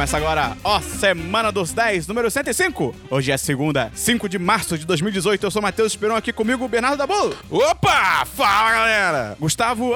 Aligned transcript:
Começa 0.00 0.16
agora, 0.16 0.56
ó, 0.64 0.80
Semana 0.80 1.52
dos 1.52 1.74
10, 1.74 2.06
número 2.06 2.30
105. 2.30 2.94
Hoje 3.10 3.32
é 3.32 3.36
segunda, 3.36 3.92
5 3.94 4.30
de 4.30 4.38
março 4.38 4.78
de 4.78 4.86
2018. 4.86 5.44
Eu 5.44 5.50
sou 5.50 5.60
Matheus 5.60 5.92
Esperon, 5.92 6.16
aqui 6.16 6.32
comigo, 6.32 6.66
Bernardo 6.66 6.96
Dabu. 6.96 7.36
Opa! 7.50 8.24
Fala, 8.24 8.72
galera! 8.72 9.36
Gustavo 9.38 9.92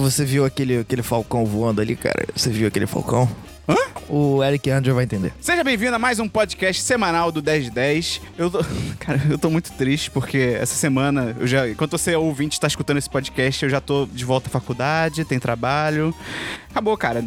Você 0.00 0.24
viu 0.24 0.46
aquele, 0.46 0.78
aquele 0.78 1.02
falcão 1.02 1.44
voando 1.44 1.82
ali, 1.82 1.94
cara? 1.94 2.26
Você 2.34 2.48
viu 2.48 2.66
aquele 2.66 2.86
falcão? 2.86 3.28
Hã? 3.68 3.76
O 4.08 4.42
Eric 4.42 4.70
Andrew 4.70 4.94
vai 4.94 5.04
entender. 5.04 5.30
Seja 5.38 5.62
bem-vindo 5.62 5.94
a 5.94 5.98
mais 5.98 6.18
um 6.18 6.26
podcast 6.26 6.80
semanal 6.82 7.30
do 7.30 7.42
10 7.42 7.64
de 7.64 7.70
10. 7.70 8.20
Eu 8.38 8.50
tô, 8.50 8.60
cara, 8.98 9.20
eu 9.28 9.36
tô 9.36 9.50
muito 9.50 9.70
triste 9.72 10.10
porque 10.10 10.56
essa 10.58 10.74
semana, 10.74 11.36
eu 11.38 11.46
já, 11.46 11.68
enquanto 11.68 11.90
você 11.90 12.16
ouvinte 12.16 12.54
está 12.54 12.66
escutando 12.66 12.96
esse 12.96 13.10
podcast, 13.10 13.62
eu 13.62 13.68
já 13.70 13.78
tô 13.78 14.06
de 14.06 14.24
volta 14.24 14.48
à 14.48 14.50
faculdade, 14.50 15.22
tem 15.26 15.38
trabalho. 15.38 16.14
Acabou, 16.70 16.96
cara. 16.96 17.22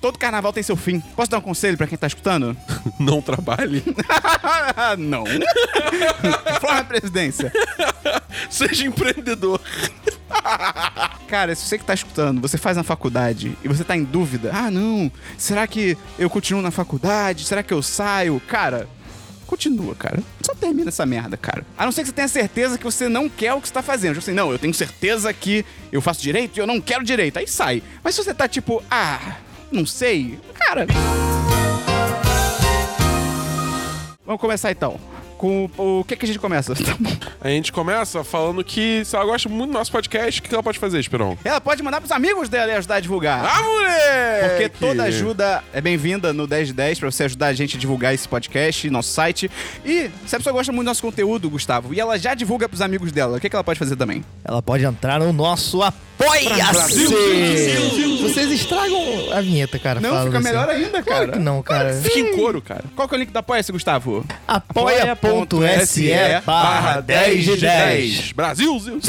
Todo 0.00 0.18
carnaval 0.18 0.50
tem 0.50 0.62
seu 0.62 0.76
fim. 0.76 1.00
Posso 1.14 1.30
dar 1.30 1.38
um 1.38 1.42
conselho 1.42 1.76
pra 1.76 1.86
quem 1.86 1.98
tá 1.98 2.06
escutando? 2.06 2.56
Não 2.98 3.20
trabalhe. 3.20 3.82
Não. 4.96 5.24
Forma 6.58 6.78
a 6.80 6.84
presidência. 6.84 7.52
Seja 8.48 8.86
empreendedor. 8.86 9.60
Cara, 11.28 11.54
se 11.54 11.66
você 11.66 11.78
que 11.78 11.84
tá 11.84 11.94
escutando, 11.94 12.40
você 12.40 12.56
faz 12.56 12.76
na 12.76 12.82
faculdade 12.82 13.56
e 13.62 13.68
você 13.68 13.84
tá 13.84 13.96
em 13.96 14.04
dúvida, 14.04 14.50
ah, 14.52 14.70
não, 14.70 15.10
será 15.36 15.66
que 15.66 15.96
eu 16.18 16.30
continuo 16.30 16.62
na 16.62 16.70
faculdade? 16.70 17.44
Será 17.44 17.62
que 17.62 17.74
eu 17.74 17.82
saio? 17.82 18.40
Cara, 18.46 18.88
continua, 19.46 19.94
cara. 19.94 20.22
Só 20.42 20.54
termina 20.54 20.88
essa 20.88 21.06
merda, 21.06 21.36
cara. 21.36 21.64
A 21.76 21.84
não 21.84 21.92
ser 21.92 22.02
que 22.02 22.08
você 22.08 22.14
tenha 22.14 22.28
certeza 22.28 22.78
que 22.78 22.84
você 22.84 23.08
não 23.08 23.28
quer 23.28 23.54
o 23.54 23.60
que 23.60 23.68
você 23.68 23.74
tá 23.74 23.82
fazendo. 23.82 24.14
Tipo 24.14 24.24
assim, 24.24 24.32
não, 24.32 24.50
eu 24.52 24.58
tenho 24.58 24.74
certeza 24.74 25.32
que 25.32 25.64
eu 25.90 26.00
faço 26.00 26.22
direito 26.22 26.56
e 26.56 26.60
eu 26.60 26.66
não 26.66 26.80
quero 26.80 27.04
direito. 27.04 27.38
Aí 27.38 27.46
sai. 27.46 27.82
Mas 28.02 28.14
se 28.14 28.24
você 28.24 28.34
tá 28.34 28.48
tipo, 28.48 28.82
ah, 28.90 29.36
não 29.70 29.86
sei, 29.86 30.38
cara. 30.54 30.86
Vamos 34.24 34.40
começar 34.40 34.72
então. 34.72 34.98
Com 35.38 35.68
o, 35.76 36.00
o 36.00 36.04
que 36.04 36.16
que 36.16 36.24
a 36.24 36.28
gente 36.28 36.38
começa? 36.38 36.74
Tá 36.86 36.94
bom. 36.98 37.10
A 37.40 37.48
gente 37.48 37.72
começa 37.72 38.22
falando 38.24 38.62
que 38.64 39.04
se 39.04 39.14
ela 39.14 39.24
gosta 39.24 39.48
muito 39.48 39.70
do 39.70 39.72
nosso 39.78 39.90
podcast, 39.92 40.40
o 40.40 40.42
que 40.42 40.52
ela 40.54 40.62
pode 40.62 40.78
fazer, 40.78 40.98
Esperão? 40.98 41.36
Ela 41.44 41.60
pode 41.60 41.82
mandar 41.82 42.00
pros 42.00 42.10
amigos 42.12 42.48
dela 42.48 42.72
e 42.72 42.74
ajudar 42.76 42.96
a 42.96 43.00
divulgar. 43.00 43.44
Ah, 43.44 43.62
moleque! 43.62 44.48
Porque 44.48 44.68
toda 44.68 45.02
ajuda 45.04 45.62
é 45.72 45.80
bem-vinda 45.80 46.32
no 46.32 46.46
10 46.46 46.68
de 46.68 46.74
10 46.74 46.98
pra 47.00 47.10
você 47.10 47.24
ajudar 47.24 47.46
a 47.48 47.52
gente 47.52 47.76
a 47.76 47.80
divulgar 47.80 48.14
esse 48.14 48.26
podcast, 48.28 48.88
nosso 48.90 49.10
site. 49.10 49.50
E 49.84 50.10
se 50.26 50.34
a 50.34 50.38
pessoa 50.38 50.52
gosta 50.52 50.72
muito 50.72 50.84
do 50.86 50.88
nosso 50.90 51.02
conteúdo, 51.02 51.48
Gustavo, 51.50 51.92
e 51.94 52.00
ela 52.00 52.18
já 52.18 52.34
divulga 52.34 52.68
pros 52.68 52.80
amigos 52.80 53.12
dela, 53.12 53.36
o 53.36 53.40
que, 53.40 53.48
que 53.48 53.54
ela 53.56 53.64
pode 53.64 53.78
fazer 53.78 53.96
também? 53.96 54.24
Ela 54.44 54.62
pode 54.62 54.84
entrar 54.84 55.18
no 55.20 55.32
nosso 55.32 55.82
Apoia-se! 55.82 57.06
Vocês 58.22 58.50
estragam 58.50 58.98
a 59.32 59.40
vinheta, 59.40 59.78
cara. 59.78 60.00
Não, 60.00 60.24
fica 60.24 60.38
assim. 60.38 60.46
melhor 60.48 60.68
ainda, 60.68 61.02
Claro 61.02 61.26
cara. 61.26 61.32
que 61.32 61.38
não, 61.38 61.62
cara. 61.62 61.92
Fica 61.94 62.18
em 62.18 62.36
couro, 62.36 62.60
cara. 62.62 62.84
Qual 62.94 63.08
que 63.08 63.14
é 63.14 63.18
o 63.18 63.20
link 63.20 63.30
da 63.30 63.40
Apoia-se, 63.40 63.70
Gustavo? 63.70 64.24
Apoia.se 64.48 65.25
barra 66.44 67.00
10 67.00 67.46
de 67.46 67.56
10. 67.56 68.32
Brasil! 68.32 69.00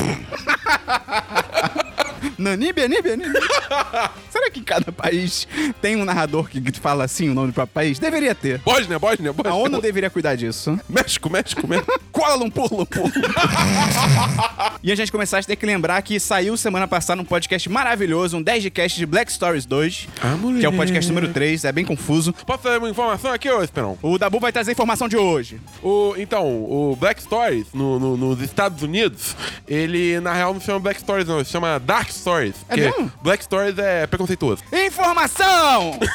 Nanibe, 2.38 2.82
Nanibe, 2.82 3.10
Nanibe. 3.16 3.40
Será 4.30 4.50
que 4.52 4.60
em 4.60 4.64
cada 4.64 4.92
país 4.92 5.48
tem 5.82 5.96
um 5.96 6.06
narrador 6.06 6.48
que 6.50 6.62
fala 6.80 7.04
assim 7.04 7.30
o 7.30 7.34
nome 7.34 7.48
do 7.48 7.54
próprio 7.54 7.74
país? 7.74 8.00
Deveria 8.00 8.34
ter. 8.36 8.60
Bósnia, 8.60 9.00
Bósnia, 9.00 9.34
Bósnia. 9.34 9.52
A 9.52 9.56
ONU 9.56 9.82
deveria 9.82 10.10
cuidar 10.10 10.36
disso. 10.36 10.80
México, 10.90 11.30
México, 11.30 11.68
México. 11.68 12.00
Kuala 12.12 12.36
Lumpur, 12.36 12.68
Lumpur. 12.74 13.12
e 14.84 14.92
a 14.92 14.96
gente 14.96 15.12
começar 15.12 15.40
a 15.40 15.44
ter 15.44 15.56
que 15.56 15.66
lembrar 15.66 16.02
que 16.02 16.20
saiu 16.20 16.56
semana 16.58 16.88
passada 16.88 17.22
um 17.22 17.26
podcast 17.26 17.70
maravilhoso, 17.70 18.38
um 18.38 18.42
10 18.42 18.64
de 18.64 18.70
cast 18.70 18.98
de 18.98 19.06
Black 19.06 19.32
Stories 19.32 19.66
2, 19.66 20.08
Ah, 20.22 20.36
moleque. 20.38 20.60
que 20.62 20.66
é 20.66 20.70
o 20.70 20.74
podcast 20.74 21.10
número 21.12 21.32
3, 21.34 21.66
é 21.66 21.72
bem 21.72 21.86
confuso. 21.86 22.34
Posso 22.46 22.64
fazer 22.64 22.78
uma 22.78 22.90
informação 22.90 23.32
aqui, 23.32 23.50
ô 23.50 23.64
Esperão? 23.64 23.98
O 24.02 24.18
Dabu 24.18 24.40
vai 24.40 24.52
trazer 24.52 24.72
a 24.72 24.74
informação 24.74 25.08
de 25.08 25.18
hoje. 25.18 25.60
O, 25.82 26.14
então, 26.18 26.46
o 26.48 26.96
Black 27.00 27.22
Stories, 27.22 27.68
no, 27.74 28.00
no- 28.00 28.18
nos 28.18 28.42
Estados 28.42 28.82
Unidos, 28.84 29.36
ele, 29.68 30.20
na 30.20 30.34
real, 30.34 30.54
não 30.54 30.60
se 30.60 30.66
chama 30.68 30.80
Black 30.80 31.00
Stories, 31.02 31.28
não. 31.28 31.36
Ele 31.38 31.46
se 31.46 31.52
chama 31.52 31.80
Dark 31.80 32.07
Stories. 32.14 32.56
É 32.70 32.76
porque 32.76 32.82
mesmo? 32.82 33.12
Black 33.22 33.44
Stories 33.44 33.78
é 33.78 34.08
preconceituoso. 34.08 34.64
Informação! 34.72 35.98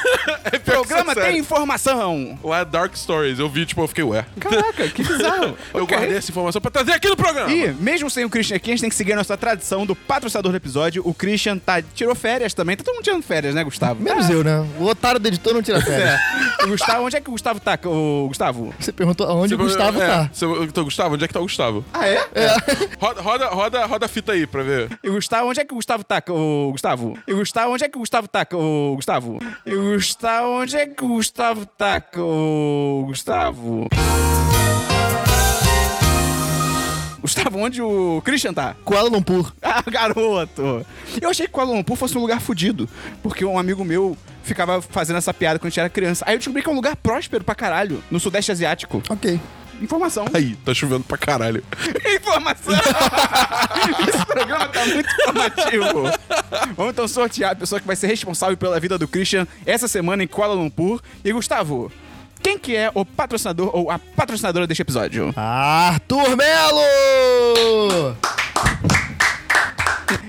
É 0.51 0.57
O 0.57 0.59
programa 0.59 1.15
tem 1.15 1.37
informação! 1.39 2.37
Lá 2.43 2.59
é 2.59 2.65
Dark 2.65 2.95
Stories. 2.95 3.39
Eu 3.39 3.49
vi, 3.49 3.65
tipo, 3.65 3.81
eu 3.81 3.87
fiquei, 3.87 4.03
ué. 4.03 4.25
Caraca, 4.39 4.87
que 4.89 5.03
bizarro. 5.03 5.57
Eu 5.73 5.83
Ok. 5.83 5.97
guardei 5.97 6.17
essa 6.17 6.29
informação 6.31 6.61
pra 6.61 6.69
trazer 6.71 6.91
aqui 6.93 7.07
no 7.09 7.15
programa. 7.17 7.51
E, 7.51 7.71
mesmo 7.73 8.09
sem 8.09 8.23
o 8.23 8.29
Christian 8.29 8.55
aqui, 8.57 8.69
a 8.71 8.73
gente 8.73 8.81
tem 8.81 8.89
que 8.89 8.95
seguir 8.95 9.13
a 9.13 9.15
nossa 9.17 9.35
tradição 9.37 9.85
do 9.85 9.95
patrocinador 9.95 10.51
do 10.51 10.55
episódio. 10.57 11.01
O 11.05 11.13
Christian 11.13 11.57
tá, 11.57 11.81
tirou 11.81 12.13
férias 12.15 12.53
também. 12.53 12.75
Tá 12.77 12.83
todo 12.83 12.95
mundo 12.95 13.03
tirando 13.03 13.23
férias, 13.23 13.55
né, 13.55 13.63
Gustavo? 13.63 14.01
Menos 14.01 14.29
eu, 14.29 14.43
né? 14.43 14.65
O 14.79 14.85
otário 14.85 15.19
do 15.19 15.27
editor 15.27 15.53
não 15.53 15.61
tira 15.61 15.81
férias. 15.81 16.09
É. 16.59 16.63
O 16.65 16.67
Gustavo, 16.69 17.05
onde 17.05 17.15
é 17.17 17.21
que 17.21 17.29
o 17.29 17.31
Gustavo 17.33 17.59
tá? 17.59 17.77
O 17.85 18.27
Gustavo? 18.27 18.73
Você 18.79 18.91
perguntou 18.91 19.27
aonde 19.27 19.55
o 19.55 19.57
Você- 19.57 19.63
Gustavo 19.63 20.01
é, 20.01 20.07
tá. 20.07 20.29
Você, 20.31 20.45
Gustavo, 20.83 21.15
onde 21.15 21.23
é 21.23 21.27
que 21.27 21.33
tá 21.33 21.39
o 21.39 21.43
Gustavo? 21.43 21.85
Ah, 21.93 22.07
é? 22.07 22.19
Roda, 22.99 23.21
roda, 23.21 23.47
roda, 23.47 23.85
roda 23.85 24.05
a 24.05 24.09
fita 24.09 24.31
aí 24.33 24.45
pra 24.45 24.61
ver. 24.63 24.89
E 25.03 25.09
o 25.09 25.13
Gustavo, 25.13 25.49
onde 25.49 25.59
é 25.59 25.65
que 25.65 25.73
o 25.73 25.75
Gustavo 25.83 26.03
tá? 26.05 26.23
O 26.29 26.71
Gustavo? 26.71 27.19
E 27.27 27.33
o 27.33 27.37
Gustavo, 27.39 27.73
onde 27.73 27.83
é 27.83 27.89
que 27.89 27.97
o 27.97 27.99
Gustavo 27.99 28.25
tá? 28.25 28.47
O 28.53 28.95
Gustavo? 28.95 29.39
E 29.65 29.75
o 29.75 29.93
Gustavo, 29.95 30.47
onde 30.61 30.77
é 30.77 30.87
que 30.87 31.03
o 31.03 31.07
Gustavo 31.09 31.65
tá? 31.65 32.01
O 32.15 33.03
Gustavo? 33.07 33.89
Gustavo, 37.19 37.59
onde 37.59 37.81
o 37.81 38.21
Christian 38.23 38.53
tá? 38.53 38.77
Kuala 38.85 39.09
Lumpur. 39.09 39.51
Ah, 39.61 39.83
garoto! 39.89 40.85
Eu 41.19 41.29
achei 41.29 41.47
que 41.47 41.51
Kuala 41.51 41.71
Lumpur 41.71 41.97
fosse 41.97 42.17
um 42.17 42.21
lugar 42.21 42.39
fudido, 42.39 42.87
porque 43.21 43.43
um 43.43 43.57
amigo 43.59 43.83
meu 43.83 44.15
ficava 44.43 44.81
fazendo 44.81 45.17
essa 45.17 45.33
piada 45.33 45.59
quando 45.59 45.67
a 45.67 45.69
gente 45.69 45.79
era 45.79 45.89
criança. 45.89 46.23
Aí 46.25 46.35
eu 46.35 46.37
descobri 46.37 46.61
que 46.61 46.69
é 46.69 46.71
um 46.71 46.75
lugar 46.75 46.95
próspero 46.95 47.43
pra 47.43 47.55
caralho, 47.55 48.01
no 48.09 48.19
Sudeste 48.21 48.51
Asiático. 48.53 49.01
Ok. 49.09 49.37
Informação. 49.81 50.25
Aí, 50.33 50.55
tá 50.57 50.73
chovendo 50.73 51.03
pra 51.03 51.17
caralho. 51.17 51.63
Informação! 52.15 52.73
Esse 54.07 54.25
programa 54.25 54.67
tá 54.67 54.85
muito 54.85 55.09
informativo. 55.09 55.93
Vamos 56.75 56.93
então 56.93 57.07
sortear 57.07 57.51
a 57.51 57.55
pessoa 57.55 57.79
que 57.81 57.87
vai 57.87 57.95
ser 57.95 58.07
responsável 58.07 58.55
pela 58.57 58.79
vida 58.79 58.97
do 58.97 59.07
Christian 59.07 59.47
essa 59.65 59.87
semana 59.87 60.23
em 60.23 60.27
Kuala 60.27 60.53
Lumpur. 60.53 61.01
E 61.23 61.31
Gustavo, 61.31 61.91
quem 62.41 62.57
que 62.59 62.75
é 62.75 62.91
o 62.93 63.05
patrocinador 63.05 63.71
ou 63.73 63.89
a 63.89 63.97
patrocinadora 63.97 64.67
deste 64.67 64.81
episódio? 64.81 65.33
Arthur 65.35 66.35
Melo! 66.35 68.17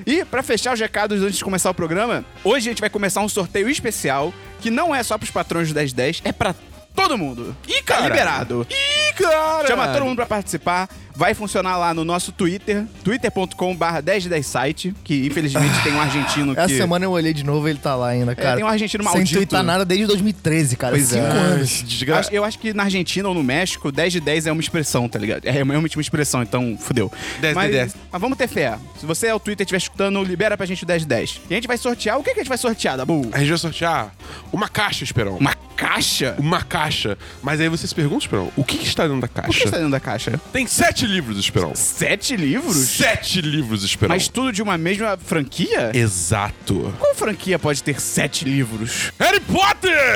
E 0.06 0.24
pra 0.24 0.42
fechar 0.42 0.74
os 0.74 0.80
recados 0.80 1.22
antes 1.22 1.38
de 1.38 1.44
começar 1.44 1.70
o 1.70 1.74
programa, 1.74 2.24
hoje 2.42 2.68
a 2.68 2.72
gente 2.72 2.80
vai 2.80 2.90
começar 2.90 3.20
um 3.20 3.28
sorteio 3.28 3.68
especial 3.68 4.32
que 4.60 4.70
não 4.70 4.94
é 4.94 5.02
só 5.02 5.18
pros 5.18 5.30
patrões 5.30 5.68
do 5.68 5.74
1010, 5.74 6.22
é 6.24 6.32
pra 6.32 6.54
todo 6.94 7.18
mundo. 7.18 7.54
Ih, 7.68 7.82
Tá 7.82 7.94
cara. 7.96 8.06
liberado. 8.08 8.66
Ih, 8.70 9.12
cara! 9.14 9.66
Chama 9.66 9.88
todo 9.88 10.04
mundo 10.04 10.16
pra 10.16 10.26
participar. 10.26 10.88
Vai 11.16 11.32
funcionar 11.34 11.76
lá 11.76 11.94
no 11.94 12.04
nosso 12.04 12.32
Twitter, 12.32 12.84
twitter.com/barra 13.04 14.02
1010 14.02 14.46
site, 14.46 14.94
que 15.04 15.26
infelizmente 15.26 15.80
tem 15.82 15.92
um 15.92 16.00
argentino 16.00 16.54
que. 16.54 16.60
Essa 16.60 16.76
semana 16.76 17.04
eu 17.04 17.10
olhei 17.12 17.32
de 17.32 17.44
novo 17.44 17.68
ele 17.68 17.78
tá 17.78 17.94
lá 17.94 18.08
ainda, 18.08 18.34
cara. 18.34 18.56
tem 18.56 18.64
um 18.64 18.68
argentino 18.68 19.04
Sem 19.04 19.12
maldito. 19.12 19.36
twittar 19.38 19.62
nada 19.62 19.84
desde 19.84 20.06
2013, 20.06 20.76
cara. 20.76 20.92
Pois 20.94 21.12
é. 21.12 21.20
Cinco 21.22 21.36
anos. 21.36 21.82
Desgraça. 21.84 22.34
Eu 22.34 22.44
acho 22.44 22.58
que 22.58 22.72
na 22.74 22.84
Argentina 22.84 23.28
ou 23.28 23.34
no 23.34 23.42
México, 23.42 23.92
10 23.92 24.12
de 24.14 24.20
10 24.20 24.46
é 24.46 24.52
uma 24.52 24.60
expressão, 24.60 25.08
tá 25.08 25.18
ligado? 25.18 25.44
É 25.44 25.50
realmente 25.50 25.96
uma 25.96 26.02
expressão, 26.02 26.42
então 26.42 26.76
fudeu. 26.78 27.10
10 27.40 27.52
de 27.52 27.54
mas, 27.54 27.70
10. 27.70 27.96
Mas 28.10 28.20
vamos 28.20 28.36
ter 28.36 28.48
fé. 28.48 28.76
Se 28.98 29.06
você 29.06 29.28
é 29.28 29.34
o 29.34 29.38
Twitter 29.40 29.62
e 29.62 29.66
estiver 29.66 29.78
escutando, 29.78 30.22
libera 30.22 30.56
pra 30.56 30.66
gente 30.66 30.82
o 30.82 30.86
10 30.86 31.02
de 31.02 31.08
10. 31.08 31.40
E 31.48 31.54
a 31.54 31.56
gente 31.56 31.68
vai 31.68 31.78
sortear. 31.78 32.18
O 32.18 32.22
que, 32.22 32.32
que 32.32 32.40
a 32.40 32.42
gente 32.42 32.48
vai 32.48 32.58
sortear, 32.58 32.96
Dabu? 32.96 33.28
A 33.32 33.38
gente 33.38 33.48
vai 33.48 33.58
sortear 33.58 34.12
uma 34.52 34.68
caixa, 34.68 35.04
Esperão. 35.04 35.36
Uma 35.36 35.54
caixa? 35.76 36.34
Uma 36.38 36.62
caixa. 36.62 37.16
Mas 37.42 37.60
aí 37.60 37.68
você 37.68 37.86
se 37.86 37.94
pergunta, 37.94 38.24
Esperão, 38.24 38.50
o 38.56 38.64
que, 38.64 38.78
que 38.78 38.86
está 38.86 39.06
dentro 39.06 39.20
da 39.20 39.26
O 39.26 39.28
que 39.28 39.40
caixa? 39.42 39.64
está 39.64 39.76
dentro 39.76 39.92
da 39.92 40.00
caixa? 40.00 40.40
Tem 40.52 40.66
sete 40.66 41.03
livros, 41.06 41.38
Esperão. 41.38 41.74
Sete 41.74 42.36
livros? 42.36 42.76
Sete 42.76 43.40
livros, 43.40 43.84
Esperão. 43.84 44.14
Mas 44.14 44.28
tudo 44.28 44.52
de 44.52 44.62
uma 44.62 44.76
mesma 44.76 45.16
franquia? 45.16 45.90
Exato. 45.94 46.94
Qual 46.98 47.14
franquia 47.14 47.58
pode 47.58 47.82
ter 47.82 48.00
sete 48.00 48.44
livros? 48.44 49.12
Harry 49.18 49.40
Potter! 49.40 50.14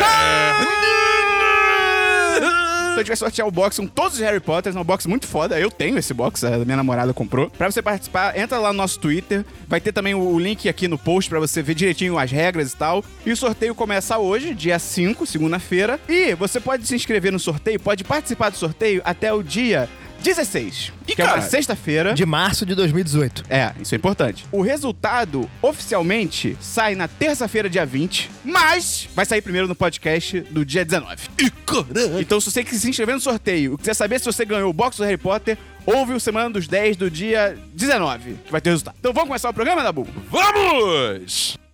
Então 2.98 3.02
a 3.02 3.04
gente 3.04 3.08
vai 3.08 3.16
sortear 3.16 3.46
o 3.46 3.50
box 3.52 3.76
com 3.76 3.86
todos 3.86 4.14
os 4.14 4.20
Harry 4.20 4.40
Potters, 4.40 4.74
é 4.74 4.80
um 4.80 4.82
box 4.82 5.06
muito 5.06 5.24
foda. 5.24 5.58
Eu 5.58 5.70
tenho 5.70 5.96
esse 5.98 6.12
box, 6.12 6.42
a 6.44 6.58
minha 6.64 6.76
namorada 6.76 7.14
comprou. 7.14 7.48
Pra 7.48 7.70
você 7.70 7.80
participar, 7.80 8.36
entra 8.36 8.58
lá 8.58 8.72
no 8.72 8.76
nosso 8.76 8.98
Twitter. 8.98 9.44
Vai 9.68 9.80
ter 9.80 9.92
também 9.92 10.16
o 10.16 10.36
link 10.36 10.68
aqui 10.68 10.88
no 10.88 10.98
post 10.98 11.30
pra 11.30 11.38
você 11.38 11.62
ver 11.62 11.74
direitinho 11.74 12.18
as 12.18 12.32
regras 12.32 12.72
e 12.72 12.76
tal. 12.76 13.04
E 13.24 13.30
o 13.30 13.36
sorteio 13.36 13.72
começa 13.72 14.18
hoje, 14.18 14.52
dia 14.52 14.80
5, 14.80 15.24
segunda-feira. 15.26 16.00
E 16.08 16.34
você 16.34 16.58
pode 16.58 16.88
se 16.88 16.94
inscrever 16.96 17.30
no 17.30 17.38
sorteio, 17.38 17.78
pode 17.78 18.02
participar 18.02 18.50
do 18.50 18.56
sorteio 18.56 19.00
até 19.04 19.32
o 19.32 19.44
dia 19.44 19.88
16, 20.22 20.92
Ih, 21.06 21.14
que 21.14 21.22
é 21.22 21.24
uma 21.24 21.34
cara. 21.34 21.42
sexta-feira. 21.42 22.14
De 22.14 22.26
março 22.26 22.66
de 22.66 22.74
2018. 22.74 23.44
É, 23.48 23.72
isso 23.80 23.94
é 23.94 23.96
importante. 23.96 24.44
O 24.50 24.60
resultado 24.60 25.48
oficialmente 25.62 26.56
sai 26.60 26.94
na 26.94 27.08
terça-feira, 27.08 27.68
dia 27.68 27.86
20, 27.86 28.30
mas 28.44 29.08
vai 29.14 29.24
sair 29.24 29.42
primeiro 29.42 29.68
no 29.68 29.74
podcast 29.74 30.40
do 30.40 30.64
dia 30.64 30.84
19. 30.84 31.16
Ih, 31.38 31.50
caralho. 31.64 32.20
Então, 32.20 32.40
se 32.40 32.50
você 32.50 32.64
quiser 32.64 32.78
se 32.78 32.90
inscrever 32.90 33.14
no 33.14 33.20
sorteio, 33.20 33.78
quiser 33.78 33.94
saber 33.94 34.18
se 34.18 34.26
você 34.26 34.44
ganhou 34.44 34.70
o 34.70 34.72
box 34.72 34.96
do 34.96 35.04
Harry 35.04 35.16
Potter 35.16 35.56
ouve 35.86 36.12
o 36.12 36.20
Semana 36.20 36.50
dos 36.50 36.68
10 36.68 36.96
do 36.96 37.10
dia 37.10 37.56
19, 37.72 38.34
que 38.44 38.52
vai 38.52 38.60
ter 38.60 38.70
resultado. 38.70 38.96
Então 38.98 39.12
vamos 39.12 39.28
começar 39.28 39.48
o 39.48 39.54
programa, 39.54 39.82
Dabu? 39.82 40.06
Vamos! 40.30 41.67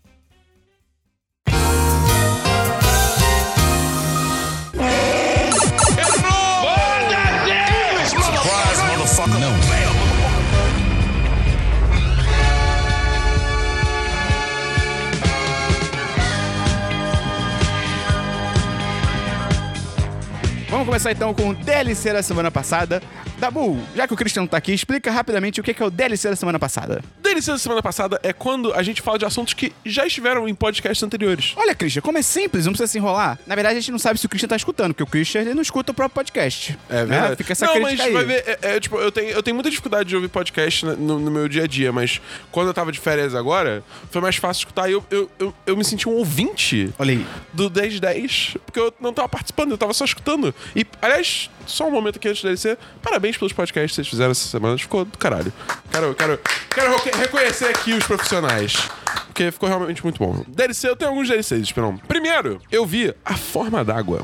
Vamos 20.74 20.88
começar 20.88 21.12
então 21.12 21.32
com 21.32 21.50
o 21.50 21.54
DLC 21.54 22.12
da 22.12 22.20
semana 22.20 22.50
passada. 22.50 23.00
Dabu, 23.44 23.78
já 23.94 24.06
que 24.08 24.14
o 24.14 24.16
Christian 24.16 24.42
não 24.42 24.46
tá 24.46 24.56
aqui, 24.56 24.72
explica 24.72 25.10
rapidamente 25.10 25.60
o 25.60 25.62
que 25.62 25.82
é 25.82 25.84
o 25.86 25.90
DLC 25.90 26.30
da 26.30 26.36
semana 26.36 26.58
passada. 26.58 27.02
DLC 27.22 27.52
da 27.52 27.58
semana 27.58 27.82
passada 27.82 28.18
é 28.22 28.32
quando 28.32 28.72
a 28.72 28.82
gente 28.82 29.02
fala 29.02 29.18
de 29.18 29.26
assuntos 29.26 29.52
que 29.52 29.70
já 29.84 30.06
estiveram 30.06 30.48
em 30.48 30.54
podcasts 30.54 31.02
anteriores. 31.02 31.52
Olha, 31.56 31.74
Christian, 31.74 32.00
como 32.00 32.16
é 32.16 32.22
simples, 32.22 32.64
não 32.64 32.72
precisa 32.72 32.90
se 32.90 32.96
enrolar. 32.98 33.38
Na 33.46 33.54
verdade, 33.54 33.76
a 33.76 33.80
gente 33.80 33.92
não 33.92 33.98
sabe 33.98 34.18
se 34.18 34.24
o 34.24 34.28
Christian 34.30 34.48
tá 34.48 34.56
escutando, 34.56 34.94
porque 34.94 35.02
o 35.02 35.06
Christian 35.06 35.42
ele 35.42 35.52
não 35.52 35.60
escuta 35.60 35.92
o 35.92 35.94
próprio 35.94 36.14
podcast. 36.14 36.78
É 36.88 37.04
verdade. 37.04 37.30
Né? 37.30 37.36
Fica 37.36 37.52
essa 37.52 37.66
não, 37.66 37.80
mas 37.80 38.00
aí. 38.00 38.12
vai 38.12 38.24
ver, 38.24 38.44
é, 38.46 38.58
é, 38.76 38.80
tipo, 38.80 38.96
eu 38.96 39.12
tenho, 39.12 39.28
eu 39.30 39.42
tenho 39.42 39.54
muita 39.54 39.68
dificuldade 39.68 40.08
de 40.08 40.16
ouvir 40.16 40.28
podcast 40.28 40.86
no, 40.86 40.96
no- 40.96 41.18
no 41.20 41.30
meu 41.30 41.46
dia 41.46 41.64
a 41.64 41.66
dia, 41.66 41.92
mas 41.92 42.22
quando 42.50 42.68
eu 42.68 42.74
tava 42.74 42.90
de 42.90 42.98
férias 42.98 43.34
agora, 43.34 43.84
foi 44.10 44.22
mais 44.22 44.36
fácil 44.36 44.60
escutar 44.62 44.88
e 44.88 44.92
eu, 44.92 45.04
eu, 45.10 45.30
eu, 45.38 45.54
eu 45.66 45.76
me 45.76 45.84
senti 45.84 46.08
um 46.08 46.12
ouvinte 46.12 46.90
Olha 46.98 47.12
aí. 47.12 47.26
do 47.52 47.70
1010, 47.70 48.56
porque 48.64 48.78
eu 48.80 48.94
não 49.00 49.12
tava 49.12 49.28
participando, 49.28 49.70
eu 49.72 49.78
tava 49.78 49.92
só 49.92 50.04
escutando. 50.04 50.54
E, 50.74 50.86
aliás, 51.02 51.50
só 51.66 51.86
um 51.86 51.90
momento 51.90 52.16
aqui 52.16 52.28
antes 52.28 52.42
do 52.42 52.46
DLC, 52.46 52.76
parabéns 53.02 53.36
pelos 53.36 53.52
podcasts 53.52 53.90
que 53.92 53.94
vocês 53.96 54.08
fizeram 54.08 54.30
essa 54.32 54.48
semana, 54.48 54.76
ficou 54.78 55.04
do 55.04 55.18
caralho. 55.18 55.52
Quero, 55.90 56.14
quero, 56.14 56.40
quero 56.70 56.90
reco- 56.96 57.16
reconhecer 57.18 57.66
aqui 57.66 57.92
os 57.92 58.04
profissionais, 58.06 58.88
porque 59.26 59.50
ficou 59.50 59.68
realmente 59.68 60.02
muito 60.02 60.18
bom. 60.18 60.44
DLC, 60.48 60.88
eu 60.88 60.96
tenho 60.96 61.10
alguns 61.10 61.28
DLCs, 61.28 61.62
Esperão. 61.62 61.96
Primeiro, 62.08 62.60
eu 62.70 62.84
vi 62.86 63.14
A 63.24 63.34
Forma 63.36 63.84
d'Água. 63.84 64.22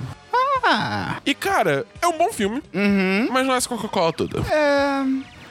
Ah, 0.63 1.17
E, 1.27 1.35
cara, 1.35 1.85
é 2.03 2.07
um 2.07 2.17
bom 2.19 2.31
filme, 2.33 2.63
mas 3.31 3.47
não 3.47 3.55
é 3.55 3.57
essa 3.57 3.69
Coca-Cola 3.69 4.13
toda. 4.13 4.41
é... 4.41 5.03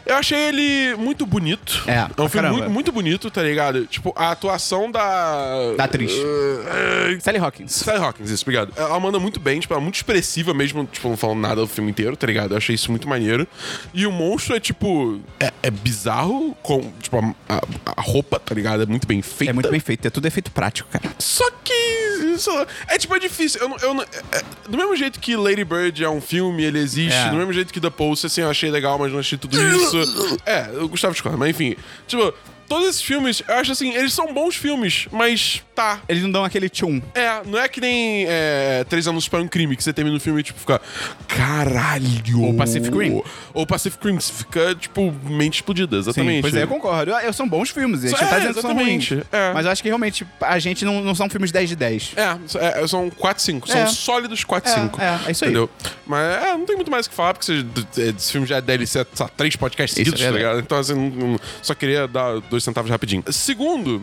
Eu 0.10 0.16
achei 0.16 0.38
ele 0.38 0.96
muito 0.96 1.26
bonito. 1.26 1.84
É, 1.88 1.94
É 2.18 2.22
um 2.22 2.28
filme 2.30 2.50
muito, 2.50 2.70
muito 2.70 2.92
bonito, 2.92 3.30
tá 3.32 3.44
ligado? 3.44 3.86
Tipo, 3.86 4.14
a 4.16 4.32
atuação 4.32 4.90
da. 4.92 5.74
Da 5.78 5.84
atriz. 5.86 6.12
Eh, 6.14 7.18
Sally 7.22 7.38
Hawkins. 7.38 7.72
Sally 7.72 8.00
Hawkins, 8.04 8.30
isso, 8.30 8.44
obrigado. 8.44 8.74
Ela 8.76 9.00
manda 9.00 9.20
muito 9.20 9.40
bem, 9.40 9.60
tipo, 9.60 9.74
ela 9.74 9.82
é 9.82 9.84
muito 9.84 9.96
expressiva 9.96 10.54
mesmo, 10.54 10.86
tipo, 10.92 11.08
não 11.10 11.18
falando 11.18 11.40
nada 11.40 11.56
do 11.62 11.68
filme 11.68 11.90
inteiro, 11.92 12.16
tá 12.18 12.28
ligado? 12.28 12.52
Eu 12.54 12.58
achei 12.58 12.76
isso 12.76 12.92
muito 12.92 13.08
maneiro. 13.08 13.48
E 13.94 14.06
o 14.06 14.12
monstro 14.12 14.56
é, 14.56 14.60
tipo, 14.60 15.20
é, 15.40 15.52
é 15.64 15.72
bizarro, 15.72 16.56
com, 16.62 16.92
tipo, 17.02 17.18
a, 17.18 17.56
a- 17.58 17.62
a 17.98 18.02
roupa, 18.02 18.40
tá 18.40 18.54
ligado? 18.56 18.84
É 18.84 18.86
muito 18.86 19.08
bem 19.08 19.22
feita. 19.22 19.52
É 19.52 19.54
muito 19.54 19.70
bem 19.70 19.80
feito, 19.80 20.06
é 20.08 20.10
tudo 20.10 20.26
efeito 20.28 20.52
prático, 20.52 20.90
cara. 20.92 21.14
Só 21.20 21.50
que. 21.64 22.00
Isso, 22.20 22.50
é 22.88 22.98
tipo, 22.98 23.16
é 23.16 23.20
difícil. 23.20 23.60
Eu, 23.62 23.70
não- 23.70 23.78
eu, 23.78 24.02
é- 24.02 24.38
é- 24.40 24.44
do 24.70 24.78
mesmo 24.78 24.96
jeito 24.96 25.20
que 25.20 25.36
Lady 25.36 25.64
Bird 25.64 26.04
é 26.04 26.10
um 26.10 26.22
filme, 26.22 26.64
ele 26.64 26.80
existe. 26.80 27.14
É. 27.18 27.30
Do 27.30 27.36
mesmo 27.38 27.52
jeito 27.54 27.72
que 27.74 27.80
The 27.80 27.90
Post, 27.90 28.26
assim, 28.28 28.42
eu 28.42 28.50
achei 28.50 28.70
legal, 28.72 28.98
mas 28.98 29.12
não 29.12 29.20
achei 29.20 29.38
tudo 29.38 29.58
isso. 29.76 29.99
É, 30.46 30.70
eu 30.74 30.88
gostava 30.88 31.14
de 31.14 31.22
mas 31.38 31.50
enfim. 31.50 31.76
Tipo, 32.08 32.34
todos 32.70 32.88
esses 32.88 33.02
filmes, 33.02 33.44
eu 33.48 33.56
acho 33.56 33.72
assim, 33.72 33.94
eles 33.96 34.14
são 34.14 34.34
bons 34.34 34.56
filmes, 34.56 35.08
mas 35.12 35.62
tá. 35.76 36.00
Eles 36.08 36.24
não 36.24 36.32
dão 36.32 36.46
aquele 36.46 36.70
tchum. 36.70 37.02
É, 37.16 37.42
não 37.46 37.60
é 37.60 37.68
que 37.68 37.82
nem 37.82 38.26
é, 38.30 38.86
Três 38.88 39.08
Anúncios 39.08 39.28
para 39.28 39.42
um 39.42 39.48
Crime, 39.48 39.76
que 39.76 39.84
você 39.84 39.92
termina 39.92 40.16
o 40.16 40.20
filme 40.20 40.40
e, 40.40 40.44
tipo, 40.44 40.60
fica. 40.60 40.80
Caralho! 41.28 42.42
Ou 42.44 42.54
Pacific 42.54 42.96
Rim. 42.96 43.22
Ou 43.54 43.66
Pacific 43.66 44.06
Rim, 44.08 44.16
você 44.20 44.32
fica, 44.34 44.76
tipo, 44.76 45.12
mente 45.24 45.56
explodida, 45.56 45.98
exatamente. 45.98 46.42
Pois 46.42 46.54
é, 46.56 46.64
eu 46.64 46.68
concordo. 46.68 47.12
Eu- 47.12 47.34
São 47.34 47.48
bons 47.48 47.70
filmes, 47.70 48.04
a 48.04 48.08
gente 48.10 48.24
É, 48.24 48.28
tá 48.28 48.38
dizendo 48.38 48.56
que 48.56 48.62
são 48.62 48.74
ruins. 48.74 49.12
exatamente, 49.12 49.28
é. 49.32 49.54
Mas 49.54 49.66
eu 49.66 49.72
acho 49.72 49.82
que 49.82 49.88
realmente 49.88 50.28
a 50.42 50.60
gente 50.60 50.84
não, 50.84 51.02
não 51.02 51.16
são 51.16 51.30
filmes 51.30 51.52
10 51.52 51.70
de 51.70 51.76
10. 51.76 52.14
É, 52.18 52.82
é, 52.84 52.88
são 52.88 53.10
4, 53.10 53.42
5. 53.42 53.68
São 53.70 53.80
É. 53.82 53.86
sólidos 53.88 54.44
4, 54.44 54.70
É, 54.72 54.76
5. 54.76 55.02
é, 55.02 55.20
é 55.28 55.32
isso 55.32 55.46
aí. 55.46 55.50
Entendeu? 55.52 55.70
Mas 56.06 56.44
é, 56.44 56.52
não 56.52 56.66
tem 56.66 56.76
muito 56.76 56.92
mais 56.92 57.06
o 57.06 57.10
que 57.10 57.16
falar, 57.16 57.34
porque 57.34 57.46
você- 57.92 58.10
esse 58.18 58.32
filme 58.32 58.46
já 58.46 58.58
é 58.58 58.62
DLC, 58.62 59.06
só 59.14 59.28
três 59.28 59.56
podcasts 59.56 59.98
é 59.98 60.04
seguidos, 60.04 60.20
tá 60.22 60.32
ligado? 60.32 60.60
Então, 60.60 60.78
assim, 60.78 61.38
só 61.62 61.74
queria 61.74 62.08
dar 62.08 62.40
dois 62.42 62.59
centavos 62.64 62.90
rapidinho. 62.90 63.24
Segundo, 63.32 64.02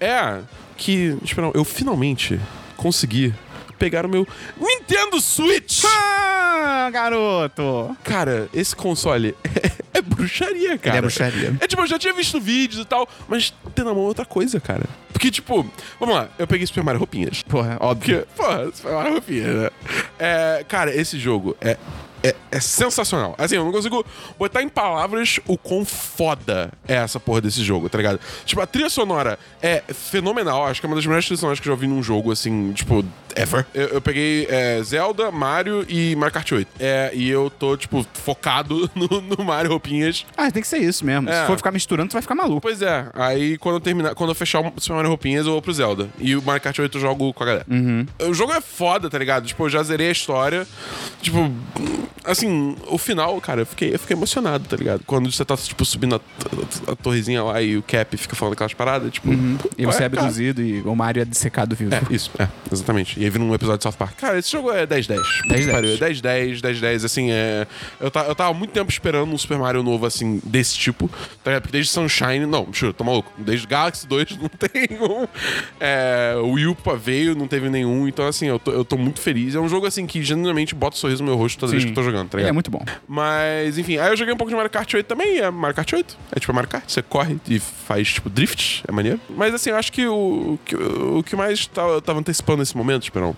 é 0.00 0.40
que, 0.76 1.16
esperão, 1.22 1.52
eu 1.54 1.64
finalmente 1.64 2.40
consegui 2.76 3.34
pegar 3.78 4.04
o 4.04 4.08
meu 4.08 4.26
Nintendo 4.60 5.20
Switch. 5.20 5.84
Ah, 5.86 6.90
garoto! 6.92 7.96
Cara, 8.02 8.48
esse 8.52 8.74
console 8.74 9.34
é, 9.94 9.98
é 9.98 10.02
bruxaria, 10.02 10.76
cara. 10.78 10.90
Ele 10.90 10.98
é 10.98 11.00
bruxaria. 11.00 11.56
É 11.60 11.66
tipo, 11.66 11.82
eu 11.82 11.86
já 11.86 11.98
tinha 11.98 12.12
visto 12.12 12.40
vídeos 12.40 12.82
e 12.82 12.84
tal, 12.84 13.08
mas 13.28 13.54
ter 13.74 13.84
na 13.84 13.94
mão 13.94 14.04
é 14.04 14.06
outra 14.06 14.24
coisa, 14.24 14.60
cara. 14.60 14.84
Porque, 15.12 15.30
tipo, 15.30 15.66
vamos 15.98 16.14
lá, 16.14 16.28
eu 16.38 16.46
peguei 16.46 16.66
Super 16.66 16.84
Mario 16.84 16.98
Roupinhas. 16.98 17.42
Porra, 17.42 17.76
óbvio. 17.80 18.26
Porque, 18.26 18.42
porra, 18.42 18.70
Super 18.72 18.92
Mario 18.92 19.12
Roupinhas, 19.12 19.54
né? 19.54 19.70
É, 20.18 20.64
cara, 20.68 20.94
esse 20.94 21.18
jogo 21.18 21.56
é, 21.60 21.76
é, 22.22 22.34
é 22.50 22.60
sensacional. 22.60 23.34
Assim, 23.38 23.56
eu 23.56 23.64
não 23.64 23.72
consigo 23.72 24.04
botar 24.38 24.62
em 24.62 24.68
palavras 24.68 25.40
o 25.46 25.56
quão 25.56 25.84
foda 25.84 26.70
é 26.86 26.96
essa 26.96 27.20
porra 27.20 27.40
desse 27.40 27.62
jogo, 27.62 27.88
tá 27.88 27.98
ligado? 27.98 28.20
Tipo, 28.44 28.60
a 28.60 28.66
trilha 28.66 28.90
sonora 28.90 29.38
é 29.62 29.82
fenomenal. 29.88 30.66
Acho 30.66 30.80
que 30.80 30.86
é 30.86 30.88
uma 30.88 30.96
das 30.96 31.06
melhores 31.06 31.24
trilhas 31.26 31.40
sonoras 31.40 31.60
que 31.60 31.68
eu 31.68 31.74
já 31.74 31.80
vi 31.80 31.86
num 31.86 32.02
jogo, 32.02 32.32
assim, 32.32 32.72
tipo, 32.72 33.04
ever. 33.36 33.66
Eu, 33.74 33.88
eu 33.88 34.00
peguei 34.00 34.46
é, 34.50 34.82
Zelda, 34.82 35.30
Mario 35.30 35.84
e 35.88 36.14
Mario 36.16 36.34
Kart 36.34 36.50
8. 36.50 36.68
É, 36.80 37.10
e 37.14 37.28
eu 37.28 37.50
tô, 37.50 37.76
tipo, 37.76 38.04
focado 38.14 38.90
no, 38.94 39.20
no 39.20 39.44
Mario 39.44 39.70
Roupinhas. 39.70 40.26
Ah, 40.36 40.50
tem 40.50 40.62
que 40.62 40.68
ser 40.68 40.78
isso 40.78 41.04
mesmo. 41.04 41.28
É. 41.28 41.40
Se 41.40 41.46
for 41.46 41.56
ficar 41.56 41.70
misturando, 41.70 42.10
tu 42.10 42.14
vai 42.14 42.22
ficar 42.22 42.34
maluco. 42.34 42.60
Pois 42.60 42.82
é, 42.82 43.06
aí 43.14 43.58
quando 43.58 43.76
eu 43.76 43.80
terminar, 43.80 44.14
quando 44.14 44.30
eu 44.30 44.34
fechar 44.34 44.60
o 44.60 44.72
Super 44.78 44.94
Mario 44.94 45.10
Roupinhas, 45.10 45.46
eu 45.46 45.52
vou 45.52 45.62
pro 45.62 45.72
Zelda. 45.72 46.08
E 46.18 46.36
o 46.36 46.42
Mario 46.42 46.62
Kart 46.62 46.78
8 46.78 46.96
eu 46.96 47.00
jogo 47.00 47.32
com 47.32 47.42
a 47.42 47.46
galera. 47.46 47.66
O 48.20 48.34
jogo 48.34 48.52
é 48.52 48.60
foda, 48.60 49.08
tá 49.08 49.18
ligado? 49.18 49.46
Tipo, 49.46 49.64
eu 49.64 49.70
já 49.70 49.82
zerei 49.82 50.08
a 50.08 50.12
história. 50.12 50.66
Tipo, 51.20 51.50
assim, 52.24 52.76
o 52.88 52.98
final, 52.98 53.40
cara, 53.40 53.62
eu 53.62 53.66
fiquei, 53.66 53.94
eu 53.94 53.98
fiquei 53.98 54.16
emocionado, 54.16 54.68
tá 54.68 54.76
ligado? 54.76 55.02
Quando 55.06 55.30
você 55.30 55.44
tá, 55.44 55.56
tipo, 55.56 55.84
subindo 55.84 56.16
a, 56.16 56.18
a- 56.18 56.92
a 56.92 56.96
torrezinha 56.96 57.42
lá 57.42 57.60
e 57.62 57.76
o 57.76 57.82
Cap 57.82 58.16
fica 58.16 58.34
falando 58.36 58.54
aquelas 58.54 58.74
paradas, 58.74 59.12
tipo. 59.12 59.28
E 59.76 59.84
você 59.86 60.04
é 60.04 60.08
cara. 60.08 60.22
abduzido 60.22 60.62
e 60.62 60.80
o 60.82 60.94
Mario 60.94 61.22
é 61.22 61.24
dissecado 61.24 61.74
vivo. 61.76 61.94
É, 61.94 62.02
isso, 62.10 62.30
é, 62.38 62.48
exatamente. 62.72 63.18
E 63.18 63.24
aí 63.24 63.30
vira 63.30 63.42
um 63.44 63.54
episódio 63.54 63.78
de 63.78 63.82
South 63.84 63.92
Park. 63.98 64.16
Cara, 64.18 64.38
esse 64.38 64.50
jogo 64.50 64.70
é 64.72 64.86
10-10. 64.86 65.18
10-10. 65.50 65.70
Pariu, 65.70 65.90
é 65.92 65.96
10-10, 65.96 66.60
10-10, 66.60 67.04
assim, 67.04 67.30
é... 67.30 67.66
Eu, 68.00 68.10
ta- 68.10 68.24
eu 68.24 68.34
tava 68.34 68.52
muito 68.54 68.70
tempo 68.72 68.90
esperando 68.90 69.32
um 69.32 69.38
Super 69.38 69.58
Mario 69.58 69.82
novo, 69.82 70.06
assim, 70.06 70.40
desse 70.44 70.76
tipo, 70.76 71.08
tá 71.42 71.50
ligado? 71.50 71.62
Porque 71.62 71.72
desde 71.72 71.92
Sunshine, 71.92 72.46
não, 72.46 72.68
juro, 72.72 72.92
tô 72.92 73.04
maluco. 73.04 73.32
Desde 73.38 73.66
Galaxy 73.66 74.06
2 74.06 74.36
não 74.38 74.48
tem 74.58 74.88
um. 75.00 75.26
É, 75.80 76.34
o 76.42 76.74
pá, 76.74 76.94
veio, 76.94 77.34
não 77.34 77.46
teve 77.46 77.68
nenhum, 77.68 78.06
então, 78.08 78.26
assim, 78.26 78.46
eu 78.46 78.58
tô, 78.58 78.70
eu 78.72 78.84
tô 78.84 78.96
muito 78.96 79.20
feliz. 79.20 79.54
É 79.54 79.60
um 79.60 79.68
jogo, 79.68 79.86
assim, 79.86 80.06
que 80.06 80.22
genuinamente 80.22 80.74
bota 80.74 80.96
um 80.96 80.98
sorriso 81.00 81.22
no 81.22 81.28
meu 81.30 81.36
rosto 81.38 81.58
toda 81.58 81.72
vez 81.72 81.84
que 81.84 81.92
tô 81.98 82.02
jogando, 82.04 82.28
tá 82.28 82.36
Ele 82.38 82.42
ligado? 82.42 82.50
é 82.50 82.52
muito 82.54 82.70
bom. 82.70 82.84
Mas, 83.06 83.78
enfim, 83.78 83.98
aí 83.98 84.10
eu 84.10 84.16
joguei 84.16 84.32
um 84.32 84.36
pouco 84.36 84.50
de 84.50 84.56
Mario 84.56 84.70
Kart 84.70 84.92
8 84.92 85.06
também, 85.06 85.38
é 85.38 85.50
Mario 85.50 85.74
Kart 85.76 85.92
8. 85.92 86.16
É 86.32 86.40
tipo 86.40 86.52
Mario 86.52 86.68
Kart, 86.70 86.84
você 86.86 87.02
corre 87.02 87.36
e 87.48 87.58
faz, 87.58 88.08
tipo, 88.14 88.28
drift, 88.30 88.82
é 88.86 88.92
maneiro. 88.92 89.20
Mas, 89.30 89.54
assim, 89.54 89.70
eu 89.70 89.76
acho 89.76 89.92
que 89.92 90.06
o, 90.06 90.14
o 90.54 90.60
que, 90.64 90.76
o 90.76 91.22
que 91.22 91.36
mais 91.36 91.66
tá- 91.66 91.82
eu 91.82 92.00
tava 92.02 92.18
antecipando 92.20 92.58
nesse 92.60 92.76
momento, 92.76 93.02
Esperão, 93.04 93.36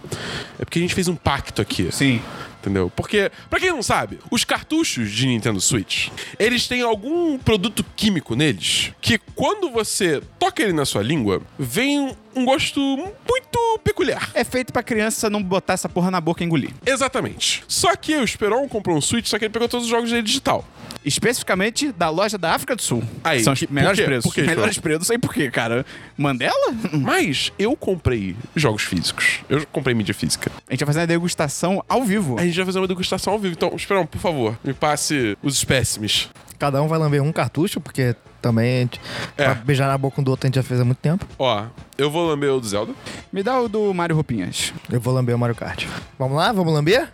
é 0.59 0.65
porque 0.65 0.79
a 0.79 0.83
gente 0.83 0.95
fez 0.95 1.09
um 1.09 1.17
pacto 1.17 1.61
aqui. 1.63 1.89
Sim. 1.93 2.21
Entendeu? 2.61 2.93
Porque, 2.95 3.33
pra 3.49 3.59
quem 3.59 3.71
não 3.71 3.83
sabe, 3.83 4.19
os 4.31 4.45
cartuchos 4.45 5.11
de 5.11 5.27
Nintendo 5.27 5.59
Switch, 5.63 6.09
eles 6.39 6.69
têm 6.69 6.83
algum 6.83 7.39
produto 7.39 7.83
químico 7.97 8.35
neles 8.37 8.93
que 9.01 9.17
quando 9.35 9.71
você 9.71 10.21
toca 10.39 10.63
ele 10.63 10.75
na 10.75 10.85
sua 10.85 11.03
língua, 11.03 11.41
vem 11.59 12.15
um 12.35 12.45
gosto 12.45 12.81
muito 12.81 13.81
peculiar. 13.85 14.31
É 14.35 14.45
feito 14.45 14.73
pra 14.73 14.83
criança 14.83 15.29
não 15.31 15.43
botar 15.43 15.75
essa 15.75 15.89
porra 15.89 16.11
na 16.11 16.21
boca 16.21 16.43
e 16.43 16.47
engolir. 16.47 16.71
Exatamente. 16.85 17.65
Só 17.69 17.95
que 17.97 18.17
o 18.17 18.25
Esperon 18.25 18.69
comprou 18.69 18.97
um 18.97 19.01
Switch, 19.01 19.27
só 19.27 19.39
que 19.39 19.45
ele 19.47 19.53
pegou 19.53 19.69
todos 19.69 19.85
os 19.87 19.91
jogos 19.91 20.11
dele 20.11 20.23
digital. 20.23 20.65
Especificamente 21.05 21.93
da 21.93 22.09
loja 22.11 22.37
da 22.37 22.53
África 22.55 22.77
do 22.77 22.83
Sul. 22.83 23.03
Aí, 23.25 23.43
São 23.43 23.53
os 23.55 23.61
por 23.61 23.73
melhores 23.73 23.99
quê? 23.99 24.05
preços. 24.05 24.25
Por 24.31 24.35
quê, 24.35 24.43
melhores 24.43 24.75
João? 24.75 24.83
preços, 24.83 25.01
não 25.01 25.07
sei 25.07 25.19
por 25.19 25.33
quê, 25.33 25.51
cara. 25.51 25.85
Mandela? 26.17 26.75
Mas 26.93 27.53
eu 27.59 27.75
comprei 27.77 28.37
jogos 28.55 28.83
físicos. 28.83 29.41
Eu 29.49 29.67
comprei 29.73 29.95
mídia 29.95 30.15
física. 30.15 30.51
A 30.69 30.73
gente 30.73 30.81
vai 30.81 30.87
fazer 30.89 31.01
uma 31.01 31.07
degustação 31.07 31.83
ao 31.89 32.05
vivo. 32.05 32.39
A 32.39 32.45
gente 32.45 32.57
vai 32.57 32.67
fazer 32.67 32.79
uma 32.79 32.89
degustação 32.89 33.33
ao 33.33 33.39
vivo. 33.39 33.55
Então, 33.55 33.75
Esperon, 33.75 34.05
por 34.07 34.21
favor, 34.21 34.59
me 34.63 34.75
passe 34.75 35.37
os 35.43 35.55
espécimes. 35.57 36.29
Cada 36.61 36.81
um 36.83 36.87
vai 36.87 36.99
lamber 36.99 37.23
um 37.23 37.33
cartucho, 37.33 37.81
porque 37.81 38.15
também 38.43 38.77
a 38.77 38.81
gente, 38.83 39.01
É. 39.37 39.45
pra 39.47 39.55
beijar 39.55 39.89
na 39.89 39.97
boca 39.97 40.21
um 40.21 40.25
do 40.25 40.31
outro 40.31 40.47
a 40.47 40.49
gente 40.49 40.57
já 40.57 40.63
fez 40.63 40.79
há 40.79 40.85
muito 40.85 40.99
tempo. 40.99 41.27
Ó, 41.39 41.65
eu 41.97 42.11
vou 42.11 42.29
lamber 42.29 42.53
o 42.53 42.61
do 42.61 42.69
Zelda. 42.69 42.93
Me 43.33 43.43
dá 43.43 43.59
o 43.61 43.67
do 43.69 43.93
Mário 43.95 44.15
Roupinhas. 44.15 44.73
Eu 44.93 45.01
vou 45.01 45.13
lamber 45.15 45.35
o 45.35 45.39
Mario 45.39 45.57
Kart. 45.57 45.87
Vamos 46.19 46.37
lá? 46.37 46.53
Vamos 46.53 46.73
lamber? 46.73 47.09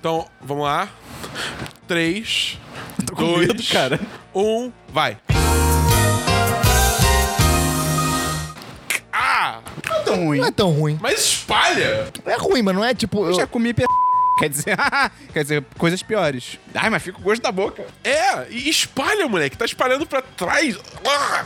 Então, 0.00 0.26
vamos 0.40 0.64
lá. 0.64 0.88
Três, 1.86 2.58
Tô 3.06 3.14
com 3.14 3.22
dois, 3.34 3.48
medo, 3.48 3.62
cara. 3.70 4.00
um, 4.34 4.72
vai. 4.92 5.18
Ah! 9.12 9.60
Não 9.86 9.96
é 9.96 10.02
tão 10.02 10.24
ruim. 10.24 10.38
Não 10.38 10.46
é 10.46 10.50
tão 10.50 10.70
ruim. 10.72 10.98
Mas 11.00 11.20
espalha! 11.20 12.08
É 12.26 12.36
ruim, 12.36 12.62
mas 12.62 12.74
não 12.74 12.84
é 12.84 12.94
tipo. 12.94 13.18
Eu 13.24 13.26
Eu, 13.26 13.34
já 13.34 13.46
comi 13.46 13.72
pe... 13.74 13.84
Quer 14.38 14.48
dizer, 14.48 14.76
quer 15.32 15.42
dizer, 15.42 15.64
coisas 15.76 16.02
piores. 16.02 16.58
Ai, 16.74 16.88
mas 16.90 17.02
fica 17.02 17.18
o 17.18 17.22
gosto 17.22 17.42
da 17.42 17.50
boca. 17.52 17.84
É, 18.04 18.48
e 18.50 18.68
espalha, 18.68 19.28
moleque. 19.28 19.56
Tá 19.56 19.64
espalhando 19.64 20.06
pra 20.06 20.22
trás. 20.22 20.76
Ah, 21.06 21.44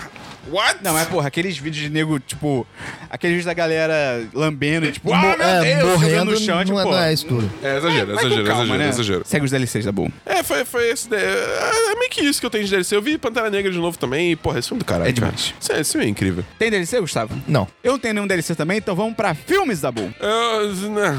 what? 0.51 0.79
Não, 0.83 0.93
mas 0.93 1.09
porra, 1.09 1.29
aqueles 1.29 1.57
vídeos 1.57 1.85
de 1.85 1.91
nego, 1.91 2.19
tipo, 2.19 2.67
aqueles 3.11 3.37
vídeos 3.37 3.47
da 3.47 3.55
galera 3.55 4.27
lambendo 4.33 4.87
e 4.87 4.93
tipo, 4.93 5.13
Ah, 5.13 5.37
ah, 5.39 5.67
É, 5.67 5.77
Deus, 5.77 5.91
morrendo 5.93 6.31
no 6.33 6.37
chão, 6.37 6.57
não, 6.57 6.65
tipo, 6.65 6.81
é, 6.81 6.85
não 6.85 6.99
é 6.99 7.13
isso 7.13 7.27
tudo. 7.27 7.51
É, 7.63 7.77
exagero, 7.77 8.07
com 8.07 8.21
exagero, 8.21 8.45
calma, 8.45 8.63
exagero, 8.63 8.79
né? 8.79 8.89
exagero. 8.89 9.23
Segue 9.25 9.45
os 9.45 9.51
DLCs 9.51 9.85
da 9.85 9.93
Boom. 9.93 10.11
É, 10.25 10.43
foi, 10.43 10.65
foi 10.65 10.91
esse. 10.91 11.09
daí. 11.09 11.23
É, 11.23 11.93
é 11.93 11.95
meio 11.97 12.11
que 12.11 12.23
isso 12.23 12.41
que 12.41 12.47
eu 12.47 12.51
tenho 12.51 12.65
de 12.65 12.71
DLC. 12.71 12.97
Eu 12.97 13.03
vi 13.03 13.19
Pantera 13.19 13.51
Negra 13.51 13.71
de 13.71 13.79
novo 13.79 13.99
também 13.99 14.33
e, 14.33 14.37
porra, 14.37 14.59
esse 14.59 14.69
filme 14.69 14.81
do 14.81 14.85
caralho. 14.85 15.09
É 15.09 15.13
demais. 15.13 15.55
Cara. 15.67 15.81
Esse, 15.81 15.93
filme 15.93 16.07
é 16.07 16.11
incrível. 16.11 16.45
Tem 16.59 16.71
DLC, 16.71 17.01
Gustavo? 17.01 17.41
Não. 17.47 17.69
Eu 17.83 17.93
não 17.93 17.99
tenho 17.99 18.15
nenhum 18.15 18.27
DLC 18.27 18.55
também, 18.55 18.79
então 18.79 18.95
vamos 18.95 19.15
pra 19.15 19.35
filmes 19.35 19.81
da 19.81 19.91
Boom. 19.91 20.13
Eu, 20.21 20.73
não. 20.91 21.19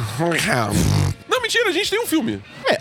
não, 1.30 1.42
mentira, 1.42 1.70
a 1.70 1.72
gente 1.72 1.90
tem 1.90 2.02
um 2.02 2.08
filme. 2.08 2.42
É, 2.68 2.78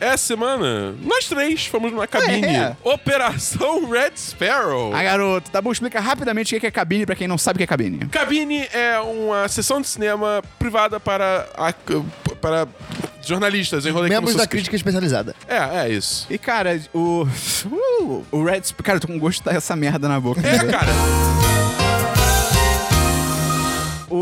Essa 0.00 0.26
semana, 0.28 0.94
nós 1.02 1.26
três 1.26 1.66
fomos 1.66 1.92
numa 1.92 2.06
cabine. 2.06 2.46
É. 2.46 2.76
Operação 2.82 3.88
Red 3.88 4.09
Sparrow. 4.16 4.94
Ah, 4.94 5.02
garoto, 5.02 5.50
tá 5.50 5.60
bom, 5.62 5.72
explica 5.72 6.00
rapidamente 6.00 6.54
o 6.56 6.60
que 6.60 6.66
é 6.66 6.70
cabine 6.70 7.06
pra 7.06 7.14
quem 7.14 7.26
não 7.28 7.38
sabe 7.38 7.56
o 7.56 7.58
que 7.58 7.64
é 7.64 7.66
cabine. 7.66 8.06
Cabine 8.08 8.66
é 8.72 8.98
uma 9.00 9.48
sessão 9.48 9.80
de 9.80 9.86
cinema 9.88 10.42
privada 10.58 10.98
para, 11.00 11.48
a- 11.56 11.72
para 12.40 12.66
jornalistas 13.22 13.84
que 13.84 13.92
Membros 13.92 14.34
da 14.34 14.46
crítica 14.46 14.74
especializada. 14.76 15.34
É, 15.48 15.84
é 15.84 15.88
isso. 15.90 16.26
E, 16.30 16.38
cara, 16.38 16.80
o. 16.94 17.26
Uh, 18.00 18.24
o 18.32 18.42
Red. 18.42 18.60
Sp- 18.64 18.80
Cara, 18.82 18.96
eu 18.96 19.00
tô 19.00 19.06
com 19.06 19.18
gosto 19.18 19.44
dessa 19.44 19.76
merda 19.76 20.08
na 20.08 20.18
boca. 20.18 20.40
É, 20.40 20.58
cara. 20.64 20.88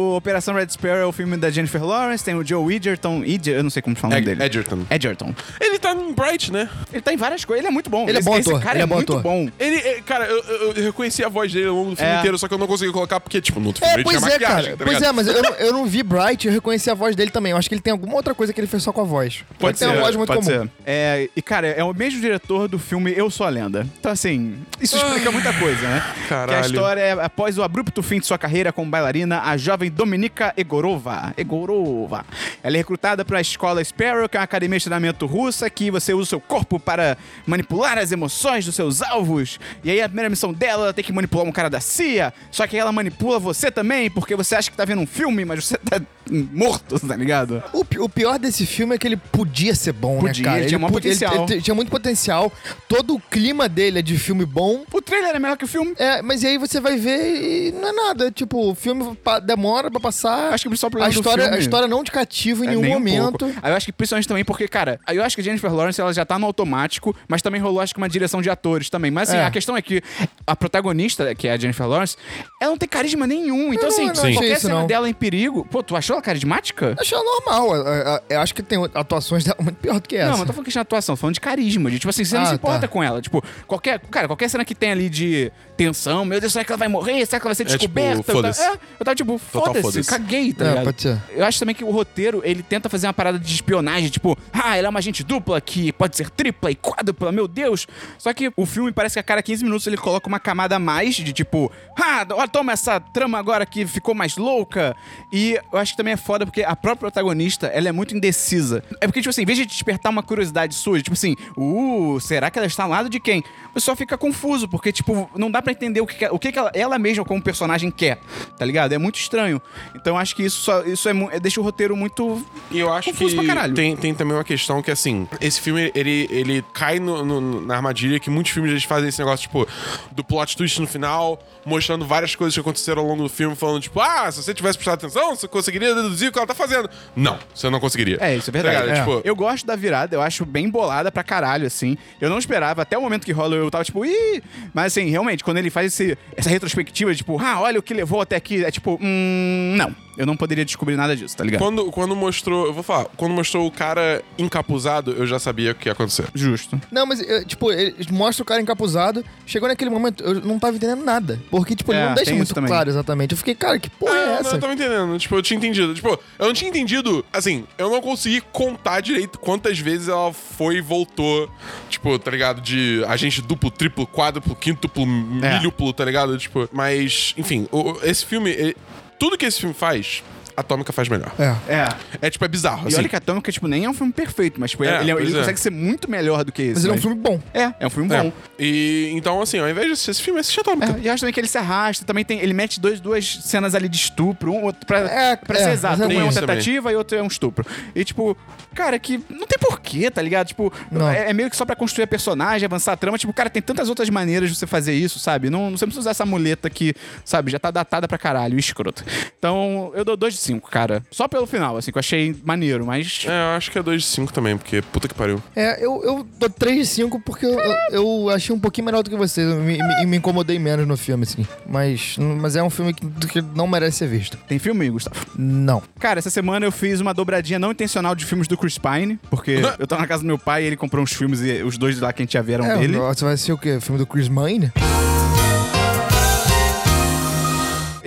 O 0.09 0.17
Operação 0.17 0.55
Red 0.55 0.69
Sparrow 0.71 0.99
é 0.99 1.07
o 1.07 1.13
filme 1.13 1.37
da 1.37 1.51
Jennifer 1.51 1.85
Lawrence, 1.85 2.25
tem 2.25 2.35
o 2.35 2.45
Joe 2.47 2.75
Edgerton. 2.75 3.23
Edger, 3.25 3.57
eu 3.57 3.63
não 3.63 3.71
sei 3.71 3.83
como 3.83 3.95
falar 3.97 4.15
o 4.15 4.17
nome 4.17 4.27
Ed- 4.27 4.35
dele. 4.37 4.45
Edgerton. 4.47 4.79
Edgerton. 4.91 5.35
Ele 5.61 5.79
tá 5.79 5.93
em 5.93 6.13
Bright, 6.13 6.53
né? 6.53 6.69
Ele 6.93 7.03
tá 7.03 7.13
em 7.13 7.17
várias 7.17 7.45
coisas, 7.45 7.61
ele 7.65 7.69
é 7.69 7.71
muito 7.71 7.91
bom. 7.91 8.05
Ele 8.09 8.17
é 8.17 8.21
esse, 8.21 8.29
bom 8.29 8.39
esse 8.39 8.49
ator, 8.49 8.61
cara 8.63 8.75
ele 8.77 8.81
é, 8.81 8.85
é 8.85 8.87
bom 8.87 8.95
muito 8.97 9.13
ator. 9.13 9.23
bom. 9.23 9.49
Ele, 9.59 9.77
é, 9.77 10.01
cara, 10.01 10.25
eu, 10.27 10.43
eu, 10.45 10.73
eu 10.73 10.85
reconheci 10.85 11.23
a 11.25 11.29
voz 11.29 11.53
dele 11.53 11.67
ao 11.69 11.75
longo 11.75 11.91
do 11.91 11.97
filme 11.97 12.11
É. 12.13 12.19
inteiro, 12.19 12.39
só 12.39 12.49
que 12.49 12.55
eu 12.55 12.59
não 12.59 12.67
consegui 12.67 12.93
colocar 12.93 13.21
porque, 13.21 13.41
tipo, 13.41 13.61
no 13.61 13.67
outro 13.69 13.81
filme 13.81 13.93
É, 13.93 13.97
ele 13.97 14.05
pois 14.05 14.17
tinha 14.19 14.29
é, 14.29 14.33
maquiagem, 14.33 14.65
cara. 14.65 14.77
tá 14.77 14.85
pois 14.85 15.03
é, 15.03 15.13
mas 15.13 15.27
eu 15.27 15.43
não, 15.43 15.51
eu 15.55 15.73
não 15.73 15.87
vi 15.87 16.03
Bright, 16.03 16.47
eu 16.47 16.53
reconheci 16.53 16.91
a 16.91 16.95
voz 16.95 17.15
dele 17.15 17.31
também. 17.31 17.53
Eu 17.53 17.59
acho 17.59 17.69
que 17.69 17.75
ele 17.75 17.83
tem 17.83 17.93
alguma 17.93 18.15
outra 18.15 18.35
coisa 18.35 18.53
que 18.53 18.61
ele 18.61 18.67
fez 18.67 18.83
só 18.83 18.93
com 18.93 19.01
a 19.01 19.05
voz. 19.05 19.45
Pode 19.59 19.73
ele 19.73 19.79
tem 19.79 19.89
ser, 19.89 19.95
uma 19.95 20.03
voz 20.03 20.17
muito 20.17 20.29
Pode 20.33 20.45
comum. 20.47 20.63
ser. 20.63 20.71
É, 20.87 21.29
e, 21.37 21.43
cara, 21.43 21.67
é 21.69 21.85
o 21.85 21.93
mesmo 21.93 22.21
diretor 22.21 22.69
do 22.69 22.79
filme 22.79 23.13
Eu 23.17 23.31
Sou 23.31 23.47
a 23.47 23.51
Lenda. 23.51 23.87
Então, 23.99 24.11
assim, 24.13 24.57
isso 24.81 24.97
explica 24.97 25.31
muita 25.31 25.53
coisa, 25.53 25.83
né? 25.83 26.03
Caralho. 26.29 26.49
Que 26.49 26.55
a 26.55 26.61
história 26.69 27.01
é, 27.01 27.13
após 27.13 27.59
o 27.59 27.63
abrupto 27.63 28.03
fim 28.03 28.21
de 28.21 28.27
sua 28.27 28.39
carreira 28.39 28.73
como 28.73 28.91
bailarina, 28.91 29.41
a 29.43 29.57
jovem 29.57 29.91
Dominika 29.99 30.55
Egorova. 30.57 31.35
Egorova. 31.37 32.25
Ela 32.63 32.77
é 32.77 32.79
recrutada 32.79 33.25
para 33.25 33.39
a 33.39 33.41
escola 33.41 33.83
Sparrow, 33.83 34.29
que 34.29 34.37
é 34.37 34.41
uma 34.41 34.45
academia 34.45 34.79
de 34.79 34.85
treinamento 34.85 35.27
russa, 35.27 35.69
que 35.69 35.91
você 35.91 36.15
usa 36.15 36.23
o 36.23 36.27
seu 36.27 36.41
corpo 36.41 36.79
para 36.79 37.19
manipular 37.45 37.99
as 37.99 38.13
emoções 38.13 38.65
dos 38.65 38.77
seus 38.77 39.03
alvos. 39.03 39.59
E 39.83 39.91
aí 39.91 40.01
a 40.01 40.09
primeira 40.09 40.31
missão 40.31 40.53
dela, 40.53 40.85
ela 40.85 40.93
tem 40.95 41.05
que 41.05 41.13
manipular 41.13 41.45
um 41.45 41.51
cara 41.51 41.69
da 41.69 41.81
CIA. 41.81 42.33
Só 42.53 42.65
que 42.69 42.77
ela 42.77 42.93
manipula 42.93 43.41
você 43.41 43.73
também, 43.73 44.09
porque 44.09 44.37
você 44.37 44.55
acha 44.55 44.71
que 44.71 44.77
tá 44.77 44.85
vendo 44.85 45.03
um 45.03 45.07
filme, 45.07 45.45
mas 45.45 45.65
você 45.65 45.77
tá 45.79 46.01
morto, 46.31 47.01
tá 47.01 47.17
ligado? 47.17 47.61
O, 47.73 47.85
o 48.05 48.09
pior 48.09 48.39
desse 48.39 48.67
filme 48.67 48.95
é 48.95 48.99
que 48.99 49.07
ele 49.09 49.17
podia 49.17 49.75
ser 49.75 49.93
bom, 49.95 50.21
Podia, 50.21 50.43
né, 50.45 50.49
cara? 50.49 50.59
ele 50.61 50.69
tinha 50.69 50.79
pu- 50.79 50.93
potencial. 50.93 51.47
ele 51.51 51.63
tinha 51.63 51.75
muito 51.75 51.91
potencial. 51.91 52.53
Todo 52.87 53.15
o 53.17 53.21
clima 53.21 53.69
dele 53.69 53.99
é 53.99 54.03
de 54.03 54.17
filme 54.17 54.45
bom. 54.47 54.85
O 54.93 55.03
trailer 55.03 55.35
é 55.35 55.39
melhor 55.41 55.57
que 55.57 55.65
o 55.65 55.69
filme. 55.69 55.93
É, 55.99 56.23
mas 56.23 56.45
aí 56.45 56.57
você 56.57 56.81
vai 56.81 56.97
ver 56.97 57.69
e 57.69 57.73
não 57.73 57.89
é 57.89 57.93
nada. 57.93 58.31
Tipo, 58.31 58.71
o 58.71 58.75
filme 58.75 59.17
pa- 59.17 59.41
demora 59.89 59.91
pra 59.91 60.01
passar. 60.01 60.53
Acho 60.53 60.63
que 60.65 60.69
o 60.69 60.71
principal 60.71 60.89
a 60.89 60.91
problema 60.91 61.13
do 61.13 61.19
história, 61.19 61.43
filme- 61.45 61.57
a 61.57 61.61
história 61.61 61.89
não 61.89 62.05
te 62.05 62.11
cativa 62.11 62.65
em 62.65 62.69
É, 62.69 62.71
nenhum 62.73 62.87
um 62.87 62.93
momento. 62.95 63.39
pouco. 63.39 63.55
Aí 63.63 63.73
eu 63.73 63.77
acho 63.77 63.87
que 63.87 63.93
principalmente 63.93 64.29
também 64.29 64.45
porque, 64.45 64.69
cara, 64.69 65.01
eu 65.13 65.23
acho 65.23 65.37
que 65.37 65.41
a 65.41 65.45
Jennifer 65.45 65.73
Lawrence 65.73 66.01
ela 66.01 66.13
já 66.13 66.25
tá 66.25 66.39
no 66.39 66.47
automático, 66.47 67.15
mas 67.29 67.43
também 67.43 67.61
rolou 67.61 67.81
acho 67.81 67.93
que 67.95 67.99
uma 67.99 68.09
direção 68.09 68.41
de 68.43 68.51
atores 68.51 68.89
também. 68.91 69.11
Mas 69.11 69.29
assim, 69.31 69.39
É. 69.39 69.45
a 69.45 69.51
questão 69.51 69.77
é 69.77 69.83
que 69.83 70.03
a 70.47 70.55
protagonista, 70.57 71.35
que 71.35 71.49
é 71.49 71.53
a 71.53 71.57
Jennifer 71.57 71.87
Lawrence, 71.87 72.17
ela 72.61 72.71
não 72.71 72.79
tem 72.79 72.89
carisma 72.89 73.27
nenhum. 73.27 73.73
Então, 73.73 73.85
Eu 73.85 73.89
assim, 73.89 74.07
não- 74.07 74.15
eu 74.15 74.23
não 74.25 74.33
qualquer 74.33 74.61
cena 74.61 74.75
não. 74.75 74.87
dela 74.87 75.09
em 75.09 75.15
perigo. 75.15 75.67
Pô, 75.71 75.83
tu 75.83 75.97
achou 75.97 76.15
ela 76.15 76.23
carismática? 76.23 76.95
Achei 76.99 77.19
normal. 77.19 77.75
Eu, 77.77 77.85
eu- 77.87 78.21
eu 78.31 78.41
acho 78.41 78.55
que 78.55 78.63
tem 78.63 78.79
atuações 78.95 79.45
dela 79.45 79.57
muito 79.61 79.77
pior 79.77 80.01
do 80.01 80.09
que 80.09 80.17
essa. 80.17 80.25
Não, 80.27 80.31
mas 80.33 80.41
não 80.41 80.47
tô 80.47 80.53
falando 80.53 80.65
questão 80.65 80.81
de 80.81 80.87
atuação, 80.87 81.15
tô 81.15 81.21
falando 81.21 81.35
de 81.35 81.41
carisma. 81.41 81.91
De, 81.91 81.99
tipo 81.99 82.11
assim, 82.11 82.25
você 82.25 82.35
não 82.37 82.43
Ah, 82.43 82.47
se 82.47 82.55
importa 82.55 82.81
tá. 82.81 82.89
com 82.89 83.03
ela. 83.03 83.21
Tipo, 83.21 83.43
qualquer. 83.67 83.99
Cara, 84.11 84.27
qualquer 84.27 84.49
cena 84.49 84.65
que 84.65 84.75
tem 84.75 84.91
ali 84.93 85.09
de 85.09 85.51
tensão, 85.77 86.25
meu 86.25 86.41
Deus, 86.41 86.53
será 86.53 86.65
que 86.65 86.73
ela 86.73 86.79
vai 86.79 86.89
morrer? 86.89 87.25
Será 87.27 87.39
que 87.41 87.47
ela 87.47 87.51
vai 87.51 87.55
ser 87.55 87.65
tipo, 87.65 87.79
descoberta? 87.79 88.19
eu, 88.31 88.35
foda-se. 88.35 88.61
tava, 88.61 88.75
é, 88.75 88.79
eu 89.01 89.05
tava 89.05 89.15
tipo, 89.15 89.39
foda-se, 89.39 89.78
foda-se. 89.83 90.09
caguei, 90.09 90.53
tá 90.53 90.67
É, 90.67 90.85
pode 90.85 91.03
ser. 91.03 91.23
Eu 91.31 91.45
acho 91.45 91.59
também 91.59 91.75
que 91.75 91.85
o 91.85 91.91
roteiro, 91.91 92.43
ele 92.45 92.63
tenta 92.63 92.89
fazer 92.89 93.07
uma 93.07 93.13
parada 93.13 93.39
de 93.39 93.53
espionagem, 93.53 94.09
tipo, 94.09 94.37
ah, 94.53 94.77
ela 94.77 94.89
é 94.89 94.91
uma 94.91 94.99
agente 94.99 95.25
dupla 95.25 95.61
que 95.61 95.93
pode 95.93 96.17
ser 96.17 96.31
tripla 96.31 96.71
e 96.71 96.75
quádrupla, 96.75 97.33
meu 97.33 97.49
Deus. 97.49 97.87
Só 98.19 98.33
que 98.33 98.53
o 98.57 98.67
filme 98.67 98.93
parece 98.93 99.15
que 99.15 99.21
a 99.21 99.23
cada 99.23 99.43
15 99.43 99.65
minutos 99.65 99.87
ele 99.87 99.97
coloca 99.97 100.29
uma 100.29 100.41
camada 100.41 100.77
a 100.77 100.79
mais 100.79 101.17
de 101.17 101.33
tipo, 101.33 101.71
ah, 101.99 102.27
ó, 102.31 102.47
toma 102.47 102.73
essa 102.73 103.01
trama 103.01 103.39
agora 103.39 103.65
que 103.67 103.87
ficou 103.87 104.15
mais 104.15 104.37
louca. 104.37 104.97
E 105.33 105.59
eu 105.73 105.79
acho 105.79 105.93
que 105.93 105.97
também 105.97 106.15
é 106.15 106.17
foda 106.17 106.45
porque 106.45 106.63
a 106.63 106.77
própria 106.77 107.09
protagonista, 107.09 107.67
ela 107.69 107.89
é 107.89 107.93
muito 107.93 108.17
indecisa. 108.17 108.83
É 109.01 109.07
porque, 109.07 109.21
tipo 109.21 109.31
assim, 109.31 109.43
em 109.43 109.47
vez 109.47 109.59
de 109.59 109.67
despertar 109.67 110.11
uma 110.11 110.23
curiosidade 110.23 110.75
sua, 110.75 111.01
tipo 111.01 111.15
assim, 111.15 111.35
uh, 111.57 112.19
será 112.21 112.51
que 112.51 112.59
ela 112.59 112.67
está 112.67 112.85
ao 112.85 112.91
lado 112.91 113.09
de 113.09 113.19
quem? 113.19 113.43
Você 113.75 113.85
só 113.85 113.97
fica 113.97 114.17
confuso, 114.19 114.69
porque, 114.69 114.93
tipo, 114.93 115.31
não 115.37 115.51
dá 115.51 115.63
pra 115.63 115.73
entender 115.73 116.01
o 116.01 116.07
que, 116.07 116.27
o 116.27 116.39
que, 116.39 116.53
que 116.53 116.59
ela, 116.59 116.71
ela 116.75 116.99
mesma 116.99 117.25
como 117.25 117.43
personagem 117.43 117.91
quer, 117.91 118.19
tá 118.59 118.65
ligado? 118.65 118.93
É 118.93 118.99
muito 118.99 119.19
estranho. 119.19 119.61
Então 119.95 120.19
acho 120.19 120.35
que 120.35 120.43
isso, 120.43 120.61
só, 120.61 120.83
isso 120.83 121.09
é, 121.09 121.13
é- 121.33 121.41
deixa 121.41 121.61
o 121.61 121.65
roteiro 121.65 121.97
muito 121.97 122.45
E 122.71 122.79
eu 122.79 122.93
acho 122.93 123.11
Confuso 123.11 123.37
que 123.37 123.45
pra 123.45 123.55
caralho. 123.55 123.75
tem, 123.75 123.97
tem 123.97 124.15
também 124.15 124.35
uma 124.37 124.45
questão 124.45 124.83
que, 124.83 124.91
assim, 124.91 125.27
esse 125.41 125.61
filme, 125.61 125.91
ele, 125.95 126.27
ele 126.31 126.65
cai 126.75 126.99
no- 126.99 127.25
no- 127.25 127.61
na 127.67 127.77
armadilha 127.77 128.19
que 128.21 128.29
muitos 128.31 128.53
filmes 128.53 128.71
eles 128.71 128.85
fazem 128.85 129.09
esse 129.09 129.19
negócio, 129.19 129.43
tipo, 129.49 129.67
do 130.13 130.25
plot 130.25 130.57
twist 130.57 130.81
no 130.81 130.87
final, 130.87 131.39
mostrando 131.65 132.07
várias 132.07 132.35
coisas 132.35 132.55
que 132.55 132.61
aconteceram 132.61 133.03
ao 133.03 133.09
longo 133.09 133.23
do 133.23 133.29
filme, 133.29 133.55
falando, 133.55 133.81
tipo, 133.81 134.01
ah, 134.01 134.31
se 134.31 134.43
você 134.43 134.53
tivesse 134.55 134.77
prestado 134.79 134.95
atenção, 134.95 135.35
você 135.37 135.47
conseguiria 135.49 135.95
deduzir 135.95 136.29
o 136.29 136.33
que 136.33 136.39
ela 136.39 136.47
tá 136.47 136.55
fazendo. 136.55 136.89
Não, 137.15 137.39
você 137.55 137.69
não 137.71 137.79
conseguiria. 137.81 138.19
É, 138.21 138.37
isso 138.37 138.51
é 138.51 138.53
Tá 138.53 138.63
verdade. 138.63 138.91
É. 138.91 138.95
Tipo, 139.01 139.21
Eu 139.25 139.37
gosto 139.37 139.67
da 139.67 139.77
virada, 139.77 140.17
eu 140.17 140.23
acho 140.23 140.45
bem 140.45 140.69
bolada 140.71 141.11
pra 141.13 141.23
caralho, 141.23 141.67
assim. 141.67 141.97
Eu 142.21 142.29
não 142.31 142.39
esperava, 142.39 142.83
até 142.83 142.97
o 142.97 143.01
momento 143.03 143.25
que 143.25 143.33
rola, 143.33 143.55
eu 143.57 143.71
tava 143.71 143.85
tipo, 143.85 144.05
ih! 144.05 144.43
Mas 144.75 144.87
assim, 144.97 145.09
realmente, 145.11 145.45
quando 145.45 145.59
ele 145.59 145.71
faz 145.71 145.93
esse- 145.93 146.17
essa 146.37 146.49
retrospectiva, 146.51 147.15
tipo, 147.15 147.39
ah, 147.41 147.61
olha 147.61 147.79
o 147.79 147.83
que 147.83 147.93
levou 147.95 148.21
até 148.21 148.37
aqui, 148.37 148.65
é 148.65 148.71
tipo, 148.71 148.99
hum, 149.01 149.58
não. 149.77 149.95
Eu 150.17 150.27
não 150.27 150.37
poderia 150.37 150.65
descobrir 150.65 150.97
nada 150.97 151.15
disso, 151.17 151.37
tá 151.37 151.45
ligado? 151.45 151.61
Quando, 151.61 151.85
quando 151.93 152.17
mostrou, 152.17 152.67
eu 152.67 152.73
vou 152.73 152.83
falar, 152.83 153.05
quando 153.17 153.33
mostrou 153.35 153.65
o 153.65 153.71
cara 153.71 154.21
encapuzado, 154.37 155.13
eu 155.13 155.25
já 155.25 155.39
sabia 155.39 155.71
o 155.71 155.75
que 155.77 155.89
ia 155.89 155.93
acontecer. 155.93 156.27
Justo. 156.35 156.81
Não, 156.91 157.07
mas, 157.07 157.21
eu, 157.21 157.45
tipo, 157.45 157.71
ele 157.71 157.95
mostra 158.11 158.43
o 158.43 158.45
cara 158.45 158.61
encapuzado. 158.61 159.25
Chegou 159.47 159.69
naquele 159.69 159.91
momento, 159.91 160.25
eu 160.25 160.41
não 160.41 160.59
tava 160.59 160.77
entendendo 160.77 161.05
nada. 161.05 161.41
Porque, 161.51 161.77
tipo, 161.77 161.93
ele 161.93 162.01
É, 162.01 162.07
não 162.09 162.15
deixa 162.17 162.35
muito 162.35 162.53
também. 162.53 162.69
claro 162.69 162.91
exatamente. 162.91 163.31
Eu 163.31 163.39
fiquei, 163.39 163.55
cara, 163.55 163.79
que 163.79 163.89
porra 163.91 164.13
Ah, 164.13 164.17
é 164.17 164.27
não, 164.27 164.35
essa? 164.41 164.57
eu 164.57 164.61
tava 164.61 164.73
entendendo. 164.73 165.17
Tipo, 165.21 165.37
eu 165.37 165.43
tinha 165.43 165.57
entendido. 165.57 165.95
Tipo, 165.95 166.19
eu 166.37 166.47
não 166.47 166.53
tinha 166.53 166.69
entendido. 166.69 167.25
Assim, 167.33 167.65
eu 167.79 167.89
não 167.89 168.01
consegui 168.01 168.41
contar 168.41 169.01
direito 169.01 169.39
quantas 169.39 169.79
vezes 169.79 170.09
ela 170.09 170.33
foi 170.33 170.79
e 170.79 170.81
voltou. 170.81 171.49
Tipo, 171.89 172.19
tá 172.19 172.31
ligado? 172.33 172.61
De 172.61 173.05
agente 173.07 173.41
duplo, 173.41 173.71
triplo, 173.71 174.05
quádruplo, 174.05 174.57
quíntuplo, 174.57 175.05
É. 175.05 175.59
milhuplo, 175.59 175.93
tá 175.93 176.05
ligado? 176.05 176.37
Tipo, 176.39 176.69
mas, 176.73 177.35
enfim, 177.39 177.69
o- 177.71 177.99
esse 178.03 178.27
filme. 178.27 178.51
ele- 178.51 178.77
tudo 179.19 179.37
que 179.37 179.47
esse 179.47 179.61
filme 179.61 179.75
faz, 179.75 180.23
Atômica 180.59 180.93
faz 180.93 181.09
melhor. 181.09 181.33
É. 181.39 181.73
É. 181.73 181.89
É, 182.23 182.31
tipo, 182.31 182.45
é 182.45 182.49
bizarro. 182.49 182.85
E 182.85 182.89
Assim. 182.89 182.99
olha 182.99 183.09
que 183.09 183.17
Atômica, 183.17 183.51
tipo, 183.53 183.67
nem 183.69 183.85
é 183.85 183.91
um 183.91 183.95
filme 183.95 184.13
perfeito, 184.13 184.61
mas 184.61 184.71
tipo, 184.73 184.85
É, 184.85 185.01
ele, 185.01 185.11
ele 185.11 185.21
pois 185.21 185.35
é. 185.35 185.39
consegue 185.39 185.61
ser 185.61 185.71
muito 185.71 186.11
melhor 186.11 186.45
do 186.45 186.53
que 186.53 186.63
esse. 186.63 186.75
Mas 186.75 186.85
ele 186.85 186.89
é 186.89 186.93
um 186.93 186.95
mas- 186.97 187.03
filme 187.03 187.17
bom. 187.17 187.41
É, 187.55 187.73
é 187.81 187.87
um 187.87 187.91
filme 187.91 188.13
É. 188.15 188.23
bom. 188.23 188.33
E 188.59 189.11
então, 189.15 189.41
assim, 189.41 189.59
ao 189.59 189.69
invés 189.69 189.87
de 189.87 189.93
assistir 189.93 190.11
esse 190.11 190.23
filme, 190.23 190.41
assiste 190.41 190.61
Atômica. 190.61 190.97
É, 190.99 191.01
e 191.03 191.07
eu 191.07 191.13
acho 191.13 191.21
também 191.21 191.33
que 191.33 191.41
ele 191.41 191.49
se 191.49 191.59
arrasta. 191.59 192.05
Também 192.05 192.25
tem. 192.25 192.41
Ele 192.41 192.53
mete 192.53 192.81
dois, 192.81 193.01
duas 193.01 193.25
cenas 193.45 193.75
ali 193.75 193.89
de 193.89 193.97
estupro. 193.97 194.53
Um 194.53 194.65
outro 194.65 194.85
pra, 194.87 194.99
É, 194.99 195.37
pra 195.37 195.59
é, 195.59 195.65
ser 195.65 195.71
exato. 195.71 196.03
Um 196.03 196.05
é 196.05 196.07
uma 196.17 196.29
Isso 196.29 196.41
também. 196.41 196.57
tentativa 196.57 196.93
e 196.93 196.97
outro 196.97 197.17
é 197.17 197.23
um 197.23 197.27
estupro. 197.27 197.65
E, 197.95 198.05
tipo, 198.05 198.37
cara, 198.75 198.99
que 198.99 199.19
não 199.31 199.47
tem 199.47 199.59
porquê, 199.61 200.11
tá 200.11 200.21
ligado? 200.21 200.49
Tipo, 200.49 200.73
Não. 200.91 201.09
é, 201.09 201.31
é 201.31 201.33
meio 201.33 201.49
que 201.51 201.57
só 201.57 201.65
pra 201.65 201.77
construir 201.77 202.05
a 202.05 202.07
personagem, 202.09 202.67
avançar 202.67 202.93
a 202.93 202.97
trama. 202.97 203.17
Tipo, 203.19 203.33
cara, 203.33 203.49
tem 203.49 203.63
tantas 203.63 203.89
outras 203.89 204.09
maneiras 204.11 204.51
de 204.51 204.57
você 204.57 204.67
fazer 204.67 204.95
isso, 204.95 205.19
sabe? 205.19 205.51
Não, 205.51 205.71
você 205.71 205.85
não 205.85 205.89
precisa 205.91 206.01
usar 206.01 206.11
essa 206.11 206.27
muleta 206.27 206.69
que, 206.69 206.95
sabe, 207.25 207.53
já 207.53 207.59
tá 207.59 207.71
datada 207.71 208.09
pra 208.09 208.19
caralho, 208.19 208.59
escroto. 208.59 209.05
Então, 209.39 209.93
eu 209.95 210.05
dou 210.05 210.17
2 210.17 210.35
de 210.35 210.41
5, 210.49 210.71
cara. 210.71 211.03
Só 211.11 211.29
pelo 211.29 211.47
final, 211.47 211.77
assim, 211.77 211.91
que 211.93 211.99
eu 211.99 212.01
achei 212.01 212.35
maneiro, 212.45 212.87
mas. 212.87 213.25
É, 213.27 213.53
eu 213.53 213.57
acho 213.57 213.71
que 213.71 213.79
é 213.79 213.83
2 213.83 214.03
de 214.03 214.09
5 214.09 214.33
também, 214.33 214.57
porque 214.57 214.83
puta 214.83 215.07
que 215.07 215.15
pariu. 215.15 215.43
É, 215.55 215.85
eu, 215.85 216.03
eu 216.03 216.27
dou 216.39 216.51
3 216.51 216.79
de 216.79 216.87
5 216.87 217.21
porque 217.21 217.47
eu, 217.47 217.59
eu, 217.91 218.31
achei 218.31 218.55
um 218.55 218.59
pouquinho 218.59 218.87
melhor 218.87 219.03
do 219.03 219.11
que 219.11 219.17
vocês. 219.17 219.47
Eu 219.49 219.57
me, 219.61 219.79
me, 219.79 220.07
me 220.07 220.17
incomodei 220.17 220.59
menos 220.59 220.87
no 220.87 220.97
filme, 220.97 221.25
assim. 221.25 221.47
Mas, 221.67 222.17
mas 222.19 222.57
é 222.57 222.63
um 222.63 222.71
filme 222.71 222.95
que, 222.95 223.07
que 223.29 223.43
não 223.43 223.67
merece 223.67 223.99
ser 223.99 224.09
visto. 224.09 224.37
Tem 224.49 224.59
filme 224.59 224.85
aí, 224.85 224.91
Gustavo? 224.91 225.27
Não. 225.37 225.83
Cara, 225.99 226.19
essa 226.19 226.31
semana 226.31 226.67
eu 226.67 226.73
fiz 226.73 227.01
uma 227.01 227.13
dobradinha 227.13 227.59
não 227.59 227.71
intencional 227.73 228.15
de 228.15 228.25
filmes 228.25 228.49
do 228.49 228.57
Chris 228.57 228.79
Pine, 228.79 229.19
porque 229.31 229.61
eu 229.79 229.87
tava 229.87 230.03
na 230.03 230.09
casa 230.09 230.23
do 230.23 230.27
meu 230.27 230.39
pai 230.39 230.65
e 230.65 230.67
ele 230.67 230.77
comprou 230.77 231.03
uns 231.03 231.13
filmes 231.13 231.41
e 231.41 231.63
os 231.63 231.77
dois 231.77 232.01
lá 232.01 232.13
que 232.13 232.23
a 232.23 232.25
gente 232.25 232.33
já 232.33 232.43
viram 232.43 232.65
É, 232.65 232.79
dele. 232.79 232.97
você 232.97 233.25
vai 233.25 233.35
assistir 233.35 233.53
o 233.53 233.59
quê? 233.59 233.77
O 233.77 233.81
filme 233.81 233.99
do 233.99 234.07
Chris 234.07 234.29
Mine? 234.29 234.73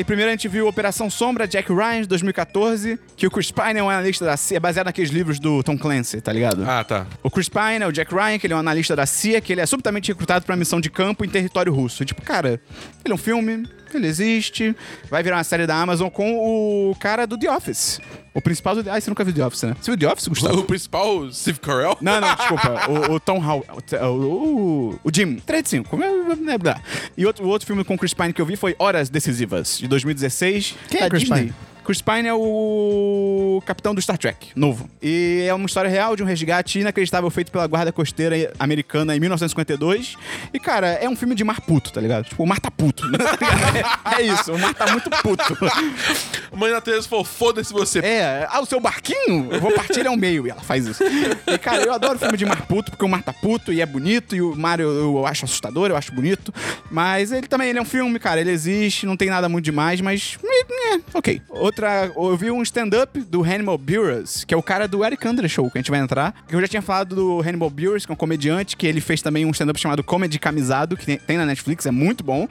E 0.01 0.03
primeiro 0.03 0.29
a 0.29 0.33
gente 0.33 0.47
viu 0.47 0.67
Operação 0.67 1.11
Sombra, 1.11 1.47
Jack 1.47 1.71
Ryan, 1.71 2.01
de 2.01 2.07
2014, 2.07 2.99
que 3.15 3.27
o 3.27 3.29
Chris 3.29 3.51
Pine 3.51 3.77
é 3.77 3.83
um 3.83 3.89
analista 3.89 4.25
da 4.25 4.35
CIA, 4.35 4.57
é 4.57 4.59
baseado 4.59 4.87
naqueles 4.87 5.11
livros 5.11 5.39
do 5.39 5.61
Tom 5.61 5.77
Clancy, 5.77 6.19
tá 6.19 6.33
ligado? 6.33 6.67
Ah, 6.67 6.83
tá. 6.83 7.05
O 7.21 7.29
Chris 7.29 7.47
Pine 7.47 7.83
é 7.83 7.87
o 7.87 7.91
Jack 7.91 8.11
Ryan, 8.11 8.39
que 8.39 8.47
ele 8.47 8.53
é 8.53 8.55
um 8.55 8.59
analista 8.59 8.95
da 8.95 9.05
CIA, 9.05 9.39
que 9.39 9.53
ele 9.53 9.61
é 9.61 9.65
subitamente 9.67 10.11
recrutado 10.11 10.43
pra 10.43 10.53
uma 10.53 10.57
missão 10.57 10.81
de 10.81 10.89
campo 10.89 11.23
em 11.23 11.29
território 11.29 11.71
russo. 11.71 12.01
E, 12.01 12.05
tipo, 12.07 12.19
cara, 12.23 12.59
ele 13.05 13.11
é 13.11 13.13
um 13.13 13.17
filme, 13.17 13.69
ele 13.93 14.07
existe, 14.07 14.75
vai 15.07 15.21
virar 15.21 15.37
uma 15.37 15.43
série 15.43 15.67
da 15.67 15.75
Amazon 15.75 16.09
com 16.09 16.89
o 16.89 16.95
cara 16.95 17.27
do 17.27 17.37
The 17.37 17.51
Office. 17.51 18.01
O 18.33 18.41
principal 18.41 18.75
do... 18.75 18.89
Ah, 18.89 18.99
você 18.99 19.09
nunca 19.09 19.23
viu 19.23 19.33
The 19.33 19.45
Office, 19.45 19.63
né? 19.63 19.75
Você 19.79 19.91
viu 19.91 19.99
The 19.99 20.13
Office, 20.13 20.27
Gustavo? 20.27 20.59
O 20.59 20.63
principal, 20.63 21.31
Steve 21.33 21.59
Carell? 21.59 21.97
Não, 21.99 22.21
não, 22.21 22.35
desculpa. 22.35 22.89
O, 22.89 23.13
o 23.15 23.19
Tom 23.19 23.43
Howard. 23.43 23.95
O, 23.95 24.07
o, 24.07 24.99
o 25.03 25.11
Jim. 25.13 25.35
3 25.35 25.63
de 25.63 25.69
5. 25.69 25.89
Como 25.89 26.03
é? 26.03 26.57
blá. 26.57 26.81
E 27.17 27.25
outro, 27.25 27.45
o 27.45 27.49
outro 27.49 27.67
filme 27.67 27.83
com 27.83 27.97
Chris 27.97 28.13
Pine 28.13 28.31
que 28.31 28.41
eu 28.41 28.45
vi 28.45 28.55
foi 28.55 28.75
Horas 28.79 29.09
Decisivas, 29.09 29.77
de 29.77 29.87
2016. 29.87 30.75
Quem 30.89 31.01
é 31.01 31.09
Chris 31.09 31.23
Disney. 31.23 31.39
Pine? 31.39 31.53
Chris 31.83 32.01
Pine 32.01 32.27
é 32.27 32.33
o 32.33 33.61
capitão 33.65 33.95
do 33.95 34.01
Star 34.01 34.17
Trek, 34.17 34.49
novo. 34.55 34.89
E 35.01 35.45
é 35.47 35.53
uma 35.53 35.65
história 35.65 35.89
real 35.89 36.15
de 36.15 36.21
um 36.21 36.25
resgate 36.25 36.79
inacreditável 36.79 37.29
feito 37.29 37.51
pela 37.51 37.65
guarda 37.65 37.91
costeira 37.91 38.53
americana 38.59 39.15
em 39.15 39.19
1952. 39.19 40.15
E, 40.53 40.59
cara, 40.59 40.89
é 40.89 41.09
um 41.09 41.15
filme 41.15 41.33
de 41.33 41.43
mar 41.43 41.59
puto, 41.61 41.91
tá 41.91 41.99
ligado? 41.99 42.25
Tipo, 42.25 42.43
o 42.43 42.47
mar 42.47 42.59
tá 42.59 42.69
puto. 42.69 43.07
né? 43.09 43.17
é 44.17 44.21
isso, 44.21 44.53
o 44.53 44.59
mar 44.59 44.73
tá 44.73 44.91
muito 44.91 45.09
puto. 45.09 45.57
A 46.51 46.53
mãe 46.55 46.71
da 46.71 46.79
Teresa 46.81 47.07
falou, 47.09 47.25
foda-se 47.25 47.73
você. 47.73 47.99
É, 47.99 48.47
ah, 48.49 48.61
o 48.61 48.65
seu 48.65 48.79
barquinho? 48.79 49.49
Eu 49.51 49.59
vou 49.59 49.71
partir 49.73 49.99
ele 49.99 50.07
ao 50.07 50.17
meio. 50.17 50.45
E 50.45 50.51
ela 50.51 50.61
faz 50.61 50.85
isso. 50.85 51.03
E, 51.03 51.57
cara, 51.57 51.83
eu 51.83 51.93
adoro 51.93 52.19
filme 52.19 52.37
de 52.37 52.45
mar 52.45 52.65
puto, 52.67 52.91
porque 52.91 53.05
o 53.05 53.09
mar 53.09 53.23
tá 53.23 53.33
puto 53.33 53.73
e 53.73 53.81
é 53.81 53.85
bonito, 53.85 54.35
e 54.35 54.41
o 54.41 54.55
mar 54.55 54.79
eu, 54.79 54.91
eu 54.91 55.25
acho 55.25 55.45
assustador, 55.45 55.89
eu 55.89 55.97
acho 55.97 56.13
bonito. 56.13 56.53
Mas 56.91 57.31
ele 57.31 57.47
também 57.47 57.69
ele 57.69 57.79
é 57.79 57.81
um 57.81 57.85
filme, 57.85 58.19
cara, 58.19 58.39
ele 58.39 58.51
existe, 58.51 59.05
não 59.05 59.17
tem 59.17 59.29
nada 59.29 59.49
muito 59.49 59.65
demais, 59.65 59.99
mas. 59.99 60.37
É, 60.93 60.99
ok. 61.13 61.41
Outra. 61.71 62.11
Eu 62.13 62.35
vi 62.35 62.51
um 62.51 62.61
stand-up 62.61 63.17
do 63.21 63.41
Hannibal 63.41 63.77
Buress, 63.77 64.43
que 64.43 64.53
é 64.53 64.57
o 64.57 64.61
cara 64.61 64.89
do 64.89 65.05
Eric 65.05 65.25
Andre 65.25 65.47
Show, 65.47 65.71
que 65.71 65.77
a 65.77 65.81
gente 65.81 65.89
vai 65.89 66.01
entrar. 66.01 66.35
Que 66.45 66.53
eu 66.53 66.59
já 66.59 66.67
tinha 66.67 66.81
falado 66.81 67.15
do 67.15 67.39
Hannibal 67.39 67.69
Buress, 67.69 68.05
que 68.05 68.11
é 68.11 68.13
um 68.13 68.17
comediante, 68.17 68.75
que 68.75 68.85
ele 68.85 68.99
fez 68.99 69.21
também 69.21 69.45
um 69.45 69.51
stand-up 69.51 69.79
chamado 69.79 70.03
Comedy 70.03 70.37
Camisado, 70.37 70.97
que 70.97 71.17
tem, 71.17 71.37
na 71.37 71.45
Netflix, 71.45 71.85
é 71.85 71.91
muito 71.91 72.25
bom. 72.25 72.45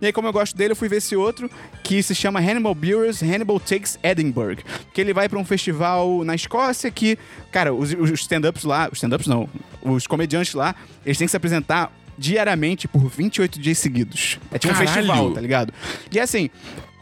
E 0.00 0.06
aí, 0.06 0.12
como 0.12 0.26
eu 0.26 0.32
gosto 0.32 0.56
dele, 0.56 0.72
eu 0.72 0.76
fui 0.76 0.88
ver 0.88 0.96
esse 0.96 1.14
outro, 1.14 1.48
que 1.84 2.02
se 2.02 2.16
chama 2.16 2.40
Hannibal 2.40 2.74
Buress 2.74 3.24
Hannibal 3.24 3.60
Takes 3.60 3.96
Edinburgh. 4.02 4.58
Que 4.92 5.00
ele 5.00 5.14
vai 5.14 5.28
pra 5.28 5.38
um 5.38 5.44
festival 5.44 6.24
na 6.24 6.34
Escócia 6.34 6.90
que, 6.90 7.16
cara, 7.52 7.72
os, 7.72 7.92
os 7.92 8.10
stand-ups 8.10 8.64
lá, 8.64 8.88
os 8.90 8.98
stand-ups 8.98 9.28
não, 9.28 9.48
os 9.82 10.08
comediantes 10.08 10.52
lá, 10.54 10.74
eles 11.06 11.16
têm 11.16 11.28
que 11.28 11.30
se 11.30 11.36
apresentar 11.36 11.92
diariamente 12.18 12.88
por 12.88 13.08
28 13.08 13.60
dias 13.60 13.78
seguidos. 13.78 14.38
É 14.52 14.58
tipo 14.58 14.72
um 14.72 14.76
Caralho! 14.76 14.94
festival, 14.94 15.30
tá 15.30 15.40
ligado? 15.40 15.72
E 16.10 16.18
assim, 16.18 16.50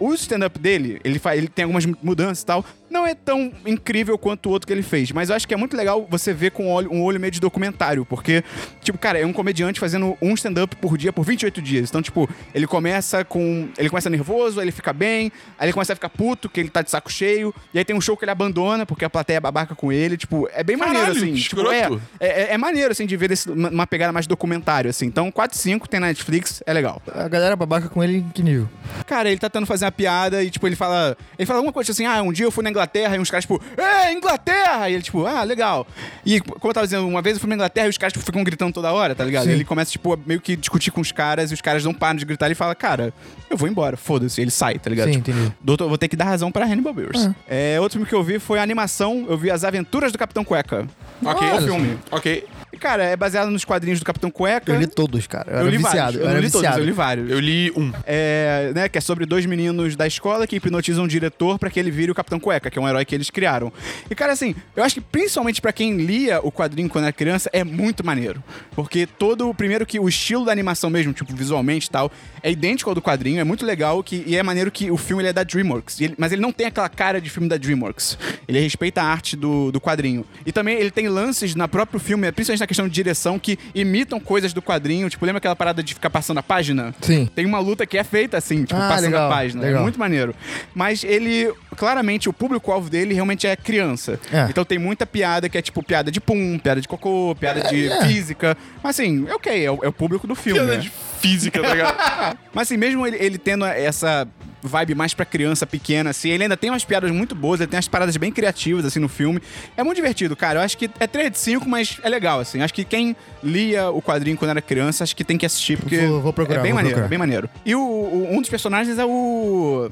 o 0.00 0.12
stand-up 0.14 0.58
dele, 0.58 1.00
ele, 1.04 1.18
fa- 1.18 1.36
ele 1.36 1.48
tem 1.48 1.62
algumas 1.64 1.86
mudanças 1.86 2.42
e 2.42 2.46
tal. 2.46 2.64
Não 2.92 3.06
é 3.06 3.14
tão 3.14 3.50
incrível 3.64 4.18
quanto 4.18 4.46
o 4.46 4.52
outro 4.52 4.66
que 4.66 4.72
ele 4.72 4.82
fez, 4.82 5.10
mas 5.12 5.30
eu 5.30 5.36
acho 5.36 5.48
que 5.48 5.54
é 5.54 5.56
muito 5.56 5.74
legal 5.74 6.06
você 6.10 6.32
ver 6.34 6.50
com 6.50 6.66
um 6.66 6.70
olho, 6.70 6.92
um 6.92 7.02
olho 7.02 7.18
meio 7.18 7.30
de 7.30 7.40
documentário, 7.40 8.04
porque, 8.04 8.44
tipo, 8.82 8.98
cara, 8.98 9.18
é 9.18 9.24
um 9.24 9.32
comediante 9.32 9.80
fazendo 9.80 10.16
um 10.20 10.34
stand-up 10.34 10.76
por 10.76 10.98
dia 10.98 11.10
por 11.12 11.24
28 11.24 11.62
dias. 11.62 11.88
Então, 11.88 12.02
tipo, 12.02 12.28
ele 12.54 12.66
começa 12.66 13.24
com. 13.24 13.68
Ele 13.78 13.88
começa 13.88 14.10
nervoso, 14.10 14.60
aí 14.60 14.64
ele 14.66 14.72
fica 14.72 14.92
bem, 14.92 15.32
aí 15.58 15.66
ele 15.66 15.72
começa 15.72 15.94
a 15.94 15.96
ficar 15.96 16.10
puto, 16.10 16.50
que 16.50 16.60
ele 16.60 16.68
tá 16.68 16.82
de 16.82 16.90
saco 16.90 17.10
cheio, 17.10 17.54
e 17.72 17.78
aí 17.78 17.84
tem 17.84 17.96
um 17.96 18.00
show 18.00 18.14
que 18.16 18.24
ele 18.24 18.30
abandona 18.30 18.84
porque 18.84 19.04
a 19.06 19.10
plateia 19.10 19.38
é 19.38 19.40
babaca 19.40 19.74
com 19.74 19.90
ele. 19.90 20.18
Tipo, 20.18 20.46
é 20.52 20.62
bem 20.62 20.76
maneiro, 20.76 21.00
Caralho, 21.06 21.16
assim. 21.16 21.32
que 21.34 21.40
Tipo, 21.40 21.70
é, 21.72 21.80
escroto. 21.80 22.02
é, 22.20 22.26
é- 22.42 22.52
é 22.54 22.58
maneiro, 22.58 22.92
assim, 22.92 23.06
de 23.06 23.16
ver 23.16 23.28
desse, 23.28 23.50
uma, 23.50 23.86
pegada 23.86 24.12
mais 24.12 24.26
documentário, 24.26 24.90
assim. 24.90 25.06
Então, 25.06 25.30
4 25.32 25.56
e 25.56 25.60
5 25.60 25.88
tem 25.88 25.98
na 25.98 26.08
Netflix, 26.08 26.62
é 26.66 26.72
legal. 26.74 27.00
A 27.14 27.26
galera 27.26 27.56
babaca 27.56 27.88
com 27.88 28.04
ele 28.04 28.18
em 28.18 28.28
que 28.30 28.42
nível? 28.42 28.68
Cara, 29.06 29.30
ele 29.30 29.38
tá 29.40 29.48
tentando 29.48 29.66
fazer 29.66 29.86
uma 29.86 29.92
piada 29.92 30.42
e, 30.44 30.50
tipo, 30.50 30.66
ele 30.66 30.76
fala. 30.76 31.16
Ele 31.38 31.46
fala 31.46 31.58
alguma 31.60 31.72
coisa 31.72 31.90
assim, 31.92 32.04
ah, 32.04 32.20
um 32.22 32.32
dia 32.32 32.44
eu 32.44 32.50
fui 32.50 32.62
na 32.62 32.68
Inglaterra 32.70 32.81
e 33.16 33.18
uns 33.20 33.30
caras, 33.30 33.44
tipo, 33.44 33.60
é, 33.76 34.12
Inglaterra! 34.12 34.88
E 34.90 34.94
ele, 34.94 35.02
tipo, 35.02 35.26
ah, 35.26 35.42
legal. 35.44 35.86
E, 36.24 36.40
como 36.40 36.58
eu 36.70 36.74
tava 36.74 36.86
dizendo, 36.86 37.06
uma 37.06 37.22
vez 37.22 37.36
eu 37.36 37.40
fui 37.40 37.48
na 37.48 37.54
Inglaterra 37.54 37.86
e 37.86 37.90
os 37.90 37.98
caras, 37.98 38.12
tipo, 38.12 38.24
ficam 38.24 38.42
gritando 38.44 38.72
toda 38.72 38.92
hora, 38.92 39.14
tá 39.14 39.24
ligado? 39.24 39.48
Ele 39.48 39.64
começa, 39.64 39.90
tipo, 39.90 40.14
a 40.14 40.18
meio 40.26 40.40
que 40.40 40.56
discutir 40.56 40.90
com 40.90 41.00
os 41.00 41.12
caras 41.12 41.50
e 41.50 41.54
os 41.54 41.60
caras 41.60 41.84
não 41.84 41.94
param 41.94 42.16
de 42.18 42.24
gritar. 42.24 42.46
Ele 42.46 42.54
fala, 42.54 42.74
cara, 42.74 43.12
eu 43.50 43.56
vou 43.56 43.68
embora, 43.68 43.96
foda-se. 43.96 44.40
Ele 44.40 44.50
sai, 44.50 44.78
tá 44.78 44.90
ligado? 44.90 45.06
Sim, 45.12 45.20
Tipo, 45.20 45.30
entendi. 45.30 45.52
Doutor, 45.60 45.84
eu 45.84 45.88
vou 45.88 45.98
ter 45.98 46.08
que 46.08 46.16
dar 46.16 46.24
razão 46.24 46.50
pra 46.50 46.64
Hannibal 46.64 46.94
Buress. 46.94 47.30
É, 47.48 47.78
outro 47.80 47.98
filme 47.98 48.08
que 48.08 48.14
eu 48.14 48.22
vi 48.22 48.38
foi 48.38 48.58
a 48.58 48.62
animação, 48.62 49.26
eu 49.28 49.36
vi 49.36 49.50
As 49.50 49.64
Aventuras 49.64 50.12
do 50.12 50.18
Capitão 50.18 50.44
Cueca. 50.44 50.86
Ok. 51.24 51.48
o 51.48 51.62
filme. 51.62 51.98
Ok. 52.10 52.44
E, 52.72 52.78
cara, 52.78 53.04
é 53.04 53.14
baseado 53.16 53.50
nos 53.50 53.64
quadrinhos 53.64 53.98
do 54.00 54.04
Capitão 54.06 54.30
Cueca. 54.30 54.72
Eu 54.72 54.80
li 54.80 54.86
todos, 54.86 55.26
cara. 55.26 55.50
Eu, 55.50 55.54
Eu 55.56 55.60
era 55.60 55.70
li 55.70 55.76
viciado. 55.76 55.96
vários. 55.98 56.14
Eu, 56.16 56.22
Eu, 56.24 56.30
era 56.30 56.40
li 56.40 56.46
todos, 56.50 56.60
viciado. 56.62 56.80
eu 56.80 56.84
li 56.86 56.92
vários. 56.92 57.30
Eu 57.30 57.38
li 57.40 57.70
um. 57.76 57.92
É, 58.06 58.72
né, 58.74 58.88
que 58.88 58.96
é 58.96 59.00
sobre 59.00 59.26
dois 59.26 59.44
meninos 59.44 59.94
da 59.94 60.06
escola 60.06 60.46
que 60.46 60.56
hipnotizam 60.56 61.04
um 61.04 61.08
diretor 61.08 61.58
pra 61.58 61.68
que 61.68 61.78
ele 61.78 61.90
vire 61.90 62.10
o 62.10 62.14
Capitão 62.14 62.40
Cueca, 62.40 62.70
que 62.70 62.78
é 62.78 62.82
um 62.82 62.88
herói 62.88 63.04
que 63.04 63.14
eles 63.14 63.28
criaram. 63.28 63.70
E 64.10 64.14
cara, 64.14 64.32
assim, 64.32 64.54
eu 64.74 64.82
acho 64.82 64.94
que 64.94 65.00
principalmente 65.02 65.60
pra 65.60 65.72
quem 65.72 65.96
lia 65.98 66.40
o 66.42 66.50
quadrinho 66.50 66.88
quando 66.88 67.04
era 67.04 67.12
criança 67.12 67.50
é 67.52 67.62
muito 67.62 68.04
maneiro, 68.06 68.42
porque 68.74 69.06
todo 69.06 69.52
primeiro 69.54 69.84
que 69.84 70.00
o 70.00 70.08
estilo 70.08 70.44
da 70.46 70.52
animação 70.52 70.88
mesmo, 70.88 71.12
tipo 71.12 71.34
visualmente 71.34 71.88
e 71.88 71.90
tal, 71.90 72.10
é 72.42 72.50
idêntico 72.50 72.88
ao 72.90 72.94
do 72.94 73.02
quadrinho, 73.02 73.38
é 73.40 73.44
muito 73.44 73.66
legal 73.66 74.02
que 74.02 74.24
e 74.26 74.34
é 74.36 74.42
maneiro 74.42 74.70
que 74.70 74.90
o 74.90 74.96
filme 74.96 75.22
ele 75.22 75.28
é 75.28 75.32
da 75.32 75.42
DreamWorks, 75.44 76.00
ele- 76.00 76.14
mas 76.16 76.32
ele 76.32 76.40
não 76.40 76.50
tem 76.52 76.66
aquela 76.68 76.88
cara 76.88 77.20
de 77.20 77.28
filme 77.28 77.48
da 77.48 77.56
DreamWorks. 77.58 78.16
Ele 78.48 78.58
respeita 78.60 79.02
a 79.02 79.04
arte 79.04 79.36
do, 79.36 79.70
do 79.70 79.80
quadrinho. 79.80 80.24
E 80.46 80.52
também 80.52 80.76
ele 80.78 80.90
tem 80.90 81.06
lances 81.08 81.54
na 81.54 81.68
próprio 81.68 82.00
filme, 82.00 82.30
principalmente 82.32 82.61
na 82.62 82.66
questão 82.66 82.86
de 82.88 82.94
direção 82.94 83.38
que 83.38 83.58
imitam 83.74 84.18
coisas 84.20 84.52
do 84.52 84.62
quadrinho, 84.62 85.08
tipo, 85.10 85.24
lembra 85.26 85.38
aquela 85.38 85.56
parada 85.56 85.82
de 85.82 85.94
ficar 85.94 86.10
passando 86.10 86.38
a 86.38 86.42
página? 86.42 86.94
Sim. 87.00 87.28
Tem 87.34 87.44
uma 87.44 87.58
luta 87.58 87.84
que 87.86 87.98
é 87.98 88.04
feita 88.04 88.36
assim, 88.38 88.64
tipo, 88.64 88.80
Ah, 88.80 88.88
passando 88.88 89.04
legal, 89.06 89.26
a 89.30 89.34
página. 89.34 89.62
É 89.62 89.66
legal. 89.66 89.82
muito 89.82 89.98
maneiro. 89.98 90.34
Mas 90.74 91.04
ele, 91.04 91.52
claramente, 91.76 92.28
o 92.28 92.32
público-alvo 92.32 92.88
dele 92.88 93.14
realmente 93.14 93.46
é 93.46 93.54
criança. 93.56 94.18
É. 94.32 94.46
Então 94.48 94.64
tem 94.64 94.78
muita 94.78 95.04
piada 95.06 95.48
que 95.48 95.58
é 95.58 95.62
tipo 95.62 95.82
piada 95.82 96.10
de 96.10 96.20
pum, 96.20 96.58
piada 96.58 96.80
de 96.80 96.88
cocô, 96.88 97.36
piada 97.38 97.60
de 97.68 97.88
É. 97.88 98.06
física. 98.06 98.56
Mas 98.82 98.98
assim, 98.98 99.26
é 99.28 99.34
ok, 99.34 99.64
é 99.66 99.70
o, 99.70 99.78
é 99.82 99.88
o 99.88 99.92
público 99.92 100.26
do 100.26 100.34
filme. 100.34 100.60
Piada 100.60 100.74
né? 100.76 100.80
de 100.80 100.92
física, 101.20 101.60
tá 101.62 101.70
ligado? 101.74 102.38
Mas 102.54 102.68
assim, 102.68 102.76
mesmo 102.76 103.06
ele, 103.06 103.16
ele 103.18 103.38
tendo 103.38 103.64
essa 103.64 104.26
vibe 104.62 104.94
mais 104.94 105.12
pra 105.14 105.24
criança 105.24 105.66
pequena, 105.66 106.10
assim, 106.10 106.30
ele 106.30 106.44
ainda 106.44 106.56
tem 106.56 106.70
umas 106.70 106.84
piadas 106.84 107.10
muito 107.10 107.34
boas, 107.34 107.60
ele 107.60 107.68
tem 107.68 107.76
umas 107.76 107.88
paradas 107.88 108.16
bem 108.16 108.30
criativas, 108.30 108.84
assim, 108.84 109.00
no 109.00 109.08
filme. 109.08 109.40
É 109.76 109.82
muito 109.82 109.96
divertido, 109.96 110.36
cara. 110.36 110.60
Eu 110.60 110.64
acho 110.64 110.78
que 110.78 110.88
é 111.00 111.06
3 111.06 111.30
de 111.32 111.38
5, 111.38 111.68
mas 111.68 111.98
é 112.02 112.08
legal, 112.08 112.40
assim. 112.40 112.62
Acho 112.62 112.72
que 112.72 112.84
quem 112.84 113.16
lia 113.42 113.90
o 113.90 114.00
quadrinho 114.00 114.36
quando 114.36 114.50
era 114.52 114.62
criança, 114.62 115.02
acho 115.04 115.14
que 115.16 115.24
tem 115.24 115.36
que 115.36 115.44
assistir, 115.46 115.76
porque 115.78 115.98
Vou- 116.06 116.20
vou 116.20 116.32
procurar, 116.32 116.60
é 116.60 116.62
bem 116.62 116.72
maneiro, 116.72 116.94
procurar. 116.96 117.06
é 117.06 117.08
bem 117.10 117.18
maneiro. 117.18 117.50
E 117.66 117.74
o, 117.74 117.80
o- 117.80 118.28
um 118.30 118.40
dos 118.40 118.48
personagens 118.50 118.98
é 118.98 119.04
o... 119.04 119.90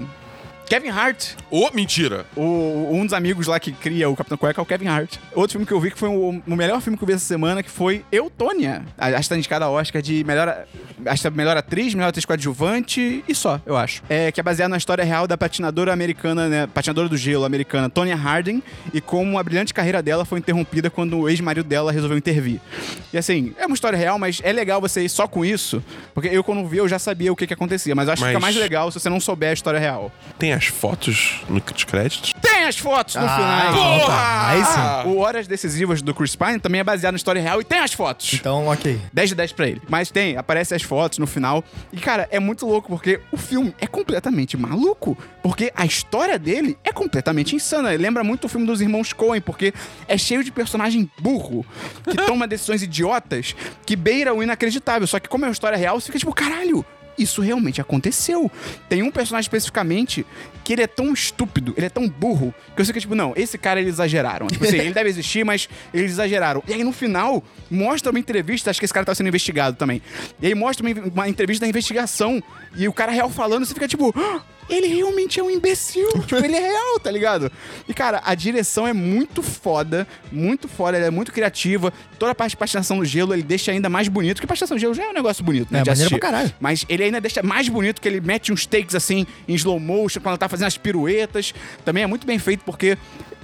Kevin 0.71 0.91
Hart, 0.91 1.31
Ô, 1.51 1.69
mentira. 1.75 2.25
o- 2.37 2.91
um 2.93 3.05
dos 3.05 3.13
amigos 3.13 3.49
lá 3.49 3.59
que 3.59 3.73
cria 3.73 4.09
o 4.09 4.15
Capitão 4.15 4.39
Cueca 4.39 4.61
é 4.61 4.63
o 4.63 4.65
Kevin 4.65 4.87
Hart. 4.87 5.17
Outro 5.35 5.55
filme 5.55 5.67
que 5.67 5.73
eu 5.73 5.81
vi 5.81 5.91
que 5.91 5.99
foi 5.99 6.09
o, 6.09 6.41
o 6.47 6.57
melhor 6.57 6.81
filme 6.81 6.97
que 6.97 7.03
eu 7.03 7.09
vi 7.09 7.15
essa 7.15 7.25
semana, 7.25 7.61
que 7.61 7.69
foi 7.69 8.05
Eutônia. 8.13 8.85
A- 8.97 9.09
Acho 9.09 9.23
que 9.23 9.29
tá 9.31 9.37
indicada 9.37 9.65
a 9.65 9.69
Oscar 9.69 10.01
de 10.01 10.23
melhor. 10.23 10.65
Acho 11.07 11.23
que 11.23 11.27
é 11.27 11.31
melhor 11.31 11.57
atriz, 11.57 11.93
melhor 11.93 12.11
atriz 12.11 12.25
coadjuvante 12.25 13.25
e 13.27 13.35
só, 13.35 13.61
eu 13.67 13.77
acho. 13.77 14.01
É, 14.09 14.31
que 14.31 14.39
é 14.39 14.43
baseado 14.45 14.71
na 14.71 14.77
história 14.77 15.03
real 15.03 15.27
da 15.27 15.37
patinadora 15.37 15.93
americana, 15.93 16.49
né? 16.49 16.67
Patinadora 16.69 17.09
do 17.09 17.17
gelo 17.17 17.45
americana, 17.45 17.91
Tonya 17.91 18.15
Harding, 18.15 18.63
e 18.95 19.01
como 19.01 19.41
a 19.41 19.43
brilhante 19.43 19.75
carreira 19.75 20.01
dela 20.01 20.25
foi 20.25 20.39
interrompida 20.39 20.89
quando 20.89 21.19
o 21.19 21.29
ex-marido 21.29 21.67
dela 21.67 21.91
resolveu 21.91 22.17
intervir. 22.17 22.61
E 23.13 23.19
assim, 23.19 23.53
é 23.59 23.67
uma 23.67 23.75
história 23.75 23.97
real, 23.99 24.21
mas 24.21 24.41
é 24.45 24.53
legal 24.53 24.81
você 24.81 25.03
ir 25.03 25.09
só 25.09 25.27
com 25.27 25.45
isso, 25.45 25.83
porque 26.15 26.29
eu, 26.29 26.45
quando 26.45 26.65
vi, 26.69 26.77
eu 26.79 26.89
já 26.89 26.99
sabia 27.01 27.33
o 27.33 27.35
que, 27.37 27.45
que 27.45 27.55
acontecia. 27.55 27.93
Mas 27.93 28.07
eu 28.07 28.13
acho 28.13 28.21
que 28.21 28.27
Mas- 28.27 28.31
fica 28.37 28.41
mais 28.41 28.55
legal 28.57 28.89
se 28.93 29.01
você 29.01 29.09
não 29.11 29.19
souber 29.19 29.51
a 29.51 29.53
história 29.53 29.81
real. 29.81 30.13
Tem 30.39 30.53
as 30.61 30.67
fotos 30.67 31.41
no 31.49 31.59
créditos? 31.63 32.35
Tem 32.43 32.65
as 32.65 32.77
fotos 32.77 33.15
no 33.15 33.25
Ah, 33.25 33.37
final. 33.37 33.73
então 33.97 34.07
tá. 34.07 34.49
Aí 34.49 34.65
sim. 34.65 35.09
O 35.11 35.19
Horas 35.19 35.47
Decisivas 35.47 36.03
do 36.03 36.13
Chris 36.15 36.37
Pine 36.37 36.61
também 36.61 36.81
é 36.83 36.85
baseado 36.85 37.15
na 37.15 37.17
história 37.17 37.41
real 37.41 37.63
e 37.63 37.65
tem 37.65 37.79
as 37.79 37.95
fotos. 37.95 38.35
Então, 38.35 38.67
ok. 38.67 39.01
10 39.11 39.31
de 39.31 39.35
10 39.35 39.53
pra 39.53 39.69
ele. 39.69 39.81
Mas 39.89 40.11
tem, 40.11 40.37
aparecem 40.37 40.77
as 40.77 40.83
fotos 40.83 41.19
no 41.19 41.27
final. 41.27 41.65
E, 41.91 41.97
cara, 41.99 42.29
é 42.31 42.39
muito 42.39 42.67
louco 42.67 42.89
porque 42.89 43.21
o 43.33 43.39
filme 43.39 43.75
é 43.81 43.87
completamente 43.87 44.55
maluco. 44.59 45.17
Porque 45.43 45.73
a 45.75 45.87
história 45.87 46.39
dele 46.39 46.77
é 46.85 46.93
completamente 46.93 47.57
insana. 47.57 47.95
Ele 47.95 48.03
lembra 48.03 48.23
muito 48.23 48.45
o 48.45 48.49
filme 48.49 48.67
dos 48.67 48.83
irmãos 48.83 49.15
Coen, 49.15 49.41
porque 49.41 49.73
é 50.07 50.19
cheio 50.19 50.45
de 50.45 50.53
personagem 50.53 51.11
burro 51.19 51.65
que 52.05 52.15
toma 52.27 52.47
decisões 52.49 52.83
idiotas 52.83 53.57
que 53.87 53.97
beira 53.97 54.35
o 54.35 54.43
inacreditável. 54.43 55.07
Só 55.07 55.19
que, 55.19 55.29
como 55.29 55.47
é 55.47 55.49
uma 55.49 55.53
história 55.53 55.79
real, 55.79 55.99
você 55.99 56.07
fica 56.07 56.19
tipo, 56.19 56.35
caralho. 56.35 56.85
Isso 57.23 57.41
realmente 57.43 57.81
aconteceu. 57.81 58.51
Tem 58.89 59.03
um 59.03 59.11
personagem 59.11 59.47
especificamente 59.47 60.25
que 60.65 60.73
ele 60.73 60.83
é 60.83 60.87
tão 60.87 61.13
estúpido, 61.13 61.75
ele 61.77 61.87
é 61.87 61.89
tão 61.91 62.09
burro, 62.09 62.55
que 62.77 62.85
você 62.85 62.89
fica 62.89 63.01
tipo, 63.01 63.15
não, 63.15 63.33
esse 63.37 63.59
cara 63.59 63.81
eles 63.81 63.95
exageraram. 63.95 64.47
Tipo 64.47 64.65
assim, 64.65 64.79
ele 64.81 64.93
deve 64.93 65.09
existir, 65.09 65.45
mas 65.45 65.69
eles 65.93 66.13
exageraram. 66.13 66.63
E 66.67 66.73
aí 66.73 66.85
no 66.85 66.93
final, 66.93 67.43
mostra 67.71 68.11
uma 68.11 68.19
entrevista, 68.19 68.71
acho 68.71 68.79
que 68.79 68.85
esse 68.85 68.95
cara 68.95 69.05
tá 69.07 69.15
sendo 69.15 69.29
investigado 69.29 69.77
também. 69.77 70.03
E 70.41 70.47
aí 70.47 70.55
mostra 70.55 70.87
uma, 70.87 71.07
uma 71.07 71.29
entrevista 71.29 71.65
da 71.65 71.69
investigação 71.69 72.43
e 72.77 72.87
o 72.89 72.93
cara 72.93 73.13
real 73.13 73.31
falando, 73.31 73.65
você 73.65 73.75
fica 73.75 73.89
tipo, 73.89 74.15
"Ah, 74.17 74.43
ele 74.71 74.87
realmente 74.87 75.41
é 75.41 75.43
um 75.43 75.51
imbecil. 75.51 76.09
tipo, 76.27 76.37
ele 76.37 76.57
é 76.57 76.61
real, 76.61 77.01
tá 77.01 77.11
ligado? 77.11 77.51
E, 77.89 77.93
cara, 77.93 78.23
a 78.25 78.35
direção 78.35 78.87
é 78.87 78.93
muito 78.93 79.43
foda, 79.43 80.07
muito 80.31 80.69
foda, 80.69 80.97
ela 80.97 81.07
é 81.07 81.11
muito 81.11 81.33
criativa. 81.33 81.93
Toda 82.19 82.33
a 82.33 82.35
parte 82.35 82.51
de 82.51 82.57
patinação 82.57 82.97
no 82.97 83.05
gelo 83.05 83.35
ele 83.35 83.43
deixa 83.43 83.73
ainda 83.73 83.89
mais 83.89 84.09
bonito, 84.09 84.37
porque 84.37 84.47
patinação 84.47 84.77
no 84.77 84.81
gelo 84.81 84.95
já 84.95 85.05
é 85.05 85.09
um 85.09 85.13
negócio 85.13 85.45
bonito, 85.45 85.73
né? 85.73 85.81
É, 85.81 85.83
de 85.83 85.91
assistir. 85.91 86.11
pra 86.11 86.31
caralho. 86.31 86.55
Mas 86.61 86.87
ele 86.89 87.05
ainda 87.05 87.21
deixa 87.21 87.43
mais 87.43 87.69
bonito, 87.69 88.01
que 88.01 88.09
ele 88.09 88.21
mete 88.21 88.53
uns 88.53 88.65
takes 88.65 88.95
assim 88.95 89.27
em 89.49 89.55
slow 89.55 89.81
motion, 89.81 90.21
quando 90.21 90.29
ela 90.29 90.39
tá 90.39 90.49
fazendo 90.49 90.69
as 90.69 90.79
piruetas. 90.79 91.53
Também 91.85 92.05
é 92.05 92.07
muito 92.07 92.27
bem 92.27 92.39
feito, 92.39 92.63
porque. 92.65 92.97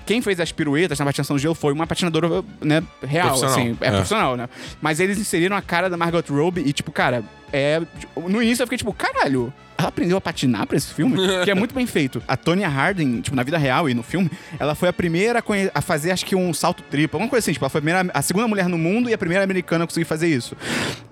Quem 0.06 0.22
fez 0.22 0.38
as 0.40 0.52
piruetas 0.52 0.98
na 0.98 1.04
patinação 1.04 1.36
do 1.36 1.40
gelo 1.40 1.54
foi 1.54 1.72
uma 1.72 1.86
patinadora, 1.86 2.42
né, 2.60 2.82
real, 3.02 3.26
Profissional. 3.28 3.58
assim. 3.58 3.76
É, 3.80 3.86
É. 3.88 3.90
profissional, 3.90 4.36
né? 4.36 4.48
Mas 4.80 5.00
eles 5.00 5.18
inseriram 5.18 5.56
a 5.56 5.60
cara 5.60 5.90
da 5.90 5.96
Margot 5.96 6.22
Robbie 6.30 6.62
e, 6.64 6.72
tipo, 6.72 6.92
cara, 6.92 7.24
é. 7.52 7.82
No 8.16 8.42
início 8.42 8.62
eu 8.62 8.66
fiquei, 8.66 8.78
tipo, 8.78 8.92
caralho. 8.92 9.52
Ela 9.78 9.88
aprendeu 9.88 10.16
a 10.16 10.20
patinar 10.20 10.66
pra 10.66 10.76
esse 10.76 10.94
filme? 10.94 11.16
que 11.44 11.50
é 11.50 11.54
muito 11.54 11.74
bem 11.74 11.86
feito. 11.86 12.22
A 12.26 12.34
Tonya 12.36 12.68
Harding, 12.68 13.20
tipo, 13.20 13.36
na 13.36 13.42
vida 13.42 13.58
real 13.58 13.90
e 13.90 13.94
no 13.94 14.02
filme, 14.02 14.30
ela 14.58 14.74
foi 14.74 14.88
a 14.88 14.92
primeira 14.92 15.42
a 15.74 15.82
fazer, 15.82 16.12
acho 16.12 16.24
que 16.24 16.34
um 16.34 16.54
salto 16.54 16.82
triplo. 16.84 17.16
Alguma 17.16 17.28
coisa 17.28 17.44
assim, 17.44 17.52
tipo, 17.52 17.64
ela 17.64 17.68
foi 17.70 17.80
a, 17.80 17.82
primeira, 17.82 18.10
a 18.14 18.22
segunda 18.22 18.48
mulher 18.48 18.68
no 18.68 18.78
mundo 18.78 19.10
e 19.10 19.12
a 19.14 19.18
primeira 19.18 19.44
americana 19.44 19.84
a 19.84 19.86
conseguir 19.86 20.06
fazer 20.06 20.28
isso. 20.28 20.56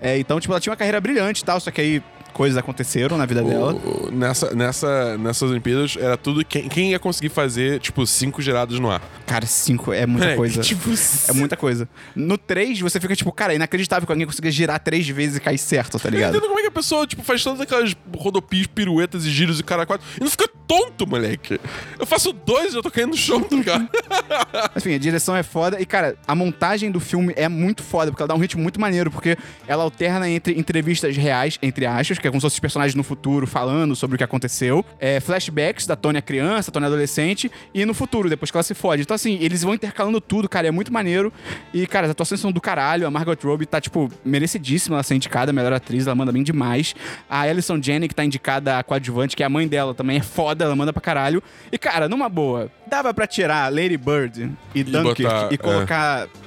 É, 0.01 0.17
então, 0.17 0.39
tipo, 0.39 0.51
ela 0.53 0.59
tinha 0.59 0.71
uma 0.71 0.77
carreira 0.77 0.99
brilhante 0.99 1.41
e 1.43 1.45
tal, 1.45 1.59
só 1.59 1.69
que 1.69 1.79
aí 1.81 2.03
coisas 2.35 2.57
aconteceram 2.57 3.17
na 3.17 3.25
vida 3.25 3.41
dela. 3.41 3.73
O- 3.73 4.07
o- 4.07 4.11
nessa, 4.11 4.53
nessa, 4.53 5.17
nessas 5.17 5.49
Olimpíadas 5.49 5.95
era 5.97 6.17
tudo 6.17 6.43
quem, 6.43 6.67
quem 6.67 6.91
ia 6.91 6.99
conseguir 6.99 7.29
fazer, 7.29 7.79
tipo, 7.79 8.05
cinco 8.05 8.41
girados 8.41 8.77
no 8.77 8.91
ar. 8.91 9.01
Cara, 9.25 9.45
cinco 9.45 9.93
é 9.93 10.05
muita 10.05 10.27
É, 10.31 10.35
coisa. 10.35 10.59
tipo, 10.61 10.89
É 11.29 11.31
muita 11.31 11.55
coisa. 11.55 11.87
No 12.13 12.37
3, 12.37 12.81
você 12.81 12.99
fica 12.99 13.15
tipo, 13.15 13.31
cara, 13.31 13.53
é 13.53 13.55
inacreditável 13.55 14.05
que 14.05 14.11
alguém 14.11 14.27
consiga 14.27 14.51
girar 14.51 14.79
três 14.81 15.07
vezes 15.07 15.37
e 15.37 15.39
cair 15.39 15.57
certo, 15.57 15.97
tá 15.97 16.09
Eu 16.09 16.11
ligado? 16.11 16.35
entendo 16.35 16.47
como 16.47 16.59
é 16.59 16.61
que 16.63 16.67
a 16.67 16.71
pessoa, 16.71 17.07
tipo, 17.07 17.23
faz 17.23 17.41
todas 17.41 17.61
aquelas 17.61 17.95
rodopias, 18.17 18.67
piruetas 18.67 19.25
e 19.25 19.29
giros 19.31 19.59
e 19.59 19.63
cara 19.63 19.85
quatro 19.85 20.05
e 20.19 20.23
não 20.23 20.29
fica 20.29 20.49
tonto, 20.67 21.07
moleque. 21.07 21.57
Eu 21.97 22.05
faço 22.05 22.33
dois 22.33 22.73
e 22.73 22.77
eu 22.77 22.81
tô 22.83 22.91
caindo 22.91 23.11
no 23.11 23.17
chão, 23.17 23.39
tá 23.41 23.55
ligado? 23.55 23.87
Mas, 24.73 24.83
enfim, 24.85 24.95
a 24.95 24.97
direção 24.97 25.35
é 25.35 25.43
foda. 25.43 25.79
E, 25.79 25.85
cara, 25.85 26.17
a 26.27 26.35
montagem 26.35 26.91
do 26.91 26.99
filme 26.99 27.33
é 27.37 27.47
muito 27.47 27.81
foda, 27.83 28.11
porque 28.11 28.21
ela 28.21 28.27
dá 28.27 28.35
um 28.35 28.39
ritmo 28.39 28.61
muito 28.61 28.79
maneiro, 28.81 29.09
porque 29.11 29.37
ela 29.67 29.83
alterna 29.83 30.27
entre 30.29 30.57
entrevistas 30.59 31.15
reais, 31.15 31.57
entre 31.61 31.85
aspas, 31.85 32.17
é 32.27 32.31
se 32.31 32.41
fossem 32.41 32.55
os 32.55 32.59
personagens 32.59 32.95
no 32.95 33.03
futuro 33.03 33.47
falando 33.47 33.95
sobre 33.95 34.15
o 34.15 34.17
que 34.17 34.23
aconteceu, 34.23 34.83
é, 34.99 35.19
flashbacks 35.19 35.87
da 35.87 35.95
Tônia 35.95 36.21
criança, 36.21 36.71
Tônia 36.71 36.87
adolescente, 36.87 37.51
e 37.73 37.85
no 37.85 37.93
futuro, 37.93 38.29
depois 38.29 38.51
que 38.51 38.57
ela 38.57 38.63
se 38.63 38.73
fode. 38.73 39.03
Então, 39.03 39.15
assim, 39.15 39.37
eles 39.41 39.63
vão 39.63 39.73
intercalando 39.73 40.19
tudo, 40.19 40.49
cara, 40.49 40.67
é 40.67 40.71
muito 40.71 40.91
maneiro. 40.91 41.31
E, 41.73 41.85
cara, 41.87 42.05
as 42.05 42.11
atuações 42.11 42.39
são 42.39 42.51
do 42.51 42.61
caralho. 42.61 43.07
A 43.07 43.11
Margot 43.11 43.37
Robbie 43.43 43.65
tá, 43.65 43.79
tipo, 43.79 44.11
merecidíssima 44.23 44.95
ela 44.95 45.03
ser 45.03 45.15
indicada, 45.15 45.51
a 45.51 45.53
melhor 45.53 45.73
atriz, 45.73 46.07
ela 46.07 46.15
manda 46.15 46.31
bem 46.31 46.43
demais. 46.43 46.95
A 47.29 47.41
Alison 47.41 47.81
Jenny, 47.81 48.07
que 48.07 48.15
tá 48.15 48.23
indicada 48.23 48.79
a 48.79 48.83
coadjuvante, 48.83 49.35
que 49.35 49.43
é 49.43 49.45
a 49.45 49.49
mãe 49.49 49.67
dela, 49.67 49.93
também 49.93 50.17
é 50.17 50.23
foda, 50.23 50.65
ela 50.65 50.75
manda 50.75 50.91
pra 50.91 51.01
caralho. 51.01 51.41
E, 51.71 51.77
cara, 51.77 52.09
numa 52.09 52.29
boa, 52.29 52.69
dava 52.87 53.13
pra 53.13 53.27
tirar 53.27 53.71
Lady 53.71 53.97
Bird 53.97 54.51
e, 54.73 54.83
Dunkirk 54.83 55.23
botar, 55.23 55.51
e 55.51 55.55
é. 55.55 55.57
colocar 55.57 56.25
é, 56.25 56.44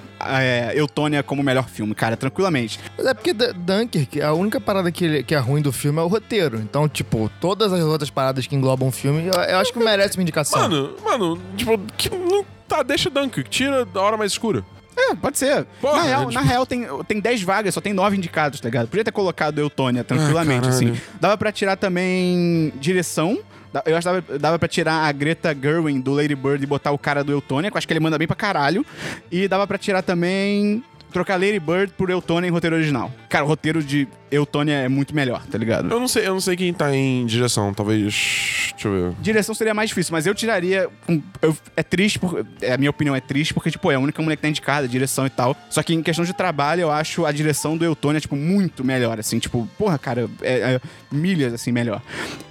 Eutônia 0.74 1.22
como 1.22 1.42
melhor 1.42 1.68
filme, 1.68 1.94
cara, 1.94 2.16
tranquilamente. 2.16 2.78
Mas 2.96 3.06
é 3.06 3.14
porque 3.14 3.32
D- 3.32 3.52
Dunkirk, 3.52 4.20
a 4.20 4.32
única 4.32 4.60
parada 4.60 4.90
que, 4.90 5.04
ele- 5.04 5.22
que 5.22 5.34
é 5.34 5.38
ruim 5.38 5.62
do 5.62 5.72
filme 5.72 5.98
é 5.98 6.02
o 6.02 6.06
roteiro. 6.08 6.58
Então, 6.58 6.88
tipo, 6.88 7.30
todas 7.40 7.72
as 7.72 7.80
outras 7.84 8.10
paradas 8.10 8.46
que 8.46 8.54
englobam 8.56 8.88
o 8.88 8.92
filme, 8.92 9.26
eu, 9.26 9.34
eu 9.42 9.58
acho 9.58 9.72
que 9.72 9.78
merece 9.78 10.16
uma 10.16 10.22
indicação. 10.22 10.60
Mano, 10.60 10.94
mano, 11.04 11.40
tipo, 11.56 11.78
que, 11.96 12.10
não, 12.10 12.44
tá, 12.66 12.82
deixa 12.82 13.08
Dunkirk, 13.10 13.48
tira 13.48 13.84
da 13.84 14.00
hora 14.00 14.16
mais 14.16 14.32
escura. 14.32 14.64
É, 15.00 15.14
pode 15.14 15.38
ser. 15.38 15.64
Porra, 15.80 15.98
na 15.98 16.02
real, 16.02 16.20
tipo- 16.22 16.32
na 16.34 16.40
real 16.40 16.66
tem, 16.66 16.86
tem 17.06 17.20
10 17.20 17.42
vagas, 17.42 17.72
só 17.72 17.80
tem 17.80 17.92
9 17.92 18.16
indicados, 18.16 18.58
tá 18.60 18.66
ligado? 18.68 18.88
Podia 18.88 19.04
ter 19.04 19.12
colocado 19.12 19.60
Eutônia 19.60 20.02
tranquilamente, 20.02 20.66
Ah, 20.66 20.70
assim. 20.70 20.92
Dava 21.20 21.38
pra 21.38 21.52
tirar 21.52 21.76
também 21.76 22.72
direção. 22.80 23.38
Eu 23.84 23.96
acho 23.96 24.08
que 24.08 24.14
dava, 24.14 24.38
dava 24.38 24.58
pra 24.58 24.68
tirar 24.68 25.06
a 25.06 25.12
Greta 25.12 25.54
Gerwin 25.54 26.00
do 26.00 26.12
Lady 26.12 26.34
Bird 26.34 26.62
e 26.62 26.66
botar 26.66 26.90
o 26.92 26.98
cara 26.98 27.22
do 27.22 27.32
Eutônia, 27.32 27.70
que 27.70 27.76
eu 27.76 27.78
acho 27.78 27.86
que 27.86 27.92
ele 27.92 28.00
manda 28.00 28.18
bem 28.18 28.26
pra 28.26 28.36
caralho. 28.36 28.84
E 29.30 29.46
dava 29.48 29.66
pra 29.66 29.78
tirar 29.78 30.02
também. 30.02 30.82
Trocar 31.12 31.36
Lady 31.36 31.58
Bird 31.58 31.92
por 31.96 32.10
Eutônia 32.10 32.48
em 32.48 32.50
roteiro 32.50 32.76
original. 32.76 33.10
Cara, 33.30 33.44
o 33.44 33.48
roteiro 33.48 33.82
de 33.82 34.06
Eutônia 34.30 34.74
é 34.74 34.88
muito 34.88 35.14
melhor, 35.14 35.44
tá 35.46 35.56
ligado? 35.58 35.90
Eu 35.90 35.98
não 36.00 36.08
sei, 36.08 36.26
eu 36.26 36.32
não 36.32 36.40
sei 36.40 36.56
quem 36.56 36.72
tá 36.72 36.94
em 36.94 37.24
direção, 37.26 37.72
talvez. 37.74 38.70
Deixa 38.72 38.88
eu 38.88 38.92
ver. 39.10 39.16
Direção 39.20 39.54
seria 39.54 39.74
mais 39.74 39.88
difícil, 39.90 40.12
mas 40.12 40.26
eu 40.26 40.34
tiraria. 40.34 40.88
um- 41.08 41.20
eu- 41.42 41.56
é 41.76 41.82
triste, 41.82 42.18
por, 42.18 42.46
é, 42.60 42.72
a 42.72 42.78
minha 42.78 42.90
opinião 42.90 43.14
é 43.16 43.20
triste, 43.20 43.52
porque, 43.54 43.70
tipo, 43.70 43.90
é 43.90 43.94
a 43.94 43.98
única 43.98 44.20
mulher 44.22 44.36
que 44.36 44.42
tá 44.42 44.48
indicada, 44.48 44.86
direção 44.88 45.26
e 45.26 45.30
tal. 45.30 45.56
Só 45.70 45.82
que 45.82 45.94
em 45.94 46.02
questão 46.02 46.24
de 46.24 46.32
trabalho, 46.32 46.82
eu 46.82 46.90
acho 46.90 47.24
a 47.24 47.32
direção 47.32 47.76
do 47.76 47.84
Eutônia, 47.84 48.20
tipo, 48.20 48.36
muito 48.36 48.84
melhor, 48.84 49.18
assim. 49.18 49.38
Tipo, 49.38 49.68
porra, 49.78 49.98
cara, 49.98 50.28
é, 50.42 50.74
é 50.74 50.80
milhas, 51.10 51.52
assim, 51.54 51.72
melhor. 51.72 52.02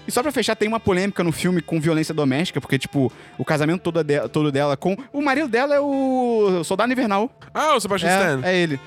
E 0.07 0.11
só 0.11 0.23
pra 0.23 0.31
fechar, 0.31 0.55
tem 0.55 0.69
uma 0.69 0.79
polêmica 0.79 1.21
no 1.21 1.33
filme 1.33 1.61
com 1.61 1.81
violência 1.81 2.13
doméstica, 2.13 2.61
porque, 2.61 2.79
tipo, 2.79 3.11
o 3.37 3.43
casamento 3.43 3.81
todo, 3.81 4.01
de- 4.03 4.27
todo 4.29 4.51
dela 4.53 4.77
com. 4.77 4.95
O 5.11 5.21
marido 5.21 5.49
dela 5.49 5.75
é 5.75 5.79
o 5.81 6.61
Soldado 6.63 6.91
Invernal. 6.93 7.29
Ah, 7.53 7.75
o 7.75 7.79
Sebastian 7.81 8.09
Stan. 8.09 8.47
É, 8.47 8.53
é 8.53 8.57
ele. 8.57 8.79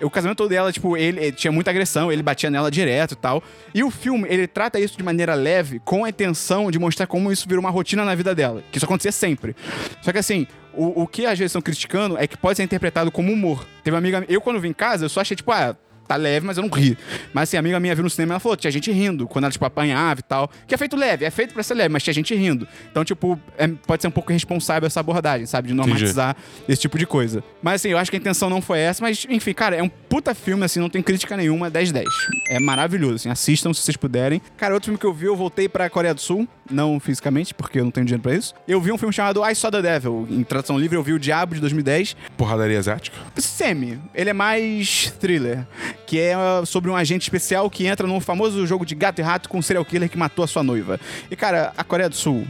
O 0.00 0.08
casamento 0.08 0.38
todo 0.38 0.48
dela, 0.48 0.70
tipo, 0.72 0.96
ele, 0.96 1.18
ele 1.18 1.32
tinha 1.32 1.50
muita 1.50 1.70
agressão, 1.70 2.12
ele 2.12 2.22
batia 2.22 2.37
nela 2.46 2.70
direto 2.70 3.12
e 3.12 3.16
tal. 3.16 3.42
E 3.74 3.82
o 3.82 3.90
filme, 3.90 4.26
ele 4.28 4.46
trata 4.46 4.78
isso 4.78 4.96
de 4.96 5.02
maneira 5.02 5.34
leve, 5.34 5.80
com 5.80 6.04
a 6.04 6.08
intenção 6.08 6.70
de 6.70 6.78
mostrar 6.78 7.06
como 7.06 7.32
isso 7.32 7.48
virou 7.48 7.60
uma 7.60 7.70
rotina 7.70 8.04
na 8.04 8.14
vida 8.14 8.34
dela. 8.34 8.62
Que 8.70 8.78
isso 8.78 8.86
acontecia 8.86 9.12
sempre. 9.12 9.56
Só 10.02 10.12
que 10.12 10.18
assim, 10.18 10.46
o, 10.72 11.02
o 11.02 11.06
que 11.06 11.26
às 11.26 11.38
vezes 11.38 11.50
estão 11.50 11.60
criticando 11.60 12.16
é 12.16 12.26
que 12.26 12.36
pode 12.36 12.56
ser 12.56 12.62
interpretado 12.62 13.10
como 13.10 13.32
humor. 13.32 13.66
Teve 13.82 13.94
uma 13.94 13.98
amiga. 13.98 14.24
Eu, 14.28 14.40
quando 14.40 14.60
vim 14.60 14.68
em 14.68 14.72
casa, 14.72 15.04
eu 15.04 15.08
só 15.08 15.20
achei, 15.20 15.36
tipo, 15.36 15.50
ah. 15.50 15.76
Tá 16.08 16.16
leve, 16.16 16.46
mas 16.46 16.56
eu 16.56 16.62
não 16.62 16.70
ri. 16.70 16.96
Mas 17.34 17.50
assim, 17.50 17.58
a 17.58 17.60
amiga 17.60 17.78
minha 17.78 17.94
viu 17.94 18.02
no 18.02 18.08
cinema 18.08 18.32
e 18.32 18.34
ela 18.34 18.40
falou: 18.40 18.56
tinha 18.56 18.70
gente 18.70 18.90
rindo 18.90 19.28
quando 19.28 19.44
ela, 19.44 19.52
tipo, 19.52 19.64
apanhava 19.64 20.20
e 20.20 20.22
tal. 20.22 20.50
Que 20.66 20.74
é 20.74 20.78
feito 20.78 20.96
leve, 20.96 21.24
é 21.26 21.30
feito 21.30 21.52
pra 21.52 21.62
ser 21.62 21.74
leve, 21.74 21.90
mas 21.90 22.02
tinha 22.02 22.14
gente 22.14 22.34
rindo. 22.34 22.66
Então, 22.90 23.04
tipo, 23.04 23.38
é- 23.58 23.68
pode 23.68 24.00
ser 24.02 24.08
um 24.08 24.10
pouco 24.10 24.32
irresponsável 24.32 24.86
essa 24.86 25.00
abordagem, 25.00 25.44
sabe? 25.46 25.68
De 25.68 25.74
normatizar 25.74 26.34
esse 26.66 26.80
tipo 26.80 26.98
de 26.98 27.06
coisa. 27.06 27.44
Mas 27.62 27.82
assim, 27.82 27.90
eu 27.90 27.98
acho 27.98 28.10
que 28.10 28.16
a 28.16 28.20
intenção 28.20 28.48
não 28.48 28.62
foi 28.62 28.78
essa, 28.78 29.02
mas 29.02 29.26
enfim, 29.28 29.52
cara, 29.52 29.76
é 29.76 29.82
um 29.82 29.88
puta 29.88 30.34
filme, 30.34 30.64
assim, 30.64 30.80
não 30.80 30.88
tem 30.88 31.02
crítica 31.02 31.36
nenhuma, 31.36 31.70
10-10. 31.70 32.04
É 32.48 32.58
maravilhoso, 32.58 33.16
assim, 33.16 33.28
assistam 33.28 33.74
se 33.74 33.82
vocês 33.82 33.96
puderem. 33.96 34.40
Cara, 34.56 34.72
outro 34.72 34.86
filme 34.86 34.98
que 34.98 35.04
eu 35.04 35.12
vi, 35.12 35.26
eu 35.26 35.36
voltei 35.36 35.68
pra 35.68 35.90
Coreia 35.90 36.14
do 36.14 36.20
Sul, 36.22 36.48
não 36.70 36.98
fisicamente, 36.98 37.52
porque 37.52 37.80
eu 37.80 37.84
não 37.84 37.90
tenho 37.90 38.06
dinheiro 38.06 38.22
pra 38.22 38.34
isso. 38.34 38.54
Eu 38.66 38.80
vi 38.80 38.90
um 38.92 38.96
filme 38.96 39.12
chamado 39.12 39.44
I 39.46 39.54
Saw 39.54 39.70
the 39.70 39.82
Devil, 39.82 40.26
em 40.30 40.42
tradução 40.42 40.78
livre, 40.78 40.96
eu 40.96 41.02
vi 41.02 41.12
O 41.12 41.18
Diabo 41.18 41.54
de 41.54 41.60
2010. 41.60 42.16
Porradaria 42.36 42.78
asiática? 42.78 43.16
Semi. 43.36 43.98
Ele 44.14 44.30
é 44.30 44.32
mais 44.32 45.12
thriller, 45.20 45.66
que 46.06 46.18
é 46.18 46.36
uh, 46.36 46.64
sobre 46.64 46.90
um 46.90 46.96
agente 46.96 47.22
especial 47.22 47.68
que 47.68 47.86
entra 47.86 48.06
num 48.06 48.20
famoso 48.20 48.66
jogo 48.66 48.84
de 48.86 48.94
gato 48.94 49.18
e 49.18 49.22
rato 49.22 49.48
com 49.48 49.58
um 49.58 49.62
serial 49.62 49.84
killer 49.84 50.08
que 50.08 50.16
matou 50.16 50.44
a 50.44 50.48
sua 50.48 50.62
noiva. 50.62 50.98
E, 51.30 51.36
cara, 51.36 51.72
a 51.76 51.84
Coreia 51.84 52.08
do 52.08 52.16
Sul, 52.16 52.46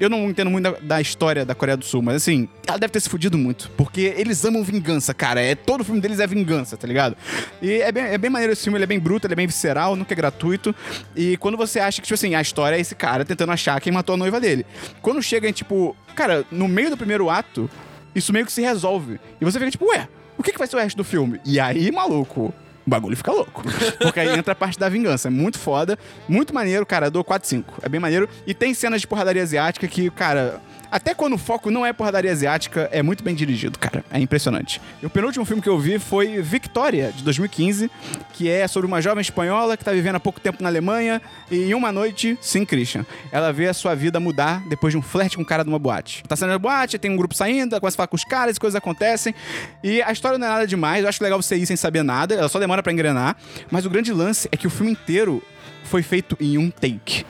eu 0.00 0.08
não 0.08 0.30
entendo 0.30 0.50
muito 0.50 0.64
da, 0.64 0.76
da 0.80 1.00
história 1.00 1.44
da 1.44 1.54
Coreia 1.54 1.76
do 1.76 1.84
Sul, 1.84 2.02
mas 2.02 2.16
assim, 2.16 2.48
ela 2.66 2.78
deve 2.78 2.92
ter 2.92 3.00
se 3.00 3.08
fudido 3.08 3.36
muito, 3.38 3.70
porque 3.76 4.14
eles 4.16 4.44
amam 4.44 4.64
vingança, 4.64 5.12
cara. 5.14 5.40
É, 5.40 5.54
todo 5.54 5.84
filme 5.84 6.00
deles 6.00 6.20
é 6.20 6.26
vingança, 6.26 6.76
tá 6.76 6.86
ligado? 6.86 7.16
E 7.60 7.80
é 7.80 7.92
bem, 7.92 8.04
é 8.04 8.18
bem 8.18 8.30
maneiro 8.30 8.52
esse 8.52 8.64
filme, 8.64 8.78
ele 8.78 8.84
é 8.84 8.86
bem 8.86 8.98
bruto, 8.98 9.26
ele 9.26 9.34
é 9.34 9.36
bem 9.36 9.46
visceral, 9.46 9.94
nunca 9.94 10.12
é 10.12 10.16
gratuito. 10.16 10.74
E 11.14 11.36
quando 11.36 11.56
você 11.56 11.80
acha 11.80 12.00
que, 12.00 12.06
tipo 12.06 12.14
assim, 12.14 12.34
a 12.34 12.40
história 12.40 12.76
é 12.76 12.80
esse 12.80 12.94
cara 12.94 13.24
tentando 13.24 13.52
achar 13.52 13.80
quem 13.80 13.92
matou 13.92 14.14
a 14.14 14.18
noiva 14.18 14.40
dele. 14.40 14.66
Quando 15.00 15.22
chega 15.22 15.48
em, 15.48 15.52
tipo, 15.52 15.96
cara, 16.14 16.44
no 16.50 16.66
meio 16.66 16.90
do 16.90 16.96
primeiro 16.96 17.30
ato, 17.30 17.70
isso 18.14 18.32
meio 18.32 18.46
que 18.46 18.52
se 18.52 18.62
resolve. 18.62 19.20
E 19.40 19.44
você 19.44 19.58
fica 19.58 19.70
tipo, 19.70 19.86
ué, 19.86 20.08
o 20.36 20.42
que, 20.42 20.52
que 20.52 20.58
vai 20.58 20.66
ser 20.66 20.76
o 20.76 20.80
resto 20.80 20.96
do 20.96 21.04
filme? 21.04 21.40
E 21.44 21.60
aí, 21.60 21.90
maluco, 21.92 22.52
o 22.86 22.90
bagulho 22.90 23.16
fica 23.16 23.32
louco. 23.32 23.62
Porque 24.00 24.20
aí 24.20 24.36
entra 24.36 24.52
a 24.52 24.56
parte 24.56 24.78
da 24.78 24.88
vingança. 24.88 25.28
É 25.28 25.30
muito 25.30 25.58
foda, 25.58 25.98
muito 26.28 26.54
maneiro, 26.54 26.84
cara. 26.84 27.06
Eu 27.06 27.10
dou 27.10 27.24
4-5. 27.24 27.64
É 27.82 27.88
bem 27.88 28.00
maneiro. 28.00 28.28
E 28.46 28.54
tem 28.54 28.74
cenas 28.74 29.00
de 29.00 29.06
porradaria 29.06 29.42
asiática 29.42 29.86
que, 29.86 30.10
cara. 30.10 30.60
Até 30.92 31.14
quando 31.14 31.32
o 31.32 31.38
foco 31.38 31.70
não 31.70 31.86
é 31.86 31.92
porradaria 31.94 32.30
asiática, 32.30 32.86
é 32.92 33.02
muito 33.02 33.24
bem 33.24 33.34
dirigido, 33.34 33.78
cara. 33.78 34.04
É 34.10 34.20
impressionante. 34.20 34.78
E 35.02 35.06
o 35.06 35.08
penúltimo 35.08 35.42
filme 35.46 35.62
que 35.62 35.68
eu 35.68 35.78
vi 35.78 35.98
foi 35.98 36.42
Victoria, 36.42 37.10
de 37.16 37.24
2015, 37.24 37.90
que 38.34 38.50
é 38.50 38.68
sobre 38.68 38.86
uma 38.86 39.00
jovem 39.00 39.22
espanhola 39.22 39.74
que 39.74 39.82
tá 39.82 39.90
vivendo 39.90 40.16
há 40.16 40.20
pouco 40.20 40.38
tempo 40.38 40.62
na 40.62 40.68
Alemanha 40.68 41.22
e 41.50 41.70
em 41.70 41.74
uma 41.74 41.90
noite, 41.90 42.36
sim, 42.42 42.66
Christian, 42.66 43.06
ela 43.30 43.50
vê 43.54 43.68
a 43.68 43.72
sua 43.72 43.94
vida 43.94 44.20
mudar 44.20 44.62
depois 44.68 44.92
de 44.92 44.98
um 44.98 45.02
flerte 45.02 45.36
com 45.36 45.42
um 45.42 45.46
cara 45.46 45.62
de 45.62 45.70
uma 45.70 45.78
boate. 45.78 46.22
Tá 46.28 46.36
saindo 46.36 46.52
da 46.52 46.58
boate, 46.58 46.98
tem 46.98 47.10
um 47.10 47.16
grupo 47.16 47.34
saindo, 47.34 47.80
começa 47.80 47.94
a 47.94 47.96
falar 47.96 48.08
com 48.08 48.16
os 48.16 48.24
caras, 48.24 48.58
coisas 48.58 48.76
acontecem. 48.76 49.34
E 49.82 50.02
a 50.02 50.12
história 50.12 50.36
não 50.36 50.46
é 50.46 50.50
nada 50.50 50.66
demais, 50.66 51.04
eu 51.04 51.08
acho 51.08 51.24
legal 51.24 51.40
você 51.40 51.56
ir 51.56 51.64
sem 51.64 51.74
saber 51.74 52.02
nada, 52.02 52.34
ela 52.34 52.50
só 52.50 52.58
demora 52.58 52.82
pra 52.82 52.92
engrenar. 52.92 53.34
Mas 53.70 53.86
o 53.86 53.90
grande 53.90 54.12
lance 54.12 54.46
é 54.52 54.58
que 54.58 54.66
o 54.66 54.70
filme 54.70 54.92
inteiro 54.92 55.42
foi 55.84 56.02
feito 56.02 56.36
em 56.40 56.58
um 56.58 56.70
take. 56.70 57.24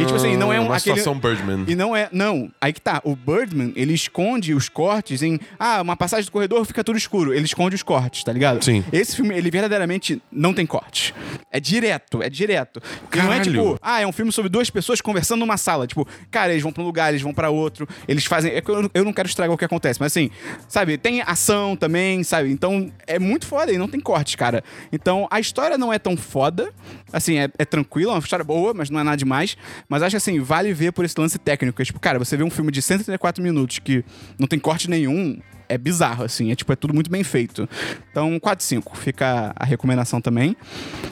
E 0.00 0.04
tipo 0.04 0.14
assim, 0.14 0.36
não 0.36 0.52
é 0.52 0.60
um 0.60 0.66
Uma 0.66 0.76
aquele... 0.76 0.98
situação 0.98 1.18
Birdman. 1.18 1.64
E 1.66 1.74
não 1.74 1.96
é. 1.96 2.08
Não, 2.12 2.50
aí 2.60 2.72
que 2.72 2.80
tá. 2.80 3.00
O 3.02 3.16
Birdman, 3.16 3.72
ele 3.74 3.94
esconde 3.94 4.52
os 4.52 4.68
cortes 4.68 5.22
em. 5.22 5.40
Ah, 5.58 5.80
uma 5.80 5.96
passagem 5.96 6.26
do 6.26 6.32
corredor 6.32 6.64
fica 6.66 6.84
tudo 6.84 6.98
escuro. 6.98 7.32
Ele 7.32 7.46
esconde 7.46 7.74
os 7.74 7.82
cortes, 7.82 8.22
tá 8.22 8.32
ligado? 8.32 8.62
Sim. 8.62 8.84
Esse 8.92 9.16
filme, 9.16 9.34
ele 9.34 9.50
verdadeiramente 9.50 10.20
não 10.30 10.52
tem 10.52 10.66
corte. 10.66 11.14
É 11.50 11.58
direto, 11.58 12.22
é 12.22 12.28
direto. 12.28 12.80
E 13.12 13.16
não 13.16 13.24
é 13.24 13.38
Caralho. 13.38 13.52
tipo, 13.52 13.78
ah, 13.80 14.00
é 14.00 14.06
um 14.06 14.12
filme 14.12 14.30
sobre 14.30 14.50
duas 14.50 14.68
pessoas 14.68 15.00
conversando 15.00 15.40
numa 15.40 15.56
sala. 15.56 15.86
Tipo, 15.86 16.06
cara, 16.30 16.52
eles 16.52 16.62
vão 16.62 16.72
pra 16.72 16.82
um 16.82 16.86
lugar, 16.86 17.08
eles 17.08 17.22
vão 17.22 17.32
pra 17.32 17.48
outro. 17.48 17.88
Eles 18.06 18.24
fazem. 18.26 18.52
é 18.52 18.62
eu 18.92 19.04
não 19.04 19.12
quero 19.12 19.28
estragar 19.28 19.54
o 19.54 19.58
que 19.58 19.64
acontece, 19.64 19.98
mas 19.98 20.12
assim, 20.12 20.30
sabe, 20.68 20.98
tem 20.98 21.22
ação 21.22 21.74
também, 21.74 22.22
sabe? 22.22 22.50
Então 22.50 22.92
é 23.06 23.18
muito 23.18 23.46
foda 23.46 23.72
e 23.72 23.78
não 23.78 23.88
tem 23.88 24.00
corte, 24.00 24.36
cara. 24.36 24.62
Então 24.92 25.26
a 25.30 25.40
história 25.40 25.78
não 25.78 25.92
é 25.92 25.98
tão 25.98 26.16
foda. 26.16 26.70
Assim, 27.12 27.38
é, 27.38 27.48
é 27.60 27.64
tranquila, 27.64 28.12
é 28.12 28.14
uma 28.14 28.20
história 28.20 28.44
boa, 28.44 28.72
mas 28.74 28.90
não 28.90 28.98
é 29.00 29.02
nada 29.02 29.16
demais. 29.16 29.56
Mas 29.88 30.02
acho 30.02 30.16
assim, 30.16 30.40
vale 30.40 30.72
ver 30.72 30.92
por 30.92 31.04
esse 31.04 31.14
lance 31.18 31.38
técnico. 31.38 31.80
É, 31.80 31.84
tipo, 31.84 32.00
cara, 32.00 32.18
você 32.18 32.36
vê 32.36 32.42
um 32.44 32.50
filme 32.50 32.70
de 32.72 32.80
134 32.82 33.42
minutos 33.42 33.78
que 33.78 34.04
não 34.38 34.46
tem 34.46 34.58
corte 34.58 34.88
nenhum, 34.88 35.38
é 35.68 35.78
bizarro, 35.78 36.24
assim. 36.24 36.50
É 36.50 36.54
tipo, 36.56 36.72
é 36.72 36.76
tudo 36.76 36.92
muito 36.94 37.10
bem 37.10 37.22
feito. 37.22 37.68
Então, 38.10 38.40
4 38.40 38.64
5. 38.64 38.96
Fica 38.96 39.52
a 39.54 39.64
recomendação 39.64 40.20
também. 40.20 40.56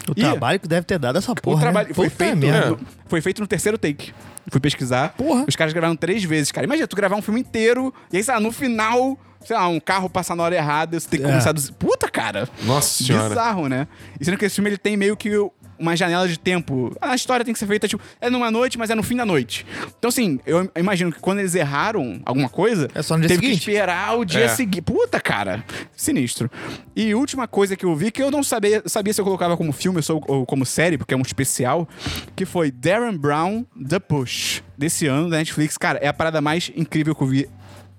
O 0.08 0.12
E- 0.12 0.14
trabalho 0.20 0.58
que 0.58 0.66
deve 0.66 0.84
ter 0.84 0.98
dado 0.98 1.18
essa 1.18 1.34
porra. 1.34 1.56
o 1.56 1.60
trabalho 1.60 1.88
né? 1.88 1.94
foi 1.94 2.10
Puta 2.10 2.24
feito, 2.24 2.46
no, 2.46 2.80
foi 3.06 3.20
feito 3.20 3.40
no 3.40 3.46
terceiro 3.46 3.76
take. 3.78 4.12
Fui 4.50 4.60
pesquisar. 4.60 5.10
Porra. 5.10 5.44
Os 5.46 5.54
caras 5.54 5.72
gravaram 5.72 5.94
três 5.94 6.24
vezes, 6.24 6.50
cara. 6.50 6.64
Imagina 6.66 6.88
tu 6.88 6.96
gravar 6.96 7.16
um 7.16 7.22
filme 7.22 7.38
inteiro 7.40 7.92
e 8.12 8.16
aí, 8.16 8.24
sei 8.24 8.32
lá, 8.34 8.40
no 8.40 8.50
final, 8.50 9.18
sei 9.44 9.54
lá, 9.54 9.68
um 9.68 9.78
carro 9.78 10.08
passa 10.08 10.34
na 10.34 10.42
hora 10.42 10.54
errada, 10.56 10.98
você 10.98 11.06
tem 11.06 11.20
que 11.20 11.26
É. 11.26 11.28
começar 11.28 11.52
do. 11.52 11.60
Puta, 11.74 12.08
cara. 12.08 12.48
Nossa 12.64 13.04
senhora. 13.04 13.28
Bizarro, 13.28 13.68
né? 13.68 13.86
E 14.18 14.24
sendo 14.24 14.38
que 14.38 14.46
esse 14.46 14.54
filme 14.54 14.70
ele 14.70 14.78
tem 14.78 14.96
meio 14.96 15.16
que 15.18 15.30
uma 15.78 15.96
janela 15.96 16.26
de 16.28 16.38
tempo. 16.38 16.96
A 17.00 17.14
história 17.14 17.44
tem 17.44 17.52
que 17.52 17.58
ser 17.58 17.66
feita, 17.66 17.86
tipo, 17.88 18.02
é 18.20 18.28
numa 18.30 18.50
noite, 18.50 18.76
mas 18.78 18.90
é 18.90 18.94
no 18.94 19.02
fim 19.02 19.16
da 19.16 19.24
noite. 19.24 19.64
Então, 19.98 20.08
assim, 20.08 20.40
eu 20.46 20.70
imagino 20.76 21.12
que 21.12 21.20
quando 21.20 21.38
eles 21.40 21.54
erraram 21.54 22.20
alguma 22.24 22.48
coisa, 22.48 22.88
É 22.94 23.02
só 23.02 23.14
no 23.14 23.20
dia 23.20 23.28
teve 23.28 23.40
seguinte. 23.40 23.64
que 23.64 23.70
esperar 23.70 24.18
o 24.18 24.24
dia 24.24 24.44
É. 24.44 24.48
seguinte. 24.48 24.82
Puta, 24.82 25.20
cara. 25.20 25.64
Sinistro. 25.96 26.50
E 26.94 27.14
última 27.14 27.46
coisa 27.46 27.76
que 27.76 27.84
eu 27.84 27.94
vi, 27.94 28.10
que 28.10 28.22
eu 28.22 28.30
não 28.30 28.42
sabia, 28.42 28.82
sabia 28.86 29.12
se 29.12 29.20
eu 29.20 29.24
colocava 29.24 29.56
como 29.56 29.72
filme 29.72 30.00
ou 30.26 30.44
como 30.46 30.64
série, 30.66 30.98
porque 30.98 31.14
é 31.14 31.16
um 31.16 31.22
especial, 31.22 31.88
que 32.34 32.44
foi 32.44 32.70
Darren 32.70 33.16
Brown 33.16 33.64
The 33.88 33.98
Push, 33.98 34.62
desse 34.76 35.06
ano, 35.06 35.28
da 35.30 35.36
Netflix. 35.38 35.76
Cara, 35.78 35.98
é 36.00 36.08
a 36.08 36.12
parada 36.12 36.40
mais 36.40 36.70
incrível 36.76 37.14
que 37.14 37.22
eu 37.22 37.26
vi 37.26 37.48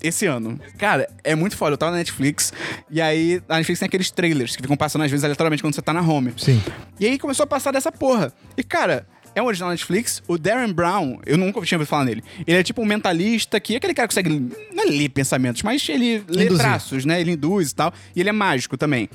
esse 0.01 0.25
ano. 0.25 0.59
Cara, 0.77 1.09
é 1.23 1.35
muito 1.35 1.55
foda. 1.57 1.73
Eu 1.73 1.77
tava 1.77 1.91
na 1.91 1.97
Netflix 1.97 2.53
e 2.89 3.01
aí 3.01 3.41
a 3.47 3.57
Netflix 3.57 3.79
tem 3.79 3.87
aqueles 3.87 4.11
trailers 4.11 4.55
que 4.55 4.61
ficam 4.61 4.77
passando 4.77 5.03
às 5.03 5.11
vezes 5.11 5.23
aleatoriamente 5.23 5.61
quando 5.61 5.75
você 5.75 5.81
tá 5.81 5.93
na 5.93 6.01
home. 6.01 6.33
Sim. 6.37 6.61
E 6.99 7.05
aí 7.05 7.17
começou 7.19 7.43
a 7.43 7.47
passar 7.47 7.71
dessa 7.71 7.91
porra. 7.91 8.31
E, 8.57 8.63
cara, 8.63 9.05
é 9.35 9.41
um 9.41 9.45
original 9.45 9.69
Netflix. 9.69 10.21
O 10.27 10.37
Darren 10.37 10.73
Brown, 10.73 11.19
eu 11.25 11.37
nunca 11.37 11.61
tinha 11.61 11.77
ouvido 11.77 11.87
falar 11.89 12.05
nele. 12.05 12.23
Ele 12.47 12.57
é 12.57 12.63
tipo 12.63 12.81
um 12.81 12.85
mentalista 12.85 13.59
que 13.59 13.73
é 13.73 13.77
aquele 13.77 13.93
cara 13.93 14.07
que 14.07 14.13
consegue. 14.15 14.29
Não 14.73 14.83
é 14.83 14.87
ler 14.87 15.09
pensamentos, 15.09 15.61
mas 15.63 15.87
ele 15.89 16.23
lê 16.27 16.45
Induzir. 16.45 16.63
traços, 16.63 17.05
né? 17.05 17.21
Ele 17.21 17.31
induz 17.31 17.71
e 17.71 17.75
tal. 17.75 17.93
E 18.15 18.19
ele 18.19 18.29
é 18.29 18.33
mágico 18.33 18.77
também. 18.77 19.09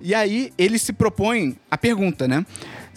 E 0.00 0.14
aí 0.14 0.52
ele 0.58 0.78
se 0.78 0.92
propõe 0.92 1.56
a 1.70 1.78
pergunta, 1.78 2.26
né? 2.26 2.44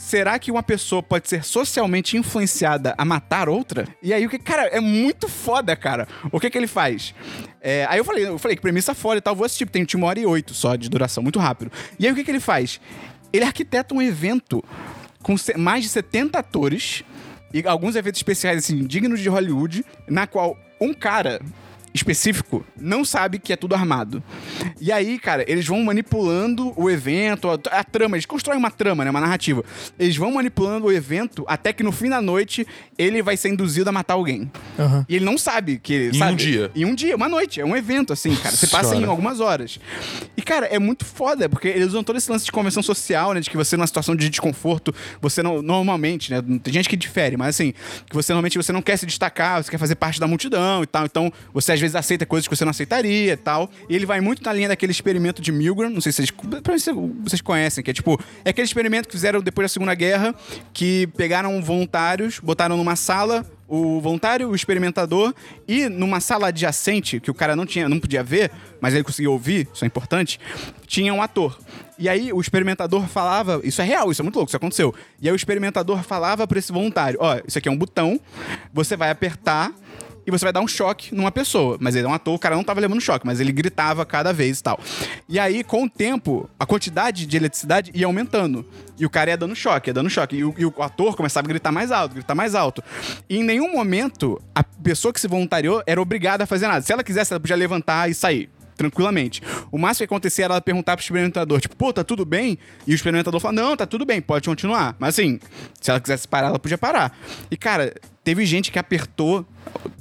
Será 0.04 0.38
que 0.38 0.52
uma 0.52 0.62
pessoa 0.62 1.02
pode 1.02 1.30
ser 1.30 1.46
socialmente 1.46 2.18
influenciada 2.18 2.94
a 2.98 3.06
matar 3.06 3.48
outra? 3.48 3.88
E 4.02 4.14
aí 4.14 4.26
o 4.26 4.30
que, 4.30 4.38
cara, 4.38 4.64
é 4.64 4.82
muito 4.82 5.30
foda, 5.30 5.78
cara. 5.78 6.06
O 6.30 6.42
que 6.42 6.50
que 6.50 6.58
ele 6.58 6.68
faz? 6.68 7.16
É, 7.62 7.88
aí 7.90 8.00
eu 8.00 8.04
falei, 8.04 8.28
eu 8.28 8.38
falei 8.38 8.58
que 8.58 8.62
premissa 8.62 8.94
foda 8.94 9.20
e 9.20 9.22
tal, 9.22 9.34
vou 9.34 9.46
assistir, 9.46 9.66
tem 9.66 9.88
uma 9.96 10.08
hora 10.08 10.20
e 10.20 10.26
oito 10.26 10.54
só 10.54 10.76
de 10.76 10.90
duração, 10.90 11.24
muito 11.24 11.40
rápido. 11.40 11.72
E 11.98 12.06
aí 12.06 12.12
o 12.12 12.16
que 12.16 12.24
que 12.26 12.30
ele 12.30 12.42
faz? 12.42 12.82
Ele 13.32 13.46
arquiteta 13.46 13.96
um 13.96 14.02
evento 14.02 14.62
com 15.24 15.36
mais 15.58 15.84
de 15.86 15.90
70 15.90 16.38
atores 16.38 17.06
e 17.54 17.66
alguns 17.66 17.96
eventos 17.96 18.20
especiais, 18.20 18.58
assim, 18.58 18.86
dignos 18.86 19.22
de 19.22 19.30
Hollywood, 19.30 19.86
na 20.06 20.28
qual 20.28 20.58
um 20.82 20.94
cara 20.94 21.40
específico 21.94 22.66
não 22.80 23.06
sabe 23.06 23.40
que 23.40 23.54
é 23.54 23.56
tudo 23.56 23.76
armado. 23.76 24.24
E 24.82 24.92
aí, 24.92 25.20
cara, 25.20 25.44
eles 25.50 25.66
vão 25.66 25.82
manipulando 25.84 26.74
o 26.76 26.90
evento, 26.90 27.50
a, 27.50 27.80
a 27.80 27.84
trama, 27.84 28.16
eles 28.16 28.26
constroem 28.26 28.58
uma 28.58 28.72
trama, 28.72 29.04
né, 29.06 29.12
uma 29.12 29.22
narrativa. 29.22 29.64
Eles 30.00 30.16
vão 30.18 30.32
manipulando 30.34 30.88
o 30.88 30.92
evento 30.92 31.44
até 31.48 31.72
que 31.72 31.84
no 31.84 31.92
fim 31.92 32.10
da 32.10 32.22
noite 32.22 32.66
ele 32.98 33.22
vai 33.22 33.38
ser 33.38 33.50
induzido 33.50 33.90
a 33.90 33.94
matar 33.94 34.16
alguém. 34.16 34.52
Aham. 34.78 35.06
E 35.08 35.16
ele 35.16 35.26
não 35.26 35.38
sabe 35.38 35.80
que 35.80 35.94
ele 35.94 36.16
Em 36.16 36.20
sabe? 36.20 36.34
um 36.34 36.36
dia. 36.36 36.72
Em 36.76 36.86
um 36.86 36.96
dia, 36.96 37.16
uma 37.16 37.30
noite. 37.30 37.62
É 37.62 37.66
um 37.66 37.76
evento, 37.76 38.12
assim, 38.14 38.36
cara. 38.36 38.56
Você 38.56 38.68
passa 38.68 38.90
em 38.90 38.98
Senhora. 38.98 39.12
algumas 39.12 39.40
horas. 39.40 39.80
E, 40.36 40.42
cara, 40.42 40.66
é 40.68 40.80
muito 40.80 41.06
foda, 41.06 41.48
porque 41.48 41.68
eles 41.68 41.90
usam 41.90 42.04
todo 42.04 42.18
esse 42.18 42.30
lance 42.32 42.46
de 42.46 42.52
convenção 42.52 42.82
social, 42.82 43.34
né? 43.34 43.40
De 43.40 43.50
que 43.50 43.58
você, 43.58 43.78
numa 43.78 43.88
situação 43.88 44.16
de 44.16 44.30
desconforto, 44.30 44.94
você 45.22 45.44
não. 45.44 45.62
Normalmente, 45.62 46.32
né? 46.32 46.42
Tem 46.64 46.74
gente 46.74 46.90
que 46.90 46.96
difere, 46.98 47.38
mas 47.38 47.50
assim, 47.56 47.74
que 48.10 48.14
você 48.16 48.32
normalmente 48.34 48.58
você 48.58 48.72
não 48.72 48.82
quer 48.82 48.98
se 48.98 49.06
destacar, 49.06 49.64
você 49.64 49.70
quer 49.72 49.78
fazer 49.78 49.96
parte 49.96 50.20
da 50.20 50.28
multidão 50.28 50.84
e 50.84 50.88
tal. 50.88 51.06
Então, 51.06 51.32
você 51.54 51.74
às 51.74 51.80
vezes 51.84 51.96
aceita 51.96 52.26
coisas 52.26 52.48
que 52.48 52.56
você 52.56 52.64
não 52.64 52.72
aceitaria 52.72 53.34
e 53.34 53.38
tal. 53.38 53.70
E 53.90 53.96
ele 53.96 54.06
vai 54.06 54.22
muito 54.22 54.42
na 54.44 54.54
linha 54.54 54.70
daquele 54.70 54.92
experimento 54.92 55.42
de 55.42 55.52
Milgram, 55.52 55.90
não 55.90 56.02
sei 56.02 56.12
se 56.12 56.26
vocês, 56.26 56.96
vocês 57.24 57.42
conhecem, 57.42 57.84
que 57.84 57.92
é 57.92 57.94
tipo, 57.94 58.20
é 58.46 58.50
aquele 58.50 58.66
experimento 58.66 59.08
que 59.08 59.14
fizeram 59.14 59.42
depois 59.42 59.66
da 59.66 59.70
Segunda 59.70 59.94
Guerra, 59.94 60.34
que 60.74 61.08
pegaram 61.18 61.62
voluntários, 61.62 62.40
botaram 62.40 62.78
numa 62.78 62.96
sala, 62.96 63.46
o 63.68 64.00
voluntário, 64.00 64.50
o 64.50 64.56
experimentador, 64.56 65.34
e 65.68 65.90
numa 65.90 66.20
sala 66.20 66.48
adjacente, 66.48 67.20
que 67.20 67.32
o 67.32 67.34
cara 67.34 67.56
não 67.56 67.66
tinha, 67.66 67.90
não 67.90 68.00
podia 68.00 68.24
ver, 68.24 68.52
mas 68.80 68.94
ele 68.94 69.04
conseguia 69.04 69.32
ouvir, 69.32 69.68
isso 69.74 69.84
é 69.84 69.88
importante, 69.88 70.40
tinha 70.86 71.14
um 71.14 71.22
ator. 71.22 71.58
E 71.98 72.08
aí 72.08 72.32
o 72.32 72.40
experimentador 72.40 73.08
falava, 73.08 73.62
isso 73.64 73.82
é 73.82 73.86
real, 73.86 74.12
isso 74.12 74.22
é 74.22 74.24
muito 74.24 74.36
louco, 74.36 74.50
isso 74.50 74.58
aconteceu. 74.58 74.94
E 75.22 75.28
aí 75.28 75.34
o 75.34 75.36
experimentador 75.36 76.04
falava 76.04 76.46
para 76.48 76.60
esse 76.60 76.72
voluntário, 76.72 77.18
ó, 77.22 77.40
isso 77.48 77.58
aqui 77.58 77.68
é 77.68 77.72
um 77.72 77.78
botão, 77.78 78.20
você 78.72 78.96
vai 78.96 79.10
apertar 79.10 79.74
e 80.26 80.32
você 80.32 80.46
vai 80.46 80.54
dar 80.54 80.62
um 80.62 80.68
choque 80.68 81.14
numa 81.14 81.32
pessoa. 81.32 81.78
Mas 81.80 81.96
ele 81.96 82.06
é 82.06 82.10
um 82.10 82.14
ator, 82.14 82.34
o 82.36 82.40
cara 82.40 82.56
não 82.56 82.64
tava 82.64 82.80
levando 82.80 83.02
choque, 83.02 83.26
mas 83.26 83.40
ele 83.40 83.52
gritava 83.52 84.06
cada 84.06 84.32
vez 84.34 84.60
e 84.60 84.64
tal. 84.64 84.80
E 85.28 85.40
aí, 85.40 85.64
com 85.64 85.84
o 85.84 85.90
tempo, 85.90 86.50
a 86.60 86.66
quantidade 86.66 87.26
de 87.26 87.38
eletricidade 87.38 87.92
ia 87.94 88.06
aumentando. 88.06 88.66
E 88.98 89.06
o 89.06 89.10
cara 89.10 89.32
ia 89.32 89.38
dando 89.38 89.56
choque, 89.56 89.90
ia 89.90 89.94
dando 89.94 90.10
choque. 90.10 90.38
E 90.38 90.44
o, 90.44 90.54
e 90.58 90.66
o 90.66 90.74
ator 90.80 91.16
começava 91.16 91.46
a 91.46 91.50
gritar 91.50 91.72
mais 91.72 91.92
alto, 91.92 92.16
gritar 92.16 92.36
mais 92.36 92.56
alto. 92.56 92.84
E 93.30 93.38
em 93.38 93.44
nenhum 93.44 93.72
momento, 93.72 94.42
a 94.54 94.64
pessoa 94.64 95.14
que 95.14 95.20
se 95.20 95.28
voluntariou 95.28 95.84
era 95.86 96.02
obrigada 96.02 96.44
a 96.44 96.48
fazer 96.48 96.68
nada. 96.68 96.82
Se 96.82 96.92
ela 96.92 97.04
quisesse, 97.04 97.34
ela 97.34 97.40
podia 97.40 97.56
levantar 97.56 98.10
e 98.10 98.14
sair 98.14 98.50
tranquilamente. 98.76 99.42
O 99.72 99.78
máximo 99.78 100.00
que 100.00 100.14
acontecia 100.14 100.46
era 100.46 100.56
ela 100.56 100.62
perguntar 100.62 100.96
pro 100.96 101.04
experimentador, 101.04 101.62
tipo, 101.62 101.76
pô, 101.76 101.94
tá 101.94 102.04
tudo 102.04 102.26
bem? 102.26 102.58
E 102.86 102.92
o 102.92 102.96
experimentador 102.96 103.40
falava, 103.40 103.62
não, 103.62 103.78
tá 103.78 103.86
tudo 103.86 104.06
bem, 104.06 104.22
pode 104.22 104.48
continuar. 104.48 104.96
Mas 105.00 105.16
assim, 105.16 105.40
se 105.80 105.90
ela 105.90 106.00
quisesse 106.00 106.28
parar, 106.28 106.48
ela 106.48 106.60
podia 106.60 106.78
parar. 106.78 107.16
E, 107.50 107.58
cara, 107.58 107.94
teve 108.24 108.46
gente 108.46 108.72
que 108.72 108.80
apertou 108.80 109.46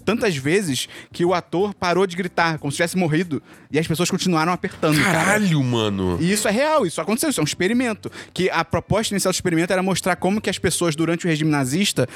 tantas 0.04 0.36
vezes 0.36 0.88
que 1.12 1.24
o 1.24 1.32
ator 1.32 1.74
parou 1.74 2.06
de 2.06 2.16
gritar, 2.16 2.58
como 2.58 2.70
se 2.70 2.76
tivesse 2.76 2.96
morrido. 2.96 3.42
E 3.70 3.78
as 3.78 3.86
pessoas 3.86 4.10
continuaram 4.10 4.52
apertando. 4.52 5.00
cara. 5.02 5.12
Caralho, 5.12 5.62
mano. 5.62 6.18
E 6.20 6.30
isso 6.30 6.46
é 6.46 6.50
real, 6.50 6.84
isso 6.86 7.00
aconteceu, 7.00 7.30
isso 7.30 7.40
é 7.40 7.42
um 7.42 7.44
experimento. 7.44 8.10
Que 8.34 8.50
a 8.50 8.64
proposta 8.64 9.14
inicial 9.14 9.32
do 9.32 9.36
experimento 9.36 9.72
era 9.72 9.82
mostrar 9.82 10.16
como 10.16 10.40
que 10.40 10.50
as 10.50 10.58
pessoas, 10.58 10.94
durante 10.94 11.24
o 11.26 11.28
regime 11.28 11.50
nazista, 11.50 12.08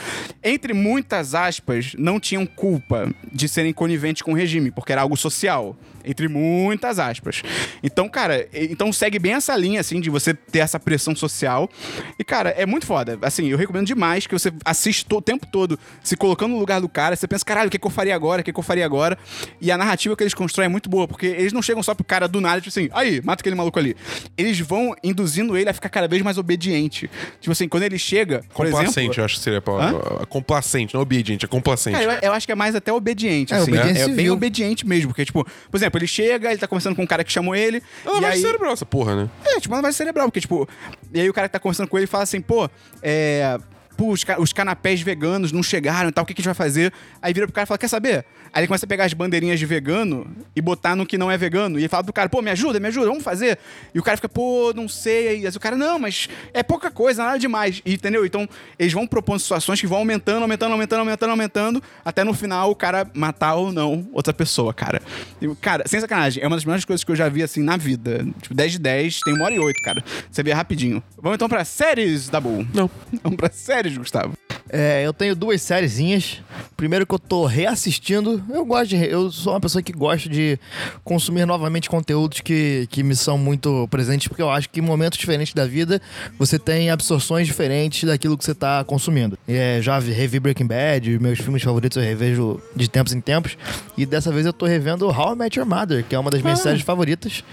entre 0.43 0.73
muitas 0.75 1.35
aspas, 1.35 1.93
não 1.97 2.21
tinham 2.21 2.45
culpa 2.45 3.09
de 3.33 3.49
serem 3.49 3.73
coniventes 3.73 4.23
com 4.23 4.33
o 4.33 4.35
regime, 4.35 4.71
porque 4.71 4.93
era 4.93 5.03
algo 5.03 5.17
social. 5.17 5.77
Entre 6.09 6.29
muitas 6.29 7.01
aspas. 7.01 7.43
Então, 7.83 8.09
cara, 8.09 8.47
então 8.53 8.93
segue 8.93 9.19
bem 9.19 9.33
essa 9.33 9.57
linha, 9.57 9.81
assim, 9.81 10.01
de 10.01 10.09
você 10.09 10.33
ter 10.33 10.61
essa 10.61 10.79
pressão 10.79 11.17
social. 11.17 11.69
E, 12.17 12.23
cara, 12.23 12.51
é 12.51 12.65
muito 12.65 12.87
foda. 12.87 13.19
Assim, 13.23 13.49
eu 13.49 13.59
recomendo 13.59 13.87
demais 13.87 14.25
que 14.25 14.33
você 14.33 14.53
assista 14.65 15.13
o 15.17 15.21
tempo 15.21 15.49
todo 15.51 15.77
se 16.05 16.17
colocando 16.17 16.53
no 16.53 16.61
lugar 16.61 16.81
do 16.81 16.89
cara. 16.89 17.17
Você 17.17 17.27
pensa, 17.27 17.45
caralho, 17.45 17.69
que, 17.79 17.83
que 17.83 17.87
eu 17.87 17.91
faria 17.91 18.15
agora? 18.15 18.41
O 18.41 18.45
que, 18.45 18.53
que 18.53 18.59
eu 18.59 18.63
faria 18.63 18.85
agora? 18.85 19.19
E 19.61 19.71
a 19.71 19.79
narrativa 19.79 20.17
que 20.17 20.23
eles 20.23 20.35
constroem 20.35 20.67
é 20.67 20.69
muito 20.69 20.89
boa, 20.89 21.07
porque 21.07 21.27
eles 21.27 21.53
não 21.53 21.63
chegam 21.63 21.83
só 21.83 21.95
pro 21.95 22.05
cara 22.05 22.27
do 22.27 22.41
nada, 22.41 22.61
tipo 22.61 22.69
assim, 22.69 22.89
aí, 22.93 23.21
mata 23.23 23.43
aquele 23.43 23.57
maluco 23.57 23.79
ali. 23.79 23.97
Eles 24.37 24.59
vão 24.61 24.95
induzindo 25.03 25.57
ele 25.57 25.69
a 25.69 25.73
ficar 25.75 25.89
cada 25.89 26.09
vez 26.09 26.23
mais 26.23 26.39
obediente. 26.39 27.11
Tipo 27.41 27.53
assim, 27.53 27.69
quando 27.69 27.85
ele 27.85 27.99
chega, 27.99 28.45
por 28.53 28.67
Complacente, 28.67 29.01
exemplo... 29.01 29.21
eu 29.21 29.25
acho 29.25 29.35
que 29.37 29.41
seria 29.41 29.59
a 29.59 29.63
palavra. 29.63 30.27
Complacente, 30.27 30.95
não 30.95 31.03
obediente, 31.03 31.45
é 31.45 31.49
complacente. 31.49 31.99
Cara, 31.99 32.15
eu, 32.15 32.29
eu 32.29 32.33
acho 32.33 32.47
que 32.47 32.53
é 32.53 32.57
mais 32.57 32.75
até 32.75 32.93
obediente, 32.93 33.53
É, 33.53 33.59
assim. 33.59 33.73
obediência 33.73 34.05
é 34.05 34.09
bem 34.09 34.31
obediente 34.31 34.87
mesmo, 34.87 35.09
porque, 35.09 35.25
tipo, 35.25 35.45
por 35.45 35.77
exemplo, 35.77 35.99
ele 35.99 36.07
chega, 36.07 36.51
ele 36.51 36.59
tá 36.59 36.67
conversando 36.67 36.97
com 36.97 37.03
um 37.03 37.07
cara 37.07 37.23
que 37.25 37.33
chamou 37.33 37.55
ele. 37.55 37.83
É 38.05 38.09
uma 38.09 38.19
e 38.19 38.21
lavagem 38.23 38.37
aí... 38.37 38.43
cerebral 38.43 38.73
essa 38.73 38.87
porra, 38.87 39.17
né? 39.17 39.31
É, 39.45 39.61
tipo, 39.61 39.73
uma 39.75 39.79
lavagem 39.79 39.97
cerebral, 39.97 40.27
porque, 40.29 40.41
tipo, 40.41 40.69
e 41.13 41.21
aí 41.21 41.29
o 41.29 41.33
cara 41.33 41.49
que 41.49 41.53
tá 41.53 41.59
conversando 41.59 41.89
com 41.89 41.97
ele 41.99 42.07
fala 42.07 42.25
assim, 42.25 42.41
pô, 42.41 42.69
é. 43.03 43.59
Pô, 43.97 44.13
os, 44.13 44.25
os 44.39 44.53
canapés 44.53 45.01
veganos 45.01 45.53
não 45.53 45.63
chegaram 45.63 46.09
e 46.09 46.13
tal, 46.13 46.25
o 46.25 46.27
que, 46.27 46.35
que 46.35 46.41
a 46.41 46.43
gente 46.43 46.55
vai 46.55 46.55
fazer? 46.55 46.93
Aí 47.23 47.33
vira 47.33 47.47
pro 47.47 47.55
cara 47.55 47.65
e 47.65 47.69
fala, 47.69 47.79
quer 47.79 47.89
saber? 47.89 48.25
Aí 48.53 48.61
ele 48.61 48.67
começa 48.67 48.87
a 48.87 48.89
pegar 48.89 49.05
as 49.05 49.13
bandeirinhas 49.13 49.59
de 49.59 49.67
vegano 49.67 50.27
e 50.55 50.61
botar 50.61 50.97
no 50.97 51.05
que 51.05 51.19
não 51.19 51.31
é 51.31 51.37
vegano. 51.37 51.79
E 51.79 51.83
ele 51.83 51.89
fala 51.89 52.05
pro 52.05 52.13
cara, 52.13 52.29
pô, 52.29 52.41
me 52.41 52.51
ajuda, 52.51 52.81
me 52.81 52.89
ajuda, 52.89 53.07
vamos 53.07 53.23
fazer. 53.23 53.59
E 53.95 53.99
o 53.99 54.03
cara 54.03 54.17
fica, 54.17 54.29
pô, 54.29 54.73
não 54.75 54.89
sei. 54.89 55.41
E 55.41 55.47
aí 55.47 55.53
o 55.55 55.61
cara, 55.61 55.77
não, 55.77 55.99
mas 55.99 56.29
é 56.55 56.63
pouca 56.63 56.91
coisa, 56.91 57.25
nada 57.25 57.39
demais. 57.39 57.83
E, 57.85 57.95
entendeu? 57.95 58.25
Então, 58.25 58.49
eles 58.79 58.93
vão 58.93 59.07
propondo 59.07 59.41
situações 59.41 59.81
que 59.81 59.87
vão 59.87 59.99
aumentando, 59.99 60.43
aumentando, 60.43 60.73
aumentando, 60.73 61.01
aumentando, 61.01 61.31
aumentando, 61.31 61.83
até 62.05 62.25
no 62.25 62.33
final 62.33 62.71
o 62.71 62.75
cara 62.75 63.07
matar 63.15 63.55
ou 63.57 63.73
não 63.73 64.09
outra 64.13 64.33
pessoa, 64.33 64.73
cara. 64.73 65.03
E, 65.41 65.55
cara, 65.57 65.85
sem 65.87 66.01
sacanagem, 66.01 66.43
é 66.43 66.47
uma 66.47 66.57
das 66.57 66.65
melhores 66.65 66.85
coisas 66.85 67.05
que 67.05 67.11
eu 67.11 67.17
já 67.17 67.29
vi, 67.29 67.43
assim, 67.43 67.63
na 67.63 67.77
vida. 67.77 68.27
Tipo, 68.41 68.55
10 68.55 68.73
de 68.73 68.79
10, 68.79 69.21
tem 69.21 69.35
uma 69.35 69.45
hora 69.45 69.55
e 69.55 69.59
oito, 69.59 69.83
cara. 69.83 70.03
Você 70.31 70.43
vê 70.43 70.53
rapidinho. 70.53 71.03
Vamos 71.19 71.37
então 71.37 71.49
pra 71.49 71.65
séries, 71.65 72.29
Dabu. 72.29 72.67
Não. 72.73 72.91
Vamos 73.23 73.37
pra 73.37 73.51
séries, 73.51 73.86
Gustavo. 73.95 74.33
É, 74.69 75.07
eu 75.07 75.13
tenho 75.13 75.37
duas 75.37 75.63
sériezinhas. 75.63 76.43
Primeiro 76.77 77.07
que 77.07 77.15
eu 77.15 77.19
tô 77.21 77.47
reassistindo. 77.47 78.43
Eu 78.51 78.65
gosto 78.65 78.89
de. 78.89 78.97
Eu 79.09 79.31
sou 79.31 79.53
uma 79.53 79.61
pessoa 79.61 79.81
que 79.81 79.93
gosta 79.93 80.29
de 80.29 80.59
consumir 81.05 81.47
novamente 81.47 81.89
conteúdos 81.89 82.41
que, 82.41 82.89
que 82.91 83.03
me 83.05 83.15
são 83.15 83.39
muito 83.39 83.87
presentes, 83.89 84.27
porque 84.27 84.43
eu 84.43 84.51
acho 84.51 84.69
que 84.69 84.81
em 84.81 84.83
momentos 84.83 85.19
diferentes 85.19 85.55
da 85.55 85.65
vida 85.67 86.03
você 86.37 86.59
tem 86.59 86.91
absorções 86.91 87.47
diferentes 87.47 88.03
daquilo 88.05 88.37
que 88.37 88.45
você 88.45 88.55
tá 88.55 88.83
consumindo. 88.85 89.39
É, 89.47 89.79
já 89.81 90.01
vi- 90.01 90.11
revi 90.13 90.41
Breaking 90.41 90.67
Bad, 90.67 91.19
meus 91.21 91.39
filmes 91.39 91.63
favoritos 91.63 91.97
eu 91.97 92.03
revejo 92.03 92.61
de 92.75 92.89
tempos 92.91 93.13
em 93.13 93.21
tempos. 93.21 93.57
E 93.97 94.05
dessa 94.05 94.33
vez 94.33 94.45
eu 94.47 94.53
tô 94.53 94.67
revendo 94.67 95.07
How 95.09 95.35
I 95.35 95.37
Met 95.37 95.59
Your 95.61 95.69
Mother, 95.69 96.05
que 96.05 96.15
é 96.15 96.19
uma 96.19 96.31
das 96.31 96.43
minhas 96.43 96.59
Ah. 96.61 96.63
séries 96.65 96.83
favoritas. 96.83 97.45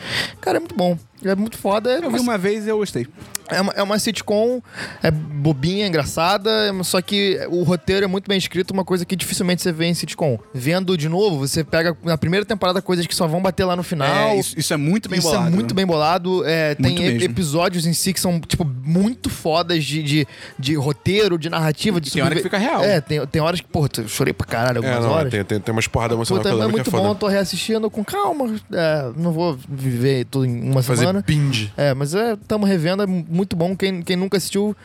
Cara, 0.41 0.57
é 0.57 0.59
muito 0.59 0.75
bom. 0.75 0.97
É 1.25 1.36
muito 1.36 1.57
foda. 1.57 1.91
É 1.91 1.97
Eu 2.03 2.12
vi 2.12 2.19
uma 2.19 2.38
vez 2.38 2.65
e 2.65 2.69
eu 2.69 2.77
gostei. 2.77 3.07
é 3.49 3.59
uma, 3.62 3.73
é 3.73 3.83
uma 3.83 3.99
sitcom, 3.99 4.62
é 5.01 5.12
bobinha, 5.12 5.86
engraçada, 5.88 6.49
é- 6.49 6.83
só 6.83 7.01
que 7.01 7.39
o 7.49 7.63
roteiro 7.63 8.03
é 8.05 8.07
muito 8.07 8.27
bem 8.27 8.38
escrito, 8.38 8.71
uma 8.71 8.83
coisa 8.86 9.05
que 9.05 9.15
dificilmente 9.15 9.62
você 9.62 9.71
vê 9.71 9.86
em 9.86 9.93
sitcom. 9.93 10.39
Vendo 10.53 10.97
de 10.97 11.07
novo, 11.09 11.39
você 11.39 11.63
pega 11.63 11.95
na 12.03 12.17
primeira 12.17 12.45
temporada 12.45 12.81
coisas 12.81 13.05
que 13.05 13.13
só 13.15 13.27
vão 13.27 13.41
bater 13.41 13.65
lá 13.65 13.75
no 13.75 13.83
final. 13.83 14.07
É, 14.07 14.38
isso, 14.39 14.57
isso 14.57 14.73
é 14.73 14.77
muito 14.77 15.09
bem 15.09 15.19
Isso 15.19 15.27
bolado. 15.29 15.47
é 15.47 15.49
muito 15.51 15.73
bem 15.73 15.86
bolado. 15.86 16.43
é, 16.45 16.73
tem 16.75 16.91
Muito 16.93 17.01
mesmo. 17.01 17.23
episódios 17.23 17.86
em 17.86 17.93
si 17.93 18.13
que 18.13 18.19
são, 18.19 18.39
tipo, 18.39 18.65
muito 18.65 19.29
fodas 19.29 19.83
de, 19.83 20.01
de, 20.03 20.27
de 20.57 20.75
roteiro, 20.75 21.38
de 21.38 21.49
narrativa, 21.49 21.99
de 22.01 22.12
Tem 22.12 22.21
hora 22.23 22.36
que 22.36 22.41
subver- 22.41 22.59
fica 22.59 22.71
real. 22.71 22.83
É, 22.83 22.99
tem, 23.01 23.25
tem 23.27 23.41
horas 23.41 23.59
que, 23.62 23.67
pô, 23.67 23.88
eu 23.97 24.07
chorei 24.07 24.33
pra 24.33 24.47
caralho 24.47 24.83
É, 24.83 24.88
algumas 24.88 25.05
não, 25.05 25.12
horas. 25.17 25.31
tem, 25.31 25.43
tem, 25.43 25.59
tem 25.59 25.71
umas 25.73 25.88
porradas 25.88 26.15
emocionais 26.15 26.43
Puta, 26.47 26.55
eu 26.55 26.63
é 26.63 26.71
muito 26.71 26.88
é 26.89 26.91
bom, 26.91 26.97
foda. 27.07 27.15
tô 27.15 27.27
reassistindo 27.27 27.89
com 27.89 28.03
calma. 28.03 28.55
é, 28.71 29.12
não 29.17 29.31
vou 29.31 29.57
viver 29.69 30.25
tudo 30.25 30.45
em 30.45 30.71
uma 30.71 30.81
Fazer 30.81 31.01
semana. 31.01 31.12
Binge. 31.21 31.71
É, 31.78 31.93
mas 31.93 32.15
é, 32.15 32.36
tamo 32.47 32.65
revendo, 32.65 33.04
é 33.04 33.06
muito 33.06 33.56
bom. 33.56 33.76
Quem, 33.76 34.02
quem 34.02 34.15
nunca 34.15 34.38
assistiu, 34.38 34.76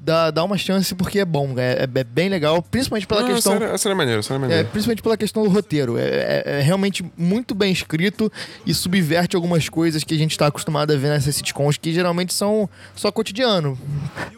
dá, 0.00 0.30
dá 0.30 0.44
uma 0.44 0.58
chance 0.58 0.94
porque 0.94 1.20
é 1.20 1.24
bom. 1.24 1.54
É, 1.56 1.84
é- 1.84 2.00
é 2.00 2.04
bem 2.04 2.28
legal, 2.28 2.62
principalmente 2.62 3.06
pela 3.06 3.22
Não, 3.22 3.28
questão. 3.28 3.54
essa 3.54 3.64
era- 3.64 3.74
essa 3.74 3.88
era 3.88 3.94
maneira, 3.96 4.20
essa 4.20 4.32
era 4.34 4.38
É, 4.38 4.40
maneira. 4.40 4.64
principalmente 4.64 5.02
pela 5.02 5.16
questão 5.16 5.42
do 5.42 5.48
roteiro. 5.48 5.96
É, 5.98 6.02
é- 6.04 6.42
é 6.58 6.60
realmente 6.60 7.04
muito 7.16 7.54
bem 7.54 7.72
escrito 7.72 8.30
e 8.66 8.74
subverte 8.74 9.34
algumas 9.36 9.68
coisas 9.68 10.04
que 10.04 10.14
a 10.14 10.18
gente 10.18 10.36
tá 10.36 10.46
acostumado 10.46 10.92
a 10.92 10.96
ver 10.96 11.08
nessas 11.08 11.34
sitcoms 11.36 11.76
que 11.78 11.92
geralmente 11.92 12.34
são 12.34 12.68
só 12.94 13.10
cotidiano. 13.10 13.78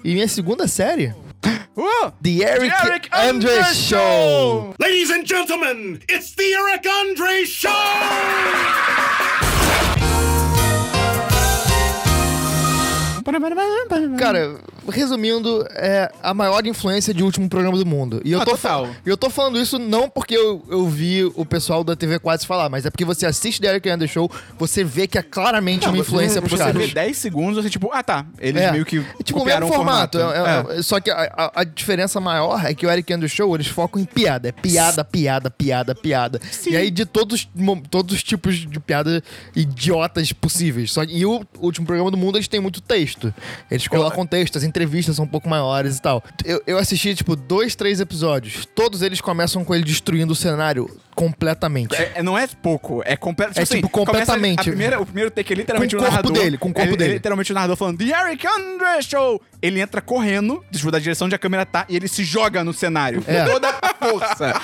E 0.05 0.15
minha 0.15 0.29
segunda 0.29 0.69
série, 0.69 1.15
Uh! 1.77 2.11
The 2.23 2.31
Eric, 2.43 2.69
The 2.77 2.87
Eric 2.89 3.09
Andre, 3.13 3.51
Andre 3.51 3.75
Show. 3.75 4.75
Ladies 4.79 5.11
and 5.11 5.25
gentlemen, 5.25 5.99
it's 6.11 6.35
the 6.35 6.43
Eric 6.53 6.87
Andre 6.87 7.47
Show! 7.47 7.71
Cara, 14.19 14.57
resumindo, 14.89 15.67
é 15.71 16.11
a 16.23 16.33
maior 16.35 16.67
influência 16.67 17.13
de 17.15 17.23
último 17.23 17.49
programa 17.49 17.77
do 17.79 17.87
mundo. 17.87 18.21
E 18.25 18.33
eu 18.33 18.41
Ah, 18.41 18.45
tô, 18.45 18.53
total. 18.53 18.89
eu 19.05 19.17
tô 19.17 19.31
falando 19.31 19.59
isso 19.61 19.79
não 19.79 20.09
porque 20.09 20.37
eu, 20.37 20.65
eu 20.69 20.87
vi 20.89 21.25
o 21.35 21.45
pessoal 21.45 21.83
da 21.85 21.95
TV 21.97 22.19
Quase 22.19 22.47
falar, 22.47 22.69
mas 22.69 22.85
é 22.87 22.91
porque 22.91 23.05
você 23.05 23.27
assiste 23.27 23.61
The 23.61 23.69
Eric 23.69 23.89
Andre 23.89 24.09
Show, 24.09 24.31
você 24.59 24.83
vê 24.85 25.07
que 25.07 25.17
é 25.19 25.23
claramente 25.23 25.87
uma 25.89 25.99
influência 25.99 26.41
pros 26.41 26.53
Você 26.53 26.59
caras. 26.65 26.77
vê 26.87 26.89
10 26.93 27.17
segundos, 27.17 27.63
você 27.63 27.71
tipo, 27.71 27.91
ah 27.93 28.03
tá, 28.03 28.27
eles 28.39 28.61
É. 28.63 28.73
meio 28.73 28.85
que 28.85 28.99
É 28.99 29.23
tipo 29.23 29.39
o 29.39 29.43
copiaram 29.43 29.67
mesmo 29.67 29.75
o 29.75 29.85
formato. 29.85 30.19
formato. 30.19 30.71
é- 30.71 30.75
é- 30.77 30.79
é- 30.79 30.83
Só 30.83 31.01
que 31.01 31.11
a, 31.11 31.51
a- 31.55 31.65
diferença 31.65 32.21
maior 32.21 32.65
é 32.65 32.75
que 32.75 32.87
o 32.87 32.91
Eric 32.91 33.13
Andre 33.13 33.29
Show, 33.29 33.55
eles 33.55 33.67
focam 33.69 34.01
em 34.01 34.05
piada. 34.05 34.49
É 34.49 34.53
piada, 34.53 35.05
piada, 35.05 35.51
piada, 35.51 35.95
piada. 35.95 36.41
E 36.67 36.77
aí 36.77 36.91
de 36.91 37.05
todos, 37.07 37.49
todos 37.91 38.15
os 38.17 38.23
tipos 38.23 38.57
de 38.57 38.81
piada 38.81 39.23
idiotas 39.55 40.33
possíveis. 40.33 40.93
Só 40.93 41.03
e 41.05 41.25
o 41.25 41.43
último 41.59 41.87
programa 41.87 42.11
do 42.11 42.17
mundo, 42.17 42.37
eles 42.39 42.49
têm 42.49 42.61
muito 42.61 42.81
texto. 42.81 43.10
Eles 43.71 43.89
colocam 43.89 44.27
texto, 44.27 44.57
as 44.57 44.65
entrevistas 44.65 45.17
são 45.17 45.25
um 45.25 45.29
pouco 45.29 45.49
maiores 45.49 45.99
e 45.99 46.03
tal. 46.03 46.23
Eu, 46.45 46.63
eu 46.67 46.79
assisti, 46.79 47.15
tipo, 47.15 47.37
dois, 47.37 47.75
três 47.75 48.01
episódios. 48.01 48.67
Todos 48.75 49.03
eles 49.03 49.21
começam 49.21 49.65
com 49.65 49.75
ele 49.75 49.85
destruindo 49.85 50.33
o 50.33 50.37
cenário 50.37 50.89
completamente. 51.21 51.95
É, 51.95 52.13
é- 52.17 52.23
não 52.23 52.37
é 52.39 52.47
pouco, 52.47 53.03
é 53.05 53.15
completo. 53.17 53.59
É, 53.61 53.65
tipo, 53.67 53.89
completamente. 53.89 54.61
a 54.61 54.65
primeira, 54.65 55.01
o 55.01 55.05
primeiro 55.05 55.31
take 55.31 55.53
é 55.53 55.57
literalmente 55.57 55.95
Com 55.95 56.03
o 56.03 56.05
o 56.07 56.09
narrador. 56.09 56.33
dele, 56.33 56.57
com 56.59 56.71
o 56.71 56.73
corpo 56.73 56.89
ele, 56.89 56.97
dele. 56.97 57.11
É 57.11 57.15
literalmente 57.15 57.53
o 57.53 57.55
narrador 57.55 57.77
falando 57.77 57.99
The 57.99 58.05
Eric 58.05 58.47
Andre 58.47 59.03
Show. 59.03 59.41
Ele 59.63 59.79
entra 59.81 60.01
correndo, 60.01 60.65
tipo, 60.73 60.91
da 60.91 60.99
direção 60.99 61.27
onde 61.27 61.35
a 61.35 61.39
câmera 61.39 61.67
tá, 61.67 61.85
e 61.87 61.95
ele 61.95 62.09
se 62.09 62.25
joga 62.25 62.65
no 62.65 62.73
cenário. 62.73 63.23
É. 63.27 63.45
Com 63.45 63.51
toda 63.53 63.69
a 63.69 63.95
força. 63.95 64.55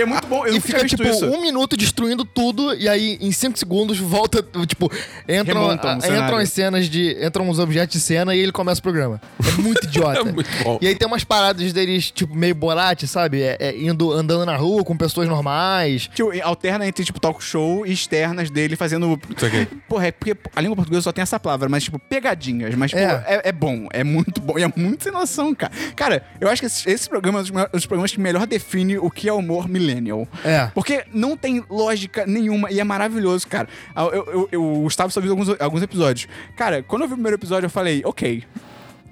é 0.00 0.04
muito 0.04 0.26
bom. 0.28 0.46
Eu 0.46 0.56
E 0.56 0.60
fica, 0.60 0.84
tipo, 0.86 1.02
isso. 1.02 1.26
um 1.26 1.40
minuto 1.40 1.76
destruindo 1.76 2.24
tudo, 2.24 2.72
e 2.74 2.88
aí, 2.88 3.18
em 3.20 3.32
cinco 3.32 3.58
segundos, 3.58 3.98
volta, 3.98 4.44
tipo, 4.66 4.88
entram, 5.28 5.70
a- 5.70 5.74
entram 5.74 6.36
as 6.38 6.48
cenas 6.50 6.88
de. 6.88 7.16
Entram 7.24 7.48
os 7.48 7.58
objetos 7.58 7.94
de 7.94 8.00
cena 8.00 8.34
e 8.34 8.38
ele 8.38 8.52
começa 8.52 8.78
o 8.78 8.82
programa. 8.82 9.20
É 9.44 9.60
muito 9.60 9.84
idiota. 9.86 10.14
É 10.24 10.32
muito 10.32 10.48
bom. 10.62 10.78
E 10.80 10.86
aí 10.86 10.94
tem 10.94 11.06
umas 11.08 11.24
paradas 11.24 11.72
deles, 11.72 12.10
tipo, 12.10 12.34
meio 12.36 12.54
Borat, 12.54 13.02
sabe? 13.06 13.42
É, 13.42 13.56
é 13.58 13.76
indo, 13.76 14.12
andando 14.12 14.46
na 14.46 14.56
rua 14.56 14.84
com 14.84 14.96
pessoas 14.96 15.28
normais. 15.28 16.03
Tipo, 16.08 16.30
alterna 16.42 16.86
entre, 16.86 17.04
tipo, 17.04 17.20
talk 17.20 17.42
show 17.42 17.86
e 17.86 17.92
externas 17.92 18.50
dele 18.50 18.76
fazendo. 18.76 19.18
Isso 19.36 19.46
aqui. 19.46 19.66
Porra, 19.88 20.08
é 20.08 20.12
porque 20.12 20.36
a 20.54 20.60
língua 20.60 20.76
portuguesa 20.76 21.02
só 21.02 21.12
tem 21.12 21.22
essa 21.22 21.38
palavra, 21.40 21.68
mas, 21.68 21.84
tipo, 21.84 21.98
pegadinhas. 21.98 22.74
Mas, 22.74 22.90
tipo, 22.90 23.02
É. 23.02 23.24
é. 23.26 23.48
é 23.48 23.52
bom. 23.52 23.86
É 23.92 24.02
muito 24.04 24.40
bom. 24.40 24.58
E 24.58 24.62
é 24.62 24.72
muito 24.76 25.04
sem 25.04 25.12
noção, 25.12 25.54
cara. 25.54 25.72
Cara, 25.96 26.24
eu 26.40 26.48
acho 26.48 26.60
que 26.62 26.66
esse, 26.66 26.88
esse 26.90 27.08
programa 27.08 27.40
é 27.40 27.42
um 27.42 27.70
dos 27.72 27.86
programas 27.86 28.12
que 28.12 28.20
melhor 28.20 28.46
define 28.46 28.98
o 28.98 29.10
que 29.10 29.28
é 29.28 29.32
humor 29.32 29.68
millennial. 29.68 30.26
É. 30.44 30.70
Porque 30.74 31.04
não 31.12 31.36
tem 31.36 31.64
lógica 31.70 32.24
nenhuma 32.26 32.70
e 32.70 32.80
é 32.80 32.84
maravilhoso, 32.84 33.46
cara. 33.46 33.68
Eu, 33.96 34.02
eu, 34.12 34.24
eu- 34.32 34.48
eu- 34.52 34.62
o 34.62 34.80
Gustavo 34.82 35.10
só 35.10 35.20
viu 35.20 35.30
alguns, 35.32 35.48
alguns 35.60 35.82
episódios. 35.82 36.26
Cara, 36.56 36.82
quando 36.82 37.02
eu 37.02 37.08
vi 37.08 37.14
o 37.14 37.16
primeiro 37.16 37.36
episódio, 37.36 37.66
eu 37.66 37.70
falei, 37.70 38.02
ok. 38.04 38.42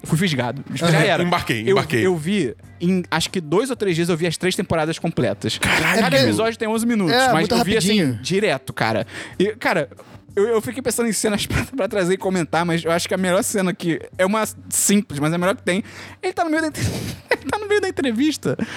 Fui 0.03 0.17
fisgado. 0.17 0.63
Já 0.73 0.89
era. 0.89 1.23
Embarquei, 1.23 1.63
Eu- 1.63 1.71
embarquei. 1.71 2.05
Eu, 2.05 2.15
vi, 2.17 2.55
em 2.81 3.03
acho 3.09 3.29
que 3.29 3.39
dois 3.39 3.69
ou 3.69 3.75
três 3.75 3.95
dias, 3.95 4.09
eu 4.09 4.17
vi 4.17 4.27
as 4.27 4.35
três 4.37 4.55
temporadas 4.55 4.99
completas. 4.99 5.55
É 5.55 5.59
Cada 5.67 6.01
porque- 6.09 6.15
episódio 6.23 6.59
tem 6.59 6.67
11 6.67 6.85
minutos, 6.85 7.13
É, 7.13 7.31
mas 7.31 7.47
eu 7.49 7.63
vi 7.63 7.77
assim, 7.77 7.99
rapidinho. 8.01 8.21
direto, 8.23 8.73
cara. 8.73 9.07
E, 9.39 9.47
cara. 9.55 9.89
Eu, 10.35 10.45
eu 10.47 10.61
fiquei 10.63 10.81
pensando 10.81 11.07
em 11.07 11.13
cenas 11.13 11.45
pra, 11.47 11.63
pra 11.63 11.87
trazer 11.87 12.15
e 12.15 12.17
comentar, 12.17 12.65
mas 12.65 12.83
eu 12.83 12.91
acho 12.91 13.07
que 13.07 13.13
a 13.13 13.17
melhor 13.17 13.43
cena 13.43 13.69
aqui 13.69 13.99
é 14.17 14.25
uma 14.25 14.43
simples, 14.67 15.19
mas 15.19 15.31
é 15.31 15.35
a 15.35 15.37
melhor 15.37 15.55
que 15.55 15.61
tem. 15.61 15.83
Ele 16.23 16.33
tá 16.33 16.43
no 16.43 16.49
meio 16.49 16.63
da, 16.63 16.69
ele 17.29 17.49
tá 17.51 17.59
no 17.59 17.67
meio 17.67 17.79
da 17.79 17.87
entrevista. 17.87 18.57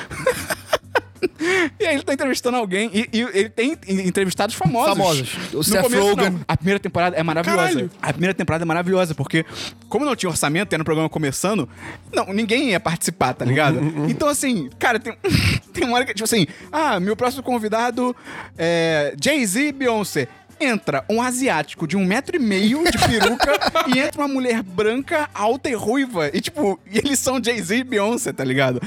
E 1.78 1.84
aí 1.86 1.94
ele 1.94 2.02
tá 2.02 2.14
entrevistando 2.14 2.56
alguém 2.56 2.90
e, 2.92 3.08
e 3.12 3.20
ele 3.20 3.48
tem 3.50 3.76
entrevistados 3.88 4.54
famosos. 4.54 4.96
Famosos. 4.96 5.34
O 5.52 5.56
No 5.58 5.64
Seth 5.64 5.82
começo, 5.82 6.02
Rogen. 6.02 6.30
não. 6.30 6.40
A 6.48 6.56
primeira 6.56 6.80
temporada 6.80 7.16
é 7.16 7.22
maravilhosa. 7.22 7.68
Caralho. 7.68 7.90
A 8.00 8.12
primeira 8.12 8.34
temporada 8.34 8.64
é 8.64 8.66
maravilhosa, 8.66 9.14
porque 9.14 9.44
como 9.88 10.04
não 10.04 10.16
tinha 10.16 10.30
orçamento, 10.30 10.72
era 10.72 10.82
um 10.82 10.84
programa 10.84 11.08
começando, 11.08 11.68
não, 12.12 12.32
ninguém 12.32 12.70
ia 12.70 12.80
participar, 12.80 13.34
tá 13.34 13.44
ligado? 13.44 13.78
Então, 14.08 14.28
assim, 14.28 14.70
cara, 14.78 14.98
tem, 14.98 15.14
tem 15.72 15.84
uma 15.84 15.96
hora 15.96 16.06
que, 16.06 16.14
tipo 16.14 16.24
assim, 16.24 16.46
ah, 16.72 16.98
meu 16.98 17.14
próximo 17.16 17.42
convidado 17.42 18.14
é 18.56 19.14
Jay-Z 19.22 19.72
Beyoncé. 19.72 20.28
Entra 20.58 21.04
um 21.08 21.20
asiático 21.20 21.86
de 21.86 21.96
um 21.96 22.04
metro 22.04 22.36
e 22.36 22.38
meio 22.38 22.82
de 22.90 22.98
peruca 22.98 23.52
e 23.94 23.98
entra 23.98 24.22
uma 24.22 24.28
mulher 24.28 24.62
branca, 24.62 25.28
alta 25.34 25.68
e 25.68 25.74
ruiva. 25.74 26.30
E, 26.32 26.40
tipo, 26.40 26.78
eles 26.90 27.18
são 27.18 27.42
Jay-Z 27.42 27.76
e 27.76 27.84
Beyoncé, 27.84 28.32
tá 28.32 28.44
ligado? 28.44 28.80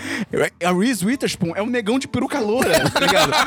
A 0.64 0.72
Reese 0.72 1.06
Witherspoon 1.06 1.54
é 1.56 1.62
um 1.62 1.68
negão 1.68 2.00
de 2.00 2.08
peruca 2.08 2.40
loura, 2.40 2.90
tá 2.90 3.00
ligado? 3.00 3.32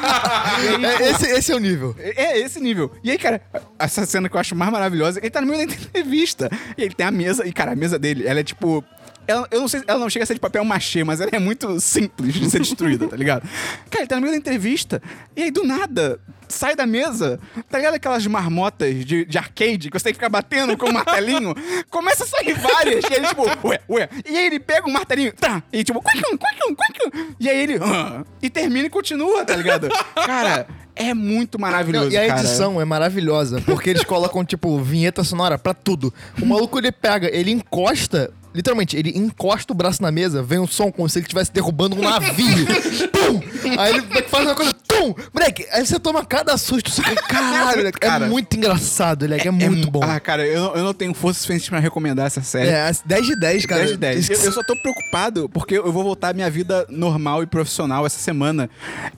Aí, 0.44 0.84
É, 0.84 1.10
esse, 1.10 1.26
esse 1.26 1.52
é 1.52 1.56
o 1.56 1.58
nível. 1.58 1.94
é 1.98 2.38
esse 2.38 2.60
nível. 2.60 2.92
E 3.02 3.10
aí, 3.10 3.18
cara, 3.18 3.40
essa 3.78 4.04
cena 4.06 4.28
que 4.28 4.36
eu 4.36 4.40
acho 4.40 4.54
mais 4.54 4.70
maravilhosa, 4.70 5.18
ele 5.20 5.30
tá 5.30 5.40
no 5.40 5.46
meio 5.46 5.66
da 5.66 5.74
entrevista. 5.74 6.50
E 6.76 6.82
ele 6.82 6.94
tem 6.94 7.06
a 7.06 7.10
mesa, 7.10 7.46
e, 7.46 7.52
cara, 7.52 7.72
a 7.72 7.76
mesa 7.76 7.98
dele, 7.98 8.26
ela 8.26 8.40
é 8.40 8.44
tipo. 8.44 8.84
Ela, 9.26 9.46
eu 9.50 9.60
não 9.60 9.68
sei, 9.68 9.82
ela 9.86 9.98
não 9.98 10.10
chega 10.10 10.24
a 10.24 10.26
ser 10.26 10.34
de 10.34 10.40
papel 10.40 10.64
machê, 10.64 11.04
mas 11.04 11.20
ela 11.20 11.30
é 11.32 11.38
muito 11.38 11.80
simples 11.80 12.34
de 12.34 12.50
ser 12.50 12.58
destruída, 12.60 13.06
tá 13.06 13.16
ligado? 13.16 13.42
Cara, 13.90 14.02
ele 14.02 14.06
tá 14.06 14.16
no 14.16 14.22
meio 14.22 14.32
da 14.32 14.38
entrevista, 14.38 15.00
e 15.36 15.44
aí 15.44 15.50
do 15.50 15.64
nada, 15.64 16.20
sai 16.48 16.74
da 16.74 16.86
mesa, 16.86 17.38
tá 17.70 17.78
ligado 17.78 17.94
aquelas 17.94 18.26
marmotas 18.26 19.04
de, 19.04 19.24
de 19.24 19.38
arcade 19.38 19.90
que 19.90 19.98
você 19.98 20.04
tem 20.04 20.12
que 20.12 20.18
ficar 20.18 20.28
batendo 20.28 20.76
com 20.76 20.88
um 20.88 20.92
martelinho? 20.92 21.54
Começa 21.88 22.24
a 22.24 22.26
sair 22.26 22.54
várias, 22.54 23.04
e 23.04 23.14
ele 23.14 23.26
tipo, 23.28 23.44
ué, 23.66 23.80
ué. 23.88 24.08
E 24.28 24.36
aí 24.36 24.46
ele 24.46 24.60
pega 24.60 24.88
um 24.88 24.92
martelinho, 24.92 25.32
tá, 25.32 25.62
e 25.72 25.84
tipo, 25.84 26.02
quicum, 26.02 26.36
quicum, 26.36 26.74
quicum. 26.74 27.34
E 27.38 27.48
aí 27.48 27.58
ele, 27.58 27.78
ah, 27.82 28.24
e 28.42 28.50
termina 28.50 28.86
e 28.86 28.90
continua, 28.90 29.44
tá 29.44 29.54
ligado? 29.54 29.88
Cara, 30.14 30.66
é 30.94 31.14
muito 31.14 31.58
maravilhoso, 31.58 32.06
Não, 32.06 32.12
e 32.12 32.16
a 32.18 32.26
cara. 32.26 32.40
edição 32.40 32.80
é 32.80 32.84
maravilhosa, 32.84 33.60
porque 33.62 33.90
eles 33.90 34.04
colocam, 34.04 34.44
tipo, 34.44 34.78
vinheta 34.78 35.24
sonora 35.24 35.56
pra 35.58 35.72
tudo. 35.72 36.12
O 36.40 36.44
maluco, 36.46 36.78
ele 36.78 36.92
pega, 36.92 37.34
ele 37.34 37.50
encosta, 37.50 38.32
literalmente, 38.54 38.96
ele 38.96 39.10
encosta 39.16 39.72
o 39.72 39.76
braço 39.76 40.02
na 40.02 40.10
mesa, 40.10 40.42
vem 40.42 40.58
um 40.58 40.66
som 40.66 40.90
como 40.92 41.08
se 41.08 41.18
ele 41.18 41.24
estivesse 41.24 41.52
derrubando 41.52 41.96
um 41.96 42.00
navio. 42.02 42.66
Pum! 43.12 43.40
Aí 43.78 43.94
ele 43.96 44.22
faz 44.28 44.44
uma 44.46 44.54
coisa, 44.54 44.72
tum! 44.86 45.14
Moleque, 45.32 45.66
aí 45.72 45.84
você 45.86 45.98
toma 45.98 46.24
cada 46.24 46.56
susto, 46.56 46.90
você 46.90 47.02
caralho, 47.02 47.78
moleque, 47.78 47.98
Cara, 47.98 48.26
é 48.26 48.28
muito 48.28 48.56
engraçado, 48.56 49.22
moleque, 49.24 49.48
é, 49.48 49.50
muito 49.50 49.86
mu- 49.86 49.90
bom. 49.90 50.00
Ah, 50.02 50.18
cara, 50.20 50.46
eu 50.46 50.60
não, 50.60 50.74
eu 50.76 50.84
não 50.84 50.94
tenho 50.94 51.14
força 51.14 51.40
suficiente 51.40 51.70
pra 51.70 51.78
recomendar 51.78 52.26
essa 52.26 52.42
série. 52.42 52.68
É, 52.68 52.90
10 53.04 53.26
de 53.26 53.36
10, 53.36 53.66
cara. 53.66 53.80
10 53.80 53.90
de 53.92 53.96
10. 53.96 54.30
Eu, 54.30 54.40
eu 54.42 54.52
só 54.52 54.62
tô 54.62 54.74
preocupado 54.76 55.48
porque 55.48 55.76
eu 55.78 55.92
vou 55.92 56.02
voltar 56.02 56.30
à 56.30 56.32
minha 56.32 56.50
vida 56.50 56.86
normal 56.88 57.42
e 57.42 57.46
profissional 57.46 58.04
essa 58.06 58.18
semana. 58.18 58.68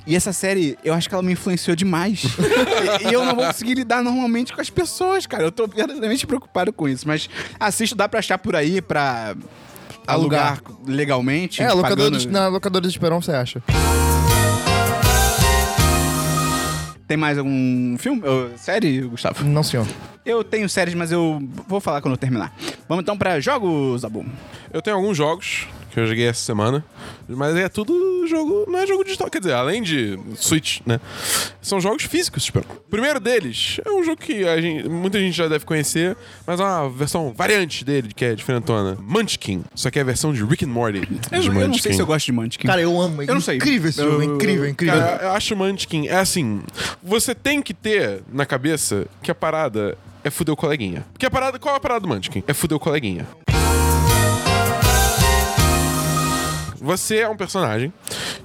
E 0.07 0.15
essa 0.17 0.33
série, 0.33 0.79
eu 0.85 0.95
acho 0.95 1.09
que 1.09 1.15
ela 1.15 1.23
me 1.23 1.33
influenciou 1.33 1.75
demais. 1.77 2.25
e, 3.03 3.09
e 3.09 3.13
eu 3.13 3.25
não 3.25 3.35
vou 3.35 3.45
conseguir 3.47 3.75
lidar 3.75 4.03
normalmente 4.03 4.53
com 4.53 4.61
as 4.61 4.71
pessoas, 4.71 5.27
cara. 5.27 5.43
Eu 5.43 5.53
tô 5.53 5.67
verdadeiramente 5.67 6.27
preocupado 6.27 6.73
com 6.73 6.89
isso. 6.89 7.07
Mas 7.07 7.29
assisto, 7.59 7.95
dá 7.97 8.09
pra 8.09 8.19
achar 8.21 8.39
por 8.39 8.55
aí 8.57 8.81
pra 8.81 9.24
é, 9.31 9.37
alugar, 10.07 10.61
legalmente. 10.87 11.63
É, 11.63 11.69
pagando... 11.69 12.31
na 12.31 12.49
locadora 12.49 12.83
de 12.83 12.89
Esperão 12.89 13.21
você 13.21 13.33
acha. 13.33 13.63
Tem 17.07 17.17
mais 17.17 17.39
algum 17.39 17.97
filme? 17.99 18.23
Ou 18.27 18.57
série, 18.57 19.03
Gustavo? 19.03 19.45
Não, 19.45 19.63
senhor. 19.63 19.87
Eu 20.25 20.43
tenho 20.43 20.69
séries, 20.69 20.95
mas 20.95 21.13
eu 21.13 21.43
vou 21.69 21.81
falar 21.81 22.01
quando 22.01 22.13
eu 22.15 22.19
terminar. 22.19 22.55
Vamos 22.89 23.03
então 23.03 23.17
pra 23.17 23.39
jogos, 23.41 24.05
Abu. 24.05 24.25
Eu 24.73 24.81
tenho 24.81 24.97
alguns 24.97 25.17
jogos 25.17 25.67
que 25.91 26.01
eu 26.01 26.07
joguei 26.09 26.27
essa 26.27 26.41
semana, 26.43 26.85
mas 27.29 27.55
é 27.55 27.69
tudo 27.69 28.27
jogo, 28.27 28.65
não 28.69 28.81
é 28.81 28.87
jogo 28.87 29.05
digital, 29.05 29.31
quer 29.31 29.39
dizer, 29.39 29.53
além 29.53 29.81
de 29.81 30.19
Switch, 30.35 30.81
né? 30.85 30.99
São 31.63 31.81
jogos 31.81 32.03
físicos, 32.03 32.43
tipo. 32.45 32.59
O 32.59 32.91
primeiro 32.91 33.21
deles 33.21 33.79
é 33.85 33.91
um 33.93 34.03
jogo 34.03 34.17
que 34.21 34.45
a 34.49 34.61
gente- 34.61 34.89
muita 34.89 35.21
gente 35.21 35.37
já 35.37 35.47
deve 35.47 35.65
conhecer, 35.65 36.17
mas 36.45 36.59
é 36.59 36.65
uma 36.65 36.91
versão 36.91 37.33
variante 37.33 37.85
dele, 37.85 38.13
que 38.13 38.25
é 38.25 38.35
diferentona. 38.35 38.97
Munchkin, 39.01 39.63
só 39.73 39.89
que 39.89 40.01
é 40.01 40.03
a 40.03 40.05
versão 40.05 40.33
de 40.33 40.43
Rick 40.45 40.65
and 40.65 40.69
Morty. 40.69 40.99
Eu, 41.31 41.41
de 41.41 41.47
eu 41.49 41.69
não 41.69 41.75
sei 41.79 41.93
se 41.93 42.03
eu 42.03 42.07
gosto 42.07 42.27
de 42.27 42.33
Munchkin. 42.33 42.67
Cara, 42.67 42.81
eu 42.81 43.01
amo. 43.01 43.23
É 43.23 43.27
Eu 43.29 43.35
não 43.35 43.41
sei. 43.41 43.57
incrível 43.57 43.89
esse 43.91 44.01
Eu- 44.01 44.11
jogo. 44.13 44.23
é 44.23 44.25
Incrível, 44.25 44.69
incrível. 44.69 44.99
Cara, 44.99 45.23
eu 45.27 45.31
acho 45.33 45.55
Munchkin, 45.55 46.09
é 46.09 46.17
assim, 46.17 46.61
você 47.01 47.37
tem 47.37 47.63
que 47.63 47.73
ter 47.73 48.21
na 48.33 48.45
cabeça 48.45 49.07
que 49.23 49.31
a 49.31 49.35
parada 49.35 49.97
é 50.25 50.31
fuder 50.31 50.55
o 50.55 50.57
coleguinha. 50.57 51.05
Porque 51.13 51.27
a 51.27 51.31
parada, 51.31 51.59
qual 51.59 51.75
é 51.75 51.77
a 51.77 51.81
parada 51.81 52.01
do 52.01 52.09
Munchkin? 52.09 52.43
É 52.49 52.55
fuder 52.55 52.77
o 52.77 52.81
coleguinha. 52.81 53.27
Você 56.81 57.19
é 57.19 57.29
um 57.29 57.37
personagem 57.37 57.93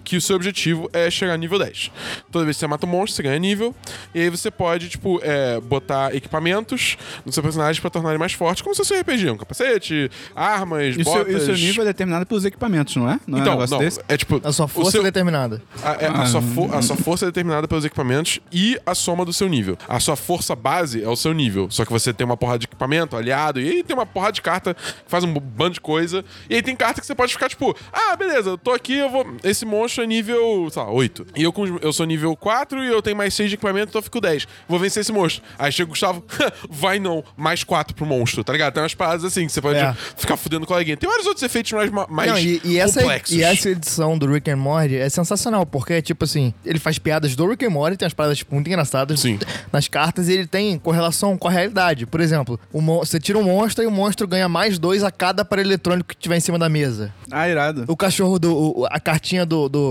que 0.10 0.18
o 0.18 0.22
seu 0.22 0.36
objetivo 0.36 0.90
é 0.92 1.10
chegar 1.12 1.34
a 1.34 1.38
nível 1.38 1.60
10. 1.60 1.92
Toda 2.32 2.44
vez 2.44 2.58
que 2.58 2.62
você 2.62 2.68
mata 2.68 2.86
um 2.86 2.90
monstro, 2.90 3.16
você 3.18 3.24
ganha 3.24 3.38
nível. 3.38 3.76
E 4.14 4.20
aí 4.22 4.30
você 4.30 4.50
pode, 4.50 4.90
tipo, 4.90 5.20
é, 5.24 5.60
botar 5.62 6.16
equipamentos 6.16 6.98
no 7.26 7.32
seu 7.32 7.44
personagem 7.44 7.80
pra 7.80 7.90
tornar 7.92 8.10
ele 8.10 8.18
mais 8.18 8.34
forte, 8.34 8.64
como 8.64 8.74
se 8.74 8.80
fosse 8.80 8.94
um 8.94 9.00
RPG. 9.00 9.30
Um 9.30 9.38
capacete, 9.38 10.10
armas, 10.36 10.96
E 10.98 11.04
seu, 11.04 11.14
botas... 11.14 11.32
e 11.34 11.36
o 11.36 11.40
seu 11.46 11.54
nível 11.56 11.84
é 11.84 11.88
determinado 11.88 12.26
pelos 12.26 12.44
equipamentos, 12.46 12.96
não 12.96 13.10
é? 13.10 13.20
Não 13.28 13.38
é 13.38 13.42
um 13.42 13.44
Então, 13.44 13.54
negócio 13.54 13.76
não, 13.76 13.84
desse? 13.84 14.00
é 14.08 14.18
tipo... 14.18 14.42
A 14.44 14.52
sua 14.52 14.68
força 14.68 14.92
seu- 14.92 15.02
é 15.02 15.04
determinada. 15.04 15.62
a, 15.84 15.92
é- 15.94 16.08
a 16.08 16.26
sua 16.26 16.42
fo- 16.42 16.70
a 16.74 16.82
sua 16.82 16.96
força 16.98 17.26
é 17.26 17.28
determinada 17.28 17.68
pelos 17.68 17.86
equipamentos 17.86 18.40
e 18.52 18.80
a 18.86 18.96
soma 18.96 19.24
do 19.24 19.32
seu 19.34 19.48
nível. 19.48 19.78
A 19.88 20.00
sua 20.00 20.16
força 20.16 20.56
base 20.56 21.04
é 21.04 21.08
o 21.08 21.16
seu 21.16 21.34
nível. 21.34 21.68
Só 21.70 21.86
que 21.86 21.92
você 21.92 22.12
tem 22.12 22.26
uma 22.26 22.36
porrada 22.38 22.60
de 22.60 22.66
equipamento, 22.66 23.16
aliado, 23.16 23.60
e 23.62 23.70
aí 23.70 23.84
tem 23.84 23.96
uma 23.96 24.06
porrada 24.06 24.34
de 24.34 24.42
carta 24.42 24.74
que 24.74 24.82
faz 25.08 25.24
um 25.24 25.34
bando 25.34 25.74
de 25.76 25.82
coisa. 25.82 26.24
E 26.50 26.56
aí 26.56 26.62
tem 26.62 26.76
carta 26.76 27.00
que 27.02 27.06
você 27.08 27.14
pode 27.14 27.32
ficar 27.34 27.50
tipo, 27.50 27.76
ah, 27.94 28.16
beleza, 28.16 28.52
eu 28.52 28.58
tô 28.58 28.72
aqui, 28.72 28.96
eu 28.96 29.10
vou. 29.10 29.26
Esse 29.44 29.66
monstro 29.66 29.99
é 30.02 30.08
nível, 30.08 30.68
sei 30.72 30.82
lá, 30.82 30.90
8. 30.92 31.28
E 31.36 31.44
eu, 31.44 31.54
eu 31.82 31.94
sou 31.94 32.06
nível 32.06 32.36
4 32.36 32.84
e 32.84 32.88
eu 32.88 33.02
tenho 33.02 33.16
mais 33.16 33.34
6 33.34 33.50
de 33.50 33.56
equipamento, 33.56 33.90
então 33.90 34.00
eu 34.00 34.04
fico 34.04 34.20
10. 34.22 34.48
Vou 34.68 34.80
vencer 34.80 35.02
esse 35.02 35.12
monstro. 35.12 35.44
Aí 35.58 35.72
chega 35.72 35.88
o 35.88 35.92
Gustavo, 35.92 36.24
vai 36.70 37.00
não, 37.00 37.24
mais 37.38 37.64
4 37.64 37.96
pro 37.96 38.06
monstro, 38.06 38.44
tá 38.44 38.54
ligado? 38.54 38.74
Tem 38.74 38.84
umas 38.84 38.94
paradas 38.94 39.24
assim 39.26 39.46
que 39.46 39.52
você 39.52 39.62
pode 39.62 39.80
É. 39.80 39.94
ficar 40.18 40.38
fudendo 40.38 40.66
com 40.66 40.74
alguém. 40.74 40.96
Tem 40.98 41.10
vários 41.10 41.28
outros 41.28 41.44
efeitos 41.44 41.72
mais, 41.74 41.92
mais 42.10 42.32
Não, 42.32 42.38
e, 42.40 42.62
e 42.64 42.78
essa, 42.80 43.02
complexos. 43.02 43.36
e 43.36 43.44
essa 43.44 43.70
edição 43.70 44.18
do 44.18 44.26
Rick 44.32 44.50
and 44.50 44.58
Morty 44.58 44.96
é 44.96 45.10
sensacional, 45.10 45.66
porque, 45.66 46.02
tipo 46.02 46.24
assim, 46.26 46.54
ele 46.66 46.80
faz 46.80 46.98
piadas 47.00 47.36
do 47.36 47.48
Rick 47.48 47.66
and 47.66 47.70
Morty, 47.70 47.98
tem 47.98 48.06
umas 48.06 48.14
paradas 48.14 48.38
tipo, 48.38 48.54
muito 48.54 48.68
engraçadas 48.68 49.20
Sim. 49.20 49.40
nas 49.72 49.88
cartas 49.88 50.28
e 50.30 50.34
ele 50.34 50.48
tem 50.48 50.78
correlação 50.80 51.38
com 51.38 51.48
a 51.48 51.52
realidade. 51.52 52.06
Por 52.06 52.20
exemplo, 52.22 52.60
você 52.72 53.20
tira 53.20 53.38
um 53.38 53.44
monstro 53.44 53.84
e 53.84 53.88
o 53.88 53.92
monstro 53.92 54.28
ganha 54.28 54.48
mais 54.50 54.78
dois 54.80 55.04
a 55.04 55.12
cada 55.12 55.42
aparelho 55.42 55.68
eletrônico 55.68 56.10
que 56.10 56.16
tiver 56.18 56.38
em 56.38 56.40
cima 56.40 56.58
da 56.60 56.70
mesa. 56.70 57.14
Ah, 57.32 57.48
irado. 57.48 57.86
O 57.88 57.96
cachorro 57.96 58.40
do. 58.40 58.56
o- 58.82 58.86
a 58.90 59.00
cartinha 59.00 59.46
do. 59.46 59.70
do 59.70 59.89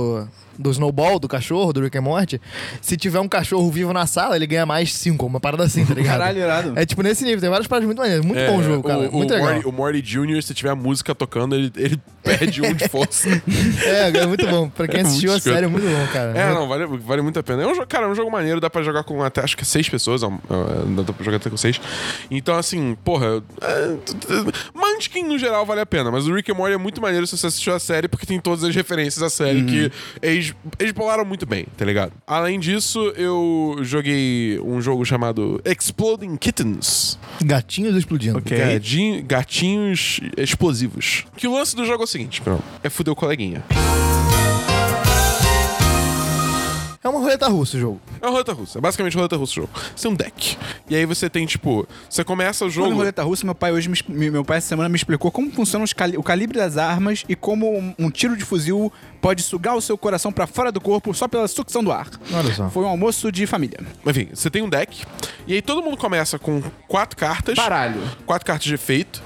do 0.59 0.73
Snowball, 0.73 1.21
do 1.21 1.29
cachorro, 1.29 1.73
do 1.73 1.81
Rick 1.81 1.97
and 1.97 2.01
Morty, 2.03 2.41
se 2.83 2.97
tiver 2.97 3.21
um 3.21 3.29
cachorro 3.29 3.71
vivo 3.71 3.93
na 3.93 4.09
sala, 4.09 4.35
ele 4.35 4.45
ganha 4.45 4.67
mais 4.67 4.93
cinco, 4.93 5.25
uma 5.25 5.39
parada 5.39 5.63
assim, 5.63 5.87
tá 5.87 5.95
ligado? 5.95 6.19
Caralho, 6.19 6.39
irado. 6.41 6.73
É 6.75 6.85
tipo 6.85 7.01
nesse 7.01 7.23
nível, 7.25 7.41
tem 7.41 7.49
várias 7.49 7.69
paradas 7.69 7.87
muito 7.87 7.99
maneiras. 7.99 8.25
Muito 8.25 8.39
É, 8.41 8.51
bom 8.51 8.59
o 8.59 8.63
jogo, 8.65 8.83
cara. 8.89 9.09
O, 9.09 9.13
muito 9.13 9.31
o 9.31 9.35
legal. 9.35 9.53
Morty, 9.53 9.69
o 9.69 9.73
Morty 9.73 10.03
Jr., 10.03 10.43
se 10.43 10.55
tiver 10.55 10.71
a 10.71 10.75
música 10.75 11.15
tocando, 11.15 11.55
ele, 11.55 11.73
ele 11.77 12.01
perde 12.25 12.61
um 12.61 12.75
de 12.75 12.89
força. 12.89 13.29
É, 13.85 14.09
é 14.19 14.27
muito 14.27 14.45
bom. 14.49 14.69
Pra 14.69 14.89
quem 14.89 14.99
É 14.99 15.03
assistiu 15.05 15.33
a 15.33 15.39
série, 15.39 15.67
é 15.67 15.69
muito 15.69 15.87
bom, 15.87 16.07
cara. 16.13 16.37
É, 16.37 16.53
não, 16.53 16.67
vale, 16.69 16.87
vale 16.87 17.23
muito 17.23 17.39
a 17.39 17.43
pena. 17.45 17.63
É 17.63 17.67
um 17.67 17.75
jogo, 17.77 17.87
cara, 17.87 18.07
é 18.07 18.09
um 18.09 18.15
jogo 18.17 18.29
maneiro, 18.29 18.61
dá 18.61 18.69
pra 18.69 18.83
jogar 18.83 19.05
com 19.05 19.23
até 19.23 19.41
acho 19.41 19.57
que 19.57 19.65
seis 19.65 19.89
pessoas, 19.89 20.25
é 20.25 20.27
é, 20.27 21.03
dá 21.05 21.13
pra 21.13 21.25
jogar 21.25 21.37
até 21.37 21.49
com 21.49 21.57
seis. 21.57 21.81
Então, 22.29 22.57
assim, 22.57 22.97
porra, 23.05 23.41
é, 23.63 23.97
Munchkin 24.99 25.23
no 25.23 25.39
geral 25.39 25.65
vale 25.65 25.81
a 25.81 25.87
pena, 25.87 26.11
mas 26.11 26.27
o 26.27 26.35
Rick 26.35 26.51
and 26.51 26.57
Morty 26.57 26.75
é 26.75 26.77
muito 26.77 27.01
maneiro 27.01 27.25
se 27.27 27.37
você 27.39 27.47
assistiu 27.47 27.73
a 27.75 27.79
série, 27.79 28.09
porque 28.09 28.27
tem 28.27 28.41
todas 28.41 28.65
as 28.65 28.75
referências 28.75 29.23
à 29.23 29.31
série 29.31 29.63
que 29.65 29.93
eles, 30.21 30.53
eles 30.79 30.93
bolaram 30.93 31.25
muito 31.25 31.47
bem, 31.47 31.67
tá 31.77 31.85
ligado? 31.85 32.13
Além 32.27 32.59
disso, 32.59 32.99
eu 33.17 33.77
joguei 33.83 34.59
um 34.61 34.81
jogo 34.81 35.05
chamado 35.05 35.61
Exploding 35.65 36.37
Kittens. 36.37 37.17
Gatinhos 37.45 37.95
explodindo. 37.97 38.39
Ok. 38.39 38.59
Gadinho- 38.59 39.23
gatinhos 39.25 40.21
explosivos. 40.37 41.25
Que 41.37 41.47
o 41.47 41.55
lance 41.55 41.77
do 41.77 41.87
jogo 41.87 42.03
é 42.03 42.05
o 42.05 42.09
seguinte, 42.09 42.43
Bruno, 42.43 42.63
é 42.83 42.91
fuder 42.91 43.13
o 43.13 43.17
coleguinha. 43.17 43.63
É 47.03 47.09
uma 47.09 47.21
roleta 47.21 47.47
russa 47.49 47.77
o 47.77 47.81
jogo. 47.81 48.01
É 48.21 48.25
uma 48.27 48.33
roleta 48.33 48.53
russa, 48.53 48.79
é 48.79 48.81
basicamente 48.81 49.15
roleta 49.15 49.37
russa 49.37 49.53
o 49.53 49.55
jogo. 49.55 49.71
Você 49.95 50.03
tem 50.03 50.11
um 50.13 50.15
deck. 50.17 50.59
E 50.91 50.97
aí 50.97 51.07
você 51.07 51.31
tem, 51.31 51.47
tipo, 51.47 51.87
você 52.11 52.25
começa 52.25 52.65
o 52.65 52.69
em 52.69 52.71
jogo. 52.71 52.93
roleta 52.95 53.23
russa, 53.23 53.45
meu 53.45 53.55
pai 53.55 53.71
hoje 53.73 53.89
me, 53.89 54.31
meu 54.31 54.45
pai 54.45 54.59
essa 54.59 54.67
semana 54.69 54.89
me 54.89 54.97
explicou 54.97 55.31
como 55.31 55.51
funciona 55.53 55.85
cali- 55.95 56.17
o 56.17 56.23
calibre 56.25 56.59
das 56.59 56.77
armas 56.77 57.25
e 57.29 57.37
como 57.37 57.73
um, 57.79 57.95
um 57.99 58.11
tiro 58.11 58.37
de 58.37 58.45
fuzil 58.45 58.93
pode 59.21 59.43
sugar 59.43 59.77
o 59.77 59.81
seu 59.81 59.97
coração 59.97 60.33
pra 60.33 60.47
fora 60.47 60.73
do 60.73 60.81
corpo 60.81 61.15
só 61.15 61.29
pela 61.29 61.47
sucção 61.47 61.85
do 61.85 61.93
ar. 61.93 62.09
Olha 62.33 62.53
só. 62.53 62.69
Foi 62.69 62.83
um 62.85 62.89
almoço 62.89 63.31
de 63.31 63.47
família. 63.47 63.79
Enfim, 64.05 64.29
você 64.35 64.51
tem 64.51 64.63
um 64.63 64.69
deck. 64.69 65.05
E 65.47 65.55
aí 65.55 65.63
todo 65.63 65.81
mundo 65.83 65.97
começa 65.97 66.37
com 66.39 66.61
quatro 66.89 67.17
cartas. 67.17 67.55
Baralho. 67.55 68.01
Quatro 68.27 68.45
cartas 68.45 68.65
de 68.67 68.75
efeito. 68.75 69.23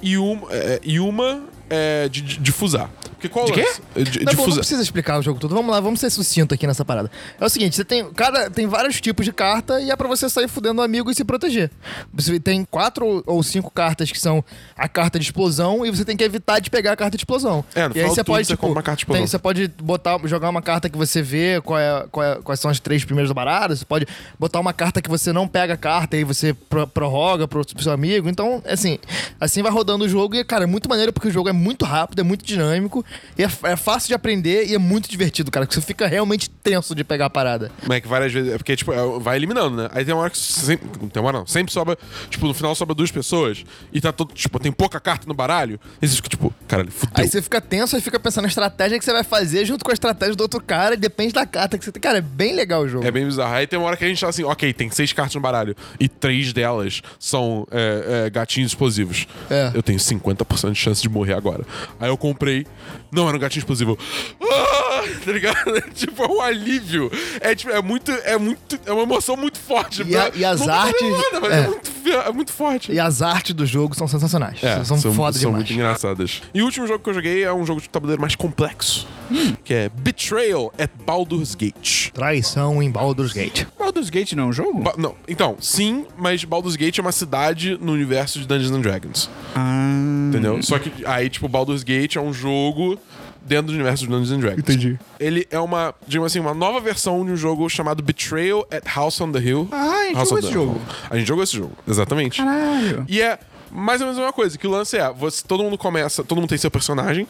E, 0.00 0.16
um, 0.16 0.42
é, 0.50 0.80
e 0.82 1.00
uma 1.00 1.42
é, 1.68 2.08
de, 2.08 2.20
de 2.22 2.38
difusar. 2.38 2.88
Porque 3.28 3.32
qual 3.32 3.46
De 3.46 3.52
quê? 3.52 3.66
De, 4.04 4.24
Tá 4.24 4.32
bom, 4.32 4.46
não 4.46 4.56
precisa 4.56 4.82
explicar 4.82 5.18
o 5.18 5.22
jogo 5.22 5.38
todo. 5.40 5.54
Vamos 5.54 5.70
lá, 5.70 5.80
vamos 5.80 6.00
ser 6.00 6.10
sucinto 6.10 6.54
aqui 6.54 6.66
nessa 6.66 6.84
parada. 6.84 7.10
É 7.40 7.44
o 7.44 7.48
seguinte, 7.48 7.76
você 7.76 7.84
tem, 7.84 8.04
cada, 8.12 8.50
tem 8.50 8.66
vários 8.66 9.00
tipos 9.00 9.24
de 9.24 9.32
carta 9.32 9.80
e 9.80 9.90
é 9.90 9.96
pra 9.96 10.08
você 10.08 10.28
sair 10.28 10.48
fudendo 10.48 10.80
o 10.80 10.84
amigo 10.84 11.10
e 11.10 11.14
se 11.14 11.24
proteger. 11.24 11.70
Você 12.12 12.38
tem 12.40 12.64
quatro 12.64 13.22
ou- 13.26 13.42
cinco 13.42 13.70
cartas 13.70 14.10
que 14.10 14.18
são 14.20 14.44
a 14.76 14.88
carta 14.88 15.18
de 15.18 15.24
explosão 15.24 15.84
e 15.86 15.90
você 15.90 16.04
tem 16.04 16.16
que 16.16 16.24
evitar 16.24 16.58
de 16.60 16.70
pegar 16.70 16.92
a 16.92 16.96
carta 16.96 17.16
de 17.16 17.20
explosão. 17.22 17.64
É, 17.74 17.88
no 17.88 17.96
e 17.96 18.00
aí 18.00 18.08
você 18.08 18.24
pode, 18.24 18.46
você 18.46 18.52
tipo, 18.54 18.66
uma 18.66 18.82
carta 18.82 18.96
de 18.96 19.02
explosão. 19.02 19.20
tem- 19.22 19.26
você 19.28 19.38
pode 19.38 19.68
botar, 19.82 20.18
jogar 20.24 20.48
uma 20.48 20.62
carta 20.62 20.88
que 20.88 20.96
você 20.98 21.22
vê 21.22 21.60
qual 21.62 21.78
é, 21.78 22.06
qual 22.10 22.26
é- 22.26 22.36
quais 22.42 22.60
são 22.60 22.70
as 22.70 22.80
três 22.80 23.04
primeiras 23.04 23.30
baralhas. 23.32 23.78
Você 23.80 23.84
pode 23.84 24.06
botar 24.38 24.60
uma 24.60 24.72
carta 24.72 25.00
que 25.00 25.08
você 25.08 25.32
não 25.32 25.46
pega 25.46 25.74
a 25.74 25.76
carta 25.76 26.16
e 26.16 26.24
você 26.24 26.52
pro- 26.54 26.86
prorroga 26.86 27.46
pro, 27.48 27.64
pro 27.64 27.82
seu 27.82 27.92
amigo. 27.92 28.28
Então, 28.28 28.62
assim, 28.66 28.98
assim 29.40 29.62
vai 29.62 29.70
rodando 29.72 30.04
o 30.04 30.08
jogo 30.08 30.34
e, 30.34 30.44
cara, 30.44 30.64
é 30.64 30.66
muito 30.66 30.88
maneiro 30.88 31.12
porque 31.12 31.28
o 31.28 31.30
jogo 31.30 31.48
é 31.48 31.52
muito 31.52 31.84
rápido, 31.84 32.20
é 32.20 32.22
muito 32.22 32.44
dinâmico 32.44 33.04
e 33.38 33.42
é, 33.42 33.48
é 33.64 33.76
fácil 33.76 34.08
de 34.08 34.14
aprender 34.14 34.66
e 34.66 34.74
é 34.74 34.78
muito 34.78 35.08
divertido, 35.08 35.50
cara. 35.50 35.66
Que 35.66 35.74
você 35.74 35.80
fica 35.80 36.06
realmente 36.06 36.48
tenso 36.48 36.94
de 36.94 37.04
pegar 37.04 37.26
a 37.26 37.30
parada. 37.30 37.70
Mas 37.86 37.98
é 37.98 38.00
que 38.00 38.08
várias 38.08 38.32
vezes. 38.32 38.52
É 38.52 38.56
porque, 38.56 38.76
tipo, 38.76 38.92
é, 38.92 39.18
vai 39.20 39.36
eliminando, 39.36 39.76
né? 39.76 39.88
Aí 39.92 40.04
tem 40.04 40.14
uma 40.14 40.22
hora 40.22 40.30
que 40.30 40.38
sempre. 40.38 40.88
Não 41.00 41.08
tem 41.08 41.22
uma 41.22 41.28
hora 41.28 41.38
não. 41.38 41.46
Sempre 41.46 41.72
sobra. 41.72 41.98
Tipo, 42.30 42.46
no 42.46 42.54
final 42.54 42.74
sobra 42.74 42.94
duas 42.94 43.10
pessoas. 43.10 43.64
E 43.92 44.00
tá 44.00 44.12
todo. 44.12 44.32
Tipo, 44.32 44.58
tem 44.58 44.72
pouca 44.72 44.98
carta 45.00 45.26
no 45.26 45.34
baralho. 45.34 45.78
E 46.00 46.08
você 46.08 46.16
fica, 46.16 46.28
tipo, 46.28 46.54
caralho, 46.66 46.90
fudeu. 46.90 47.12
Aí 47.14 47.28
você 47.28 47.42
fica 47.42 47.60
tenso 47.60 47.96
e 47.96 48.00
fica 48.00 48.18
pensando 48.18 48.42
na 48.42 48.48
estratégia 48.48 48.98
que 48.98 49.04
você 49.04 49.12
vai 49.12 49.24
fazer 49.24 49.64
junto 49.64 49.84
com 49.84 49.90
a 49.90 49.94
estratégia 49.94 50.34
do 50.34 50.40
outro 50.40 50.60
cara 50.60 50.94
e 50.94 50.96
depende 50.96 51.32
da 51.32 51.46
carta 51.46 51.78
que 51.78 51.84
você 51.84 51.92
tem. 51.92 52.00
Cara, 52.00 52.18
é 52.18 52.22
bem 52.22 52.54
legal 52.54 52.82
o 52.82 52.88
jogo. 52.88 53.06
É 53.06 53.10
bem 53.10 53.24
bizarro. 53.24 53.54
Aí 53.54 53.66
tem 53.66 53.78
uma 53.78 53.88
hora 53.88 53.96
que 53.96 54.04
a 54.04 54.08
gente 54.08 54.20
tá 54.20 54.28
assim, 54.28 54.44
ok, 54.44 54.72
tem 54.72 54.90
seis 54.90 55.12
cartas 55.12 55.34
no 55.34 55.40
baralho. 55.40 55.76
E 56.00 56.08
três 56.08 56.52
delas 56.52 57.02
são 57.18 57.66
é, 57.70 58.24
é, 58.26 58.30
gatinhos 58.30 58.70
explosivos. 58.70 59.26
É. 59.50 59.70
Eu 59.74 59.82
tenho 59.82 59.98
50% 59.98 60.72
de 60.72 60.78
chance 60.78 61.02
de 61.02 61.08
morrer 61.08 61.34
agora. 61.34 61.64
Aí 62.00 62.08
eu 62.08 62.16
comprei. 62.16 62.66
Não, 63.12 63.28
era 63.28 63.36
um 63.36 63.40
gatinho 63.40 63.60
explosivo. 63.60 63.98
Ah, 64.40 64.85
tá 65.26 65.32
ligado? 65.32 65.80
tipo, 65.94 66.22
é 66.22 66.26
um 66.28 66.40
alívio. 66.40 67.10
É, 67.40 67.54
tipo, 67.54 67.70
é 67.72 67.82
muito. 67.82 68.10
É 68.10 68.38
muito. 68.38 68.78
É 68.86 68.92
uma 68.92 69.02
emoção 69.02 69.36
muito 69.36 69.58
forte. 69.58 70.02
E 70.06 70.16
a- 70.16 70.30
e 70.34 70.44
as 70.44 70.60
Não 70.60 70.72
artes- 70.72 71.02
Nada, 71.02 71.40
mas 71.40 71.52
é. 71.52 71.60
é. 71.60 71.66
muito, 71.66 71.90
é 72.28 72.32
muito 72.32 72.52
forte. 72.52 72.92
E 72.92 73.00
as 73.00 73.20
artes 73.22 73.54
do 73.54 73.66
jogo 73.66 73.94
são 73.96 74.06
sensacionais. 74.08 74.62
É, 74.62 74.82
são, 74.84 74.96
foda 75.00 75.32
são 75.38 75.50
demais. 75.50 75.54
muito 75.56 75.72
engraçadas. 75.72 76.40
E 76.54 76.62
o 76.62 76.64
último 76.64 76.86
jogo 76.86 77.02
que 77.02 77.10
eu 77.10 77.14
joguei 77.14 77.42
é 77.44 77.52
um 77.52 77.66
jogo 77.66 77.80
de 77.80 77.88
tabuleiro 77.88 78.20
mais 78.20 78.34
complexo. 78.34 79.06
Hum. 79.30 79.54
Que 79.64 79.74
é 79.74 79.88
Betrayal 79.88 80.72
at 80.78 80.90
Baldur's 81.04 81.54
Gate. 81.56 82.10
Traição 82.12 82.80
em 82.82 82.88
Baldur's 82.90 83.32
Gate. 83.32 83.64
Baldur's 83.76 84.08
Gate 84.08 84.32
não 84.34 84.44
é 84.44 84.46
um 84.46 84.52
jogo? 84.52 84.80
Ba- 84.82 84.94
não, 84.96 85.16
então, 85.26 85.56
sim, 85.60 86.06
mas 86.16 86.44
Baldur's 86.44 86.76
Gate 86.76 86.98
é 86.98 87.02
uma 87.02 87.10
cidade 87.12 87.76
no 87.80 87.92
universo 87.92 88.38
de 88.38 88.46
Dungeons 88.46 88.70
and 88.70 88.80
Dragons. 88.82 89.28
Ah. 89.54 90.28
Entendeu? 90.28 90.62
Só 90.62 90.78
que 90.78 90.92
aí, 91.04 91.28
tipo, 91.28 91.48
Baldur's 91.48 91.82
Gate 91.82 92.16
é 92.16 92.20
um 92.20 92.32
jogo 92.32 92.98
dentro 93.46 93.68
do 93.68 93.74
universo 93.74 94.04
de 94.04 94.10
Dungeons 94.10 94.30
and 94.30 94.40
Dragons. 94.40 94.58
Entendi. 94.58 94.98
Ele 95.18 95.46
é 95.50 95.58
uma, 95.58 95.94
digamos 96.06 96.32
assim, 96.32 96.40
uma 96.40 96.54
nova 96.54 96.80
versão 96.80 97.24
de 97.24 97.32
um 97.32 97.36
jogo 97.36 97.68
chamado 97.68 98.02
Betrayal 98.02 98.66
at 98.70 98.84
House 98.94 99.20
on 99.20 99.32
the 99.32 99.38
Hill. 99.38 99.68
Ah, 99.72 99.76
a 99.76 100.04
gente 100.04 100.16
House 100.16 100.28
jogou 100.28 100.38
esse 100.38 100.52
jogo. 100.52 100.80
A 101.10 101.16
gente 101.16 101.28
jogou 101.28 101.44
esse 101.44 101.56
jogo, 101.56 101.72
exatamente. 101.88 102.38
Caralho. 102.38 103.04
E 103.08 103.20
é 103.22 103.38
mais 103.70 104.00
ou 104.00 104.06
menos 104.06 104.18
a 104.18 104.22
mesma 104.22 104.32
coisa. 104.32 104.56
Que 104.56 104.66
o 104.66 104.70
lance 104.70 104.96
é, 104.96 105.12
você, 105.12 105.44
todo 105.46 105.62
mundo 105.62 105.76
começa, 105.76 106.24
todo 106.24 106.38
mundo 106.38 106.48
tem 106.48 106.58
seu 106.58 106.70
personagem, 106.70 107.26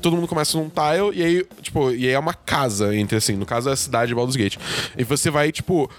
todo 0.00 0.16
mundo 0.16 0.26
começa 0.26 0.56
num 0.56 0.68
tile, 0.68 1.10
e 1.14 1.22
aí, 1.22 1.46
tipo, 1.62 1.90
e 1.90 2.06
aí 2.06 2.12
é 2.12 2.18
uma 2.18 2.34
casa 2.34 2.94
entre 2.96 3.16
assim, 3.16 3.34
no 3.34 3.46
caso 3.46 3.68
é 3.68 3.72
a 3.72 3.76
cidade 3.76 4.08
de 4.08 4.14
Baldur's 4.14 4.36
Gate. 4.36 4.56
E 4.96 5.04
você 5.04 5.30
vai, 5.30 5.52
tipo, 5.52 5.90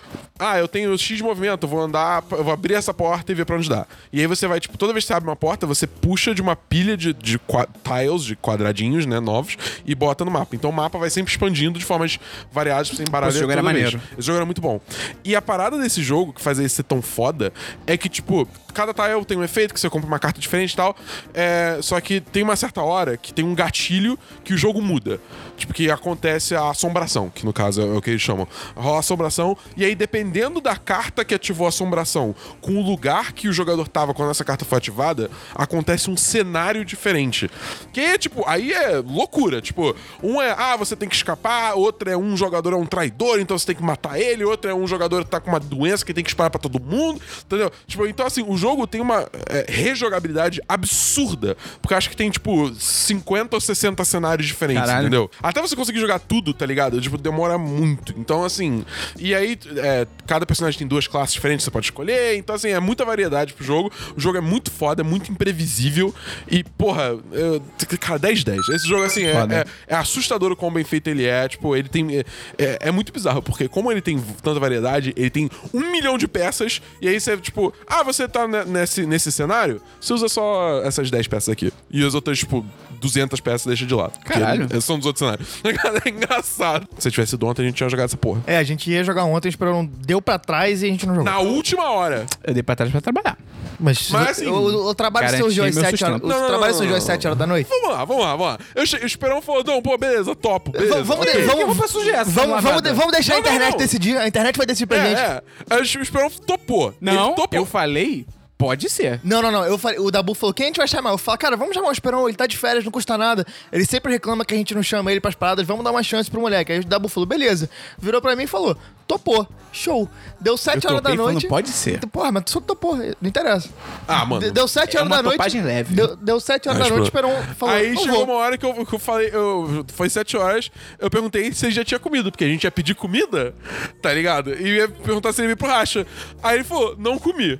ah, 0.41 0.57
eu 0.57 0.67
tenho 0.67 0.97
X 0.97 1.17
de 1.17 1.23
movimento, 1.23 1.65
eu 1.65 1.69
vou 1.69 1.79
andar, 1.79 2.23
eu 2.31 2.43
vou 2.43 2.51
abrir 2.51 2.73
essa 2.73 2.91
porta 2.91 3.31
e 3.31 3.35
ver 3.35 3.45
pra 3.45 3.55
onde 3.55 3.69
dá. 3.69 3.85
E 4.11 4.19
aí 4.19 4.25
você 4.25 4.47
vai, 4.47 4.59
tipo, 4.59 4.75
toda 4.75 4.91
vez 4.91 5.03
que 5.05 5.07
você 5.09 5.13
abre 5.13 5.29
uma 5.29 5.35
porta, 5.35 5.67
você 5.67 5.85
puxa 5.85 6.33
de 6.33 6.41
uma 6.41 6.55
pilha 6.55 6.97
de, 6.97 7.13
de 7.13 7.39
tiles, 7.83 8.23
de 8.23 8.35
quadradinhos, 8.35 9.05
né, 9.05 9.19
novos, 9.19 9.55
e 9.85 9.93
bota 9.93 10.25
no 10.25 10.31
mapa. 10.31 10.55
Então 10.55 10.71
o 10.71 10.73
mapa 10.73 10.97
vai 10.97 11.11
sempre 11.11 11.31
expandindo 11.31 11.77
de 11.77 11.85
formas 11.85 12.19
variadas, 12.51 12.87
sem 12.87 13.05
baralho. 13.05 13.29
Esse 13.29 13.39
jogo 13.39 13.51
era 13.51 13.61
vez. 13.61 13.73
maneiro. 13.73 14.01
Esse 14.17 14.25
jogo 14.25 14.37
era 14.37 14.45
muito 14.45 14.61
bom. 14.61 14.81
E 15.23 15.35
a 15.35 15.41
parada 15.43 15.77
desse 15.77 16.01
jogo, 16.01 16.33
que 16.33 16.41
faz 16.41 16.57
ele 16.57 16.69
ser 16.69 16.83
tão 16.83 17.03
foda, 17.03 17.53
é 17.85 17.95
que, 17.95 18.09
tipo, 18.09 18.47
cada 18.71 18.93
tile 18.93 19.23
tem 19.25 19.37
um 19.37 19.43
efeito, 19.43 19.73
que 19.73 19.79
você 19.79 19.89
compra 19.89 20.07
uma 20.07 20.19
carta 20.19 20.39
diferente 20.39 20.73
e 20.73 20.75
tal. 20.75 20.95
É, 21.35 21.77
só 21.81 22.01
que 22.01 22.19
tem 22.19 22.41
uma 22.41 22.55
certa 22.55 22.81
hora 22.81 23.15
que 23.15 23.33
tem 23.33 23.45
um 23.45 23.53
gatilho 23.53 24.17
que 24.43 24.53
o 24.53 24.57
jogo 24.57 24.81
muda. 24.81 25.19
Tipo, 25.55 25.73
que 25.73 25.91
acontece 25.91 26.55
a 26.55 26.71
assombração, 26.71 27.29
que 27.29 27.45
no 27.45 27.53
caso 27.53 27.81
é 27.81 27.85
o 27.85 28.01
que 28.01 28.09
eles 28.09 28.21
chamam. 28.21 28.47
Rola 28.75 28.97
a 28.97 28.99
assombração, 28.99 29.55
e 29.77 29.85
aí, 29.85 29.95
dependendo 30.31 30.61
da 30.61 30.77
carta 30.77 31.25
que 31.25 31.35
ativou 31.35 31.65
a 31.65 31.69
assombração 31.69 32.33
com 32.61 32.77
o 32.77 32.81
lugar 32.81 33.33
que 33.33 33.49
o 33.49 33.53
jogador 33.53 33.87
tava 33.87 34.13
quando 34.13 34.31
essa 34.31 34.45
carta 34.45 34.63
foi 34.63 34.77
ativada, 34.77 35.29
acontece 35.53 36.09
um 36.09 36.15
cenário 36.15 36.85
diferente. 36.85 37.49
Que 37.91 37.99
é, 37.99 38.17
tipo, 38.17 38.47
aí 38.47 38.71
é 38.71 38.97
loucura. 38.97 39.61
Tipo, 39.61 39.95
um 40.23 40.41
é, 40.41 40.55
ah, 40.57 40.77
você 40.77 40.95
tem 40.95 41.09
que 41.09 41.15
escapar, 41.15 41.75
outro 41.75 42.09
é 42.09 42.15
um 42.15 42.37
jogador 42.37 42.73
é 42.73 42.77
um 42.77 42.85
traidor, 42.85 43.39
então 43.39 43.57
você 43.57 43.65
tem 43.67 43.75
que 43.75 43.83
matar 43.83 44.19
ele, 44.19 44.43
outro 44.45 44.71
é 44.71 44.73
um 44.73 44.87
jogador 44.87 45.25
que 45.25 45.31
tá 45.31 45.39
com 45.39 45.49
uma 45.49 45.59
doença 45.59 46.05
que 46.05 46.13
tem 46.13 46.23
que 46.23 46.29
espalhar 46.29 46.49
pra 46.49 46.59
todo 46.59 46.79
mundo, 46.79 47.21
entendeu? 47.45 47.71
Tipo, 47.85 48.07
então 48.07 48.25
assim, 48.25 48.43
o 48.47 48.55
jogo 48.55 48.87
tem 48.87 49.01
uma 49.01 49.27
é, 49.49 49.65
rejogabilidade 49.67 50.61
absurda, 50.67 51.57
porque 51.81 51.93
eu 51.93 51.97
acho 51.97 52.09
que 52.09 52.15
tem, 52.15 52.29
tipo, 52.29 52.73
50 52.73 53.55
ou 53.55 53.61
60 53.61 54.03
cenários 54.05 54.47
diferentes, 54.47 54.85
Caralho. 54.85 55.07
entendeu? 55.07 55.31
Até 55.43 55.61
você 55.61 55.75
conseguir 55.75 55.99
jogar 55.99 56.19
tudo, 56.19 56.53
tá 56.53 56.65
ligado? 56.65 57.01
Tipo, 57.01 57.17
demora 57.17 57.57
muito. 57.57 58.13
Então, 58.17 58.43
assim, 58.43 58.85
e 59.17 59.35
aí, 59.35 59.57
é, 59.77 60.07
cada 60.27 60.45
personagem 60.45 60.77
tem 60.79 60.87
duas 60.87 61.07
classes 61.07 61.33
diferentes, 61.33 61.63
você 61.63 61.71
pode 61.71 61.85
escolher, 61.87 62.35
então, 62.37 62.55
assim, 62.55 62.69
é 62.69 62.79
muita 62.79 63.03
variedade 63.05 63.53
pro 63.53 63.63
jogo. 63.65 63.91
O 64.15 64.19
jogo 64.19 64.37
é 64.37 64.41
muito 64.41 64.71
foda, 64.71 65.01
é 65.01 65.03
muito 65.03 65.31
imprevisível 65.31 66.13
e, 66.49 66.63
porra, 66.63 67.17
eu, 67.31 67.61
cara, 67.99 68.19
10 68.19 68.43
10. 68.43 68.69
Esse 68.69 68.87
jogo, 68.87 69.03
assim, 69.03 69.23
é, 69.23 69.31
é, 69.31 69.65
é 69.87 69.95
assustador 69.95 70.51
o 70.51 70.55
quão 70.55 70.71
bem 70.71 70.83
feito 70.83 71.07
ele 71.09 71.25
é. 71.25 71.47
Tipo, 71.47 71.75
ele 71.75 71.89
tem. 71.89 72.17
É, 72.17 72.23
é- 72.57 72.77
é 72.81 72.91
muito 72.91 73.11
bizarro, 73.11 73.41
porque 73.41 73.67
como 73.67 73.91
ele 73.91 74.01
tem 74.01 74.19
tanta 74.41 74.59
variedade, 74.59 75.13
ele 75.15 75.29
tem 75.29 75.49
um 75.73 75.91
milhão 75.91 76.17
de 76.17 76.27
peças, 76.27 76.81
e 77.01 77.07
aí 77.07 77.19
você, 77.19 77.37
tipo, 77.37 77.73
ah, 77.87 78.03
você 78.03 78.27
tá 78.27 78.47
ne- 78.47 78.65
nesse, 78.65 79.05
nesse 79.05 79.31
cenário, 79.31 79.81
você 79.99 80.13
usa 80.13 80.27
só 80.29 80.81
essas 80.83 81.09
10 81.11 81.27
peças 81.27 81.49
aqui. 81.49 81.71
E 81.89 82.05
as 82.05 82.13
outras, 82.15 82.39
tipo, 82.39 82.65
200 83.01 83.39
peças 83.41 83.65
deixa 83.65 83.85
de 83.85 83.93
lado. 83.93 84.13
Caralho. 84.23 84.81
São 84.81 84.97
dos 84.97 85.05
outros 85.07 85.19
cenários. 85.19 85.47
É 86.05 86.09
engraçado. 86.09 86.87
Se 86.97 87.11
tivesse 87.11 87.35
ido 87.35 87.45
ontem, 87.47 87.63
a 87.63 87.65
gente 87.65 87.75
tinha 87.75 87.89
jogado 87.89 88.05
essa 88.05 88.17
porra. 88.17 88.41
É, 88.47 88.57
a 88.57 88.63
gente 88.63 88.89
ia 88.89 89.03
jogar 89.03 89.23
ontem, 89.25 89.49
esperou, 89.49 89.87
deu 90.05 90.21
pra 90.21 90.37
trás 90.39 90.81
e 90.81 90.85
a 90.85 90.89
gente 90.89 91.05
não 91.05 91.15
jogou. 91.15 91.29
Na 91.31 91.39
última 91.39 91.89
hora. 91.91 92.25
Eu 92.43 92.53
dei 92.53 92.63
pra 92.63 92.75
trás 92.75 92.91
pra 92.91 93.01
trabalhar. 93.01 93.37
Mas, 93.79 94.09
Mas, 94.11 94.29
assim, 94.29 94.45
o, 94.47 94.89
o 94.89 94.95
trabalho 94.95 95.35
surgiu 95.37 95.63
às 95.65 95.73
meu 95.75 95.83
7 95.83 96.03
horas. 96.05 96.21
O 96.21 96.27
Não, 96.27 96.39
não, 96.41 96.47
trabalho 96.47 96.71
não, 96.71 96.77
surgiu 96.77 96.91
não, 96.91 96.97
às 96.97 97.03
não. 97.03 97.13
7 97.15 97.27
horas 97.27 97.39
da 97.39 97.47
noite. 97.47 97.67
Vamos 97.67 97.89
lá, 97.89 98.05
vamos 98.05 98.23
lá, 98.23 98.35
vamos 98.35 98.45
lá. 98.47 98.59
Eu, 98.75 98.85
che- 98.85 98.97
o 98.97 99.05
Esperão 99.05 99.41
falou, 99.41 99.63
não, 99.65 99.81
pô, 99.81 99.97
beleza, 99.97 100.35
topo, 100.35 100.71
beleza. 100.71 101.03
Vamos, 101.03 101.25
ok. 101.25 101.41
de- 101.41 101.47
vamos, 101.47 101.95
é 102.05 102.09
essa? 102.11 102.31
vamos, 102.31 102.61
vamos, 102.63 102.81
de- 102.83 102.93
vamos 102.93 103.11
deixar 103.11 103.33
a 103.33 103.37
Não, 103.37 103.43
não, 103.43 103.49
internet 103.51 103.71
não. 103.71 103.77
decidir. 103.79 104.17
A 104.17 104.27
internet 104.27 104.57
vai 104.57 104.65
decidir 104.67 104.85
pra 104.87 104.99
gente. 104.99 105.19
É, 105.19 105.23
é. 105.69 105.75
Aí 105.75 105.81
O 105.81 105.83
Esperão 105.83 106.29
topou. 106.29 106.93
Não, 107.01 107.27
Ele 107.27 107.35
topou. 107.35 107.59
eu 107.59 107.65
falei, 107.65 108.25
pode 108.61 108.89
ser. 108.89 109.19
Não, 109.23 109.41
não, 109.41 109.51
não. 109.51 109.65
Eu 109.65 109.77
falei, 109.77 109.97
o 109.99 110.11
Dabu 110.11 110.33
falou: 110.33 110.53
quem 110.53 110.65
a 110.65 110.67
gente 110.67 110.77
vai 110.77 110.87
chamar? 110.87 111.09
Eu 111.11 111.17
falo, 111.17 111.37
cara, 111.37 111.57
vamos 111.57 111.73
chamar 111.73 111.89
o 111.89 111.91
Esperão, 111.91 112.27
ele 112.27 112.37
tá 112.37 112.45
de 112.45 112.57
férias, 112.57 112.83
não 112.83 112.91
custa 112.91 113.17
nada. 113.17 113.45
Ele 113.71 113.85
sempre 113.85 114.11
reclama 114.11 114.45
que 114.45 114.53
a 114.53 114.57
gente 114.57 114.75
não 114.75 114.83
chama 114.83 115.11
ele 115.11 115.19
pras 115.19 115.35
paradas, 115.35 115.65
vamos 115.65 115.83
dar 115.83 115.91
uma 115.91 116.03
chance 116.03 116.29
pro 116.29 116.39
moleque. 116.41 116.71
Aí 116.71 116.79
o 116.79 116.85
Dabu 116.85 117.07
falou: 117.09 117.25
beleza. 117.25 117.69
Virou 117.97 118.21
pra 118.21 118.35
mim 118.35 118.43
e 118.43 118.47
falou: 118.47 118.77
topou, 119.07 119.47
show. 119.73 120.07
Deu 120.39 120.55
7 120.55 120.85
Eu 120.85 120.91
horas 120.91 121.03
da 121.03 121.13
noite. 121.15 121.47
pode 121.47 121.69
ser. 121.69 121.99
Porra, 122.07 122.31
mas 122.31 122.43
tu 122.45 122.51
só 122.51 122.59
topou, 122.61 122.95
não 122.95 123.29
interessa. 123.29 123.69
Ah, 124.07 124.25
mano. 124.25 124.41
De- 124.41 124.51
Deu 124.51 124.67
7 124.67 124.95
É 124.95 124.99
horas 124.99 125.09
uma 125.11 125.17
da 125.17 125.23
noite. 125.23 125.37
topagem 125.37 125.61
leve. 125.61 125.93
Deu, 125.95 126.15
deu 126.15 126.39
7 126.39 126.69
horas 126.69 126.81
Ah, 126.81 126.83
da 126.85 126.89
noite, 126.89 127.05
tipo, 127.05 127.17
Esperão 127.17 127.43
falou: 127.57 127.75
Aí 127.75 127.93
não 127.93 128.01
chegou 128.03 128.25
vou. 128.25 128.35
uma 128.35 128.43
hora 128.43 128.57
que 128.57 128.65
eu, 128.65 128.85
que 128.85 128.93
eu 128.95 128.99
falei, 128.99 129.29
eu, 129.33 129.85
foi 129.93 130.09
sete 130.09 130.37
horas, 130.37 130.71
eu 130.99 131.09
perguntei 131.09 131.51
se 131.51 131.65
ele 131.65 131.73
já 131.73 131.83
tinha 131.83 131.99
comido, 131.99 132.31
porque 132.31 132.43
a 132.43 132.47
gente 132.47 132.63
ia 132.63 132.71
pedir 132.71 132.95
comida, 132.95 133.53
tá 134.01 134.13
ligado? 134.13 134.53
E 134.53 134.77
ia 134.77 134.87
perguntar 134.87 135.33
se 135.33 135.41
ele 135.41 135.49
ia 135.49 135.53
ir 135.53 135.55
pro 135.55 135.67
racha. 135.67 136.05
Aí 136.43 136.55
ele 136.57 136.63
falou, 136.63 136.95
não 136.97 137.17
comi. 137.19 137.59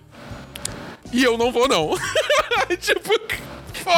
E 1.14 1.24
eu 1.24 1.38
não 1.38 1.51
vou, 1.51 1.68
não. 1.68 1.91
Tipo. 2.80 3.12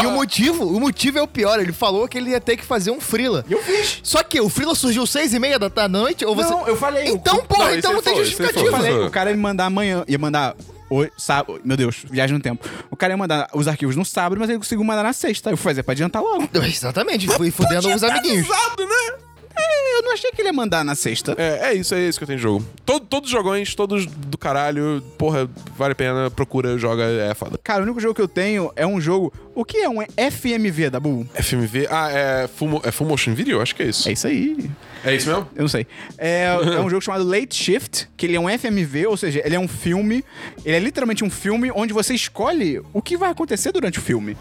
E 0.01 0.05
o 0.05 0.11
motivo, 0.11 0.65
o 0.65 0.79
motivo 0.79 1.19
é 1.19 1.21
o 1.21 1.27
pior. 1.27 1.59
Ele 1.59 1.73
falou 1.73 2.07
que 2.07 2.17
ele 2.17 2.29
ia 2.31 2.39
ter 2.39 2.55
que 2.55 2.63
fazer 2.63 2.89
um 2.89 3.01
frila. 3.01 3.43
Eu 3.49 3.61
fiz. 3.61 3.99
Só 4.01 4.23
que 4.23 4.39
o 4.39 4.47
frila 4.47 4.73
surgiu 4.75 5.05
seis 5.05 5.33
e 5.33 5.39
meia 5.39 5.59
da 5.59 5.67
da 5.67 5.87
noite 5.89 6.23
ou 6.25 6.33
você... 6.35 6.49
Não, 6.49 6.65
eu 6.67 6.77
falei. 6.77 7.07
Então, 7.09 7.35
O- 7.37 7.43
porra, 7.45 7.65
Não, 7.71 7.75
então 7.75 7.93
não 7.93 8.01
tem 8.01 8.13
falou, 8.13 8.19
Eu 8.19 8.25
justificativa. 8.25 8.71
falou. 8.71 8.85
falei, 8.87 9.05
o 9.07 9.11
cara 9.11 9.29
ia 9.31 9.35
me 9.35 9.41
mandar 9.41 9.65
amanhã, 9.65 10.03
ia 10.07 10.17
mandar. 10.17 10.55
Hoje, 10.89 11.11
sábado, 11.17 11.59
meu 11.65 11.75
Deus, 11.75 12.05
viagem 12.09 12.37
no 12.37 12.41
tempo. 12.41 12.67
O 12.91 12.95
cara 12.95 13.13
ia 13.13 13.17
mandar 13.17 13.49
os 13.53 13.67
arquivos 13.67 13.95
no 13.95 14.05
sábado, 14.05 14.39
mas 14.39 14.47
ele 14.49 14.59
conseguiu 14.59 14.83
mandar 14.85 15.01
na 15.03 15.11
sexta. 15.11 15.49
Eu 15.49 15.57
fui 15.57 15.71
fazer 15.71 15.83
pra 15.83 15.91
adiantar 15.93 16.21
logo. 16.21 16.47
Exatamente, 16.63 17.27
fui 17.27 17.49
fudendo 17.51 17.93
os 17.93 18.03
amiguinhos. 18.03 18.47
Avisado, 18.49 18.85
né? 18.85 19.22
É, 19.55 19.97
eu 19.97 20.03
não 20.03 20.13
achei 20.13 20.31
que 20.31 20.41
ele 20.41 20.49
ia 20.49 20.53
mandar 20.53 20.83
na 20.83 20.95
sexta. 20.95 21.35
É, 21.37 21.71
é 21.71 21.73
isso, 21.73 21.93
é 21.93 22.01
isso 22.01 22.19
que 22.19 22.23
eu 22.23 22.27
tenho 22.27 22.37
de 22.37 22.43
jogo. 22.43 22.65
Todo, 22.85 23.05
todos 23.05 23.29
os 23.29 23.31
jogões, 23.31 23.75
todos 23.75 24.05
do 24.05 24.37
caralho, 24.37 25.03
porra, 25.17 25.49
vale 25.75 25.93
a 25.93 25.95
pena, 25.95 26.31
procura, 26.31 26.77
joga, 26.77 27.03
é 27.03 27.33
foda. 27.33 27.59
Cara, 27.63 27.81
o 27.81 27.83
único 27.83 27.99
jogo 27.99 28.13
que 28.13 28.21
eu 28.21 28.27
tenho 28.27 28.71
é 28.75 28.85
um 28.85 28.99
jogo. 28.99 29.33
O 29.55 29.63
que 29.63 29.77
é 29.77 29.89
um 29.89 30.01
FMV, 30.01 30.89
Dabu? 30.89 31.27
FMV, 31.35 31.87
ah, 31.89 32.09
é 32.11 32.47
full, 32.47 32.81
é 32.83 32.91
full 32.91 33.07
motion 33.07 33.33
video? 33.33 33.61
Acho 33.61 33.75
que 33.75 33.83
é 33.83 33.87
isso. 33.87 34.09
É 34.09 34.11
isso 34.11 34.27
aí. 34.27 34.69
É 35.05 35.13
isso 35.13 35.27
mesmo? 35.27 35.47
Eu 35.55 35.61
não 35.61 35.67
sei. 35.67 35.85
É, 36.17 36.45
é 36.45 36.79
um 36.79 36.89
jogo 36.89 37.01
chamado 37.01 37.23
Late 37.23 37.53
Shift, 37.53 38.09
que 38.15 38.25
ele 38.25 38.35
é 38.35 38.39
um 38.39 38.47
FMV, 38.47 39.07
ou 39.07 39.17
seja, 39.17 39.41
ele 39.45 39.55
é 39.55 39.59
um 39.59 39.67
filme. 39.67 40.23
Ele 40.65 40.75
é 40.75 40.79
literalmente 40.79 41.23
um 41.23 41.29
filme 41.29 41.71
onde 41.75 41.93
você 41.93 42.13
escolhe 42.13 42.81
o 42.93 43.01
que 43.01 43.17
vai 43.17 43.29
acontecer 43.29 43.71
durante 43.71 43.99
o 43.99 44.01
filme. 44.01 44.37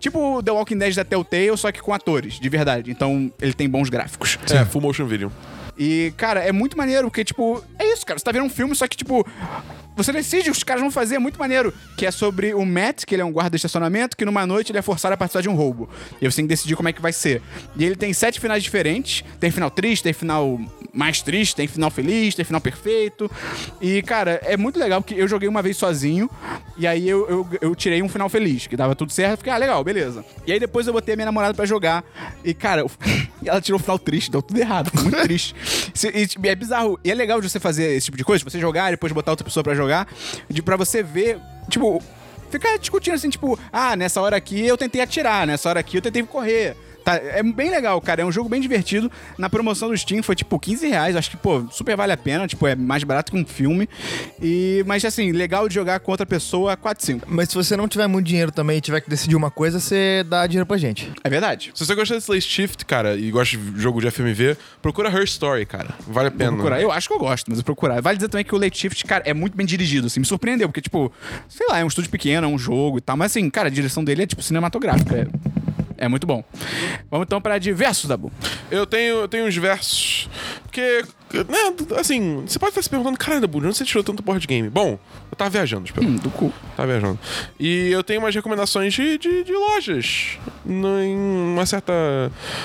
Tipo 0.00 0.42
The 0.42 0.50
Walking 0.50 0.78
Dead 0.78 0.94
da 0.94 1.04
Telltale, 1.04 1.56
só 1.56 1.70
que 1.70 1.80
com 1.80 1.92
atores, 1.92 2.40
de 2.40 2.48
verdade. 2.48 2.90
Então 2.90 3.30
ele 3.40 3.52
tem 3.52 3.68
bons 3.68 3.88
gráficos. 3.88 4.38
É, 4.50 4.64
full 4.64 4.80
motion 4.80 5.06
video. 5.06 5.30
E, 5.78 6.12
cara, 6.16 6.40
é 6.40 6.52
muito 6.52 6.76
maneiro, 6.76 7.08
porque, 7.08 7.24
tipo, 7.24 7.64
é 7.78 7.90
isso, 7.92 8.04
cara. 8.04 8.18
Você 8.18 8.24
tá 8.24 8.32
vendo 8.32 8.44
um 8.44 8.50
filme, 8.50 8.74
só 8.74 8.86
que, 8.86 8.96
tipo, 8.96 9.26
você 10.02 10.12
decide 10.12 10.50
os 10.50 10.62
caras 10.62 10.82
vão 10.82 10.90
fazer, 10.90 11.16
é 11.16 11.18
muito 11.18 11.38
maneiro. 11.38 11.72
Que 11.96 12.06
é 12.06 12.10
sobre 12.10 12.54
o 12.54 12.64
Matt, 12.64 13.04
que 13.04 13.14
ele 13.14 13.22
é 13.22 13.24
um 13.24 13.32
guarda 13.32 13.50
de 13.50 13.56
estacionamento, 13.56 14.16
que 14.16 14.24
numa 14.24 14.46
noite 14.46 14.72
ele 14.72 14.78
é 14.78 14.82
forçado 14.82 15.14
a 15.14 15.16
participar 15.16 15.42
de 15.42 15.48
um 15.48 15.54
roubo. 15.54 15.88
E 16.20 16.30
você 16.30 16.36
tem 16.36 16.44
que 16.46 16.48
decidir 16.50 16.76
como 16.76 16.88
é 16.88 16.92
que 16.92 17.00
vai 17.02 17.12
ser. 17.12 17.42
E 17.76 17.84
ele 17.84 17.96
tem 17.96 18.12
sete 18.12 18.40
finais 18.40 18.62
diferentes. 18.62 19.24
Tem 19.38 19.50
final 19.50 19.70
triste, 19.70 20.02
tem 20.02 20.12
final 20.12 20.60
mais 20.92 21.22
triste, 21.22 21.54
tem 21.54 21.68
final 21.68 21.90
feliz, 21.90 22.34
tem 22.34 22.44
final 22.44 22.60
perfeito. 22.60 23.30
E, 23.80 24.02
cara, 24.02 24.40
é 24.44 24.56
muito 24.56 24.78
legal, 24.78 25.00
porque 25.00 25.14
eu 25.14 25.28
joguei 25.28 25.48
uma 25.48 25.62
vez 25.62 25.76
sozinho, 25.76 26.28
e 26.76 26.84
aí 26.86 27.08
eu, 27.08 27.28
eu, 27.28 27.48
eu 27.60 27.74
tirei 27.76 28.02
um 28.02 28.08
final 28.08 28.28
feliz, 28.28 28.66
que 28.66 28.76
dava 28.76 28.96
tudo 28.96 29.12
certo. 29.12 29.38
Fiquei, 29.38 29.52
ah, 29.52 29.56
legal, 29.56 29.84
beleza. 29.84 30.24
E 30.46 30.52
aí 30.52 30.58
depois 30.58 30.86
eu 30.86 30.92
botei 30.92 31.14
a 31.14 31.16
minha 31.16 31.26
namorada 31.26 31.54
pra 31.54 31.64
jogar. 31.64 32.04
E, 32.44 32.52
cara, 32.52 32.80
eu- 32.82 32.90
ela 33.44 33.60
tirou 33.60 33.78
o 33.78 33.82
final 33.82 33.98
triste, 33.98 34.30
deu 34.30 34.42
tudo 34.42 34.58
errado. 34.58 34.90
Muito 35.00 35.20
triste. 35.22 35.54
Tipo, 35.92 36.46
é 36.46 36.54
bizarro. 36.54 36.98
E 37.04 37.10
é 37.10 37.14
legal 37.14 37.40
de 37.40 37.48
você 37.48 37.60
fazer 37.60 37.94
esse 37.94 38.06
tipo 38.06 38.16
de 38.16 38.24
coisa, 38.24 38.44
você 38.44 38.58
jogar 38.58 38.88
e 38.88 38.92
depois 38.92 39.12
botar 39.12 39.32
outra 39.32 39.44
pessoa 39.44 39.62
pra 39.62 39.74
jogar, 39.74 40.08
de, 40.48 40.62
pra 40.62 40.76
você 40.76 41.02
ver, 41.02 41.38
tipo, 41.68 42.02
ficar 42.50 42.76
discutindo 42.78 43.14
assim, 43.14 43.30
tipo, 43.30 43.58
ah, 43.72 43.96
nessa 43.96 44.20
hora 44.20 44.36
aqui 44.36 44.66
eu 44.66 44.76
tentei 44.76 45.00
atirar, 45.00 45.46
nessa 45.46 45.68
hora 45.68 45.80
aqui 45.80 45.96
eu 45.98 46.02
tentei 46.02 46.22
correr. 46.22 46.76
Tá, 47.04 47.16
é 47.16 47.42
bem 47.42 47.70
legal, 47.70 48.00
cara. 48.00 48.22
É 48.22 48.24
um 48.24 48.32
jogo 48.32 48.48
bem 48.48 48.60
divertido. 48.60 49.10
Na 49.38 49.48
promoção 49.48 49.88
do 49.88 49.96
Steam 49.96 50.22
foi 50.22 50.34
tipo 50.34 50.58
15 50.58 50.88
reais. 50.88 51.16
Acho 51.16 51.30
que, 51.30 51.36
pô, 51.36 51.64
super 51.70 51.96
vale 51.96 52.12
a 52.12 52.16
pena. 52.16 52.46
Tipo, 52.46 52.66
é 52.66 52.74
mais 52.74 53.04
barato 53.04 53.32
que 53.32 53.38
um 53.38 53.44
filme. 53.44 53.88
E, 54.40 54.84
mas 54.86 55.04
assim, 55.04 55.32
legal 55.32 55.68
de 55.68 55.74
jogar 55.74 56.00
com 56.00 56.10
outra 56.10 56.26
pessoa 56.26 56.76
4, 56.76 57.04
5. 57.04 57.26
Mas 57.28 57.48
se 57.48 57.54
você 57.54 57.76
não 57.76 57.88
tiver 57.88 58.06
muito 58.06 58.26
dinheiro 58.26 58.52
também 58.52 58.78
e 58.78 58.80
tiver 58.80 59.00
que 59.00 59.10
decidir 59.10 59.36
uma 59.36 59.50
coisa, 59.50 59.80
você 59.80 60.24
dá 60.28 60.46
dinheiro 60.46 60.66
pra 60.66 60.76
gente. 60.76 61.10
É 61.22 61.30
verdade. 61.30 61.70
Se 61.74 61.84
você 61.84 61.94
gosta 61.94 62.14
desse 62.14 62.30
Late 62.30 62.42
Shift, 62.42 62.84
cara, 62.84 63.16
e 63.16 63.30
gosta 63.30 63.56
de 63.56 63.80
jogo 63.80 64.00
de 64.00 64.10
FMV, 64.10 64.56
procura 64.82 65.08
Her 65.08 65.24
Story, 65.24 65.66
cara. 65.66 65.94
Vale 66.06 66.28
a 66.28 66.30
pena. 66.30 66.50
Vou 66.50 66.58
procurar. 66.60 66.80
Eu 66.80 66.92
acho 66.92 67.08
que 67.08 67.14
eu 67.14 67.18
gosto, 67.18 67.46
mas 67.48 67.58
eu 67.58 67.64
procurar. 67.64 68.00
Vale 68.00 68.16
dizer 68.16 68.28
também 68.28 68.44
que 68.44 68.54
o 68.54 68.58
Late 68.58 68.78
Shift, 68.78 69.04
cara, 69.04 69.24
é 69.26 69.34
muito 69.34 69.56
bem 69.56 69.66
dirigido, 69.66 70.06
assim. 70.06 70.20
Me 70.20 70.26
surpreendeu, 70.26 70.68
porque, 70.68 70.80
tipo, 70.80 71.12
sei 71.48 71.66
lá, 71.68 71.78
é 71.78 71.84
um 71.84 71.88
estúdio 71.88 72.10
pequeno, 72.10 72.46
é 72.46 72.50
um 72.50 72.58
jogo 72.58 72.98
e 72.98 73.00
tal. 73.00 73.16
Mas, 73.16 73.32
assim, 73.32 73.48
cara, 73.50 73.68
a 73.68 73.70
direção 73.70 74.04
dele 74.04 74.22
é, 74.22 74.26
tipo, 74.26 74.42
cinematográfica. 74.42 75.16
É, 75.16 75.26
é 76.00 76.08
muito 76.08 76.26
bom. 76.26 76.42
Vamos 77.10 77.26
então 77.26 77.40
pra 77.40 77.58
diversos, 77.58 78.08
Dabu. 78.08 78.32
Eu 78.70 78.86
tenho, 78.86 79.16
eu 79.16 79.28
tenho 79.28 79.46
uns 79.46 79.56
versos. 79.56 80.28
Porque 80.70 81.02
né, 81.34 81.74
assim, 81.98 82.42
você 82.46 82.58
pode 82.58 82.70
estar 82.70 82.82
se 82.82 82.88
perguntando, 82.90 83.18
caralho, 83.18 83.40
Dabu, 83.40 83.60
de 83.60 83.66
onde 83.66 83.76
você 83.76 83.84
tirou 83.84 84.02
tanto 84.04 84.22
board 84.22 84.46
game? 84.46 84.68
Bom, 84.68 84.98
eu 85.30 85.36
tava 85.36 85.50
viajando, 85.50 85.84
espero. 85.86 86.06
Hum, 86.06 86.16
do 86.16 86.30
cu. 86.30 86.52
Tá 86.76 86.84
viajando. 86.86 87.18
E 87.58 87.88
eu 87.90 88.02
tenho 88.04 88.20
umas 88.20 88.34
recomendações 88.34 88.94
de, 88.94 89.18
de, 89.18 89.44
de 89.44 89.52
lojas 89.52 90.38
no- 90.64 91.00
em 91.00 91.16
uma 91.16 91.66
certa 91.66 91.92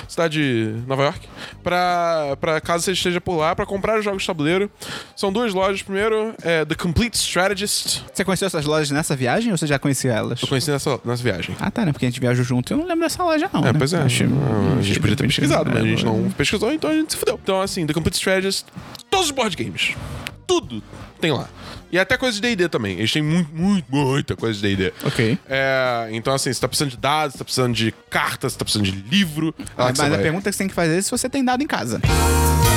cidade 0.07 0.39
de 0.39 0.87
Nova 0.87 1.03
York. 1.03 1.27
Pra, 1.63 2.37
pra 2.39 2.61
caso 2.61 2.83
você 2.85 2.91
esteja 2.91 3.19
por 3.19 3.35
lá, 3.37 3.55
pra 3.55 3.65
comprar 3.65 4.01
jogos 4.01 4.21
de 4.21 4.27
tabuleiro. 4.27 4.69
São 5.15 5.31
duas 5.33 5.53
lojas. 5.53 5.81
Primeiro, 5.81 6.33
é 6.43 6.63
The 6.65 6.75
Complete 6.75 7.15
Strategist. 7.15 8.03
Você 8.13 8.23
conheceu 8.23 8.45
essas 8.47 8.65
lojas 8.65 8.91
nessa 8.91 9.15
viagem 9.15 9.51
ou 9.51 9.57
você 9.57 9.65
já 9.67 9.79
conhecia 9.79 10.11
elas? 10.13 10.41
Eu 10.41 10.47
conheci 10.47 10.69
nessa, 10.71 10.99
nessa 11.03 11.23
viagem. 11.23 11.55
Ah, 11.59 11.71
tá, 11.71 11.85
né? 11.85 11.91
Porque 11.91 12.05
a 12.05 12.09
gente 12.09 12.19
viajou 12.19 12.43
junto. 12.45 12.71
Eu 12.73 12.77
não 12.77 12.85
lembro 12.85 13.01
dessa 13.03 13.23
loja, 13.23 13.49
não. 13.51 13.61
É, 13.61 13.71
né? 13.71 13.73
pois 13.77 13.93
é. 13.93 13.97
Achei- 14.01 14.27
a 14.77 14.81
gente 14.81 14.99
podia 14.99 15.15
ter 15.15 15.25
pesquisado, 15.25 15.69
mas 15.73 15.83
a 15.83 15.87
gente 15.87 16.05
não 16.05 16.29
pesquisou, 16.31 16.71
então 16.71 16.89
a 16.89 16.93
gente 16.93 17.13
se 17.13 17.17
fudeu. 17.17 17.39
Então, 17.41 17.61
assim, 17.61 17.85
The 17.85 17.93
Complete 17.95 18.15
Strategist, 18.15 18.65
todos 19.09 19.27
os 19.27 19.31
board 19.31 19.55
games. 19.55 19.95
Tudo 20.45 20.83
tem 21.19 21.31
lá. 21.31 21.49
E 21.91 21.97
até 21.97 22.17
coisa 22.17 22.35
de 22.35 22.41
D&D 22.41 22.67
também. 22.67 22.97
Eles 22.97 23.11
têm 23.11 23.21
muito, 23.21 23.49
muito, 23.53 23.85
muita 23.89 24.35
coisa 24.35 24.59
de 24.59 24.75
D&D. 24.75 24.93
Ok. 25.05 25.37
É, 25.47 26.09
então, 26.11 26.33
assim, 26.33 26.51
você 26.51 26.59
tá 26.59 26.67
precisando 26.67 26.91
de 26.91 26.97
dados, 26.97 27.33
você 27.33 27.37
tá 27.37 27.45
precisando 27.45 27.73
de 27.73 27.93
cartas, 28.09 28.53
você 28.53 28.59
tá 28.59 28.65
precisando 28.65 28.85
de 28.85 28.91
livro. 29.09 29.55
é 29.57 29.63
Mas, 29.77 29.97
você 29.97 30.03
mas 30.03 30.13
a 30.13 30.17
pergunta 30.17 30.49
que 30.49 30.55
você 30.55 30.57
tem 30.57 30.67
que 30.67 30.73
fazer 30.73 30.97
é 30.97 31.01
se 31.01 31.09
você 31.09 31.29
tem 31.29 31.43
dado 31.43 31.63
em 31.63 31.67
casa. 31.67 32.01
E 32.03 32.74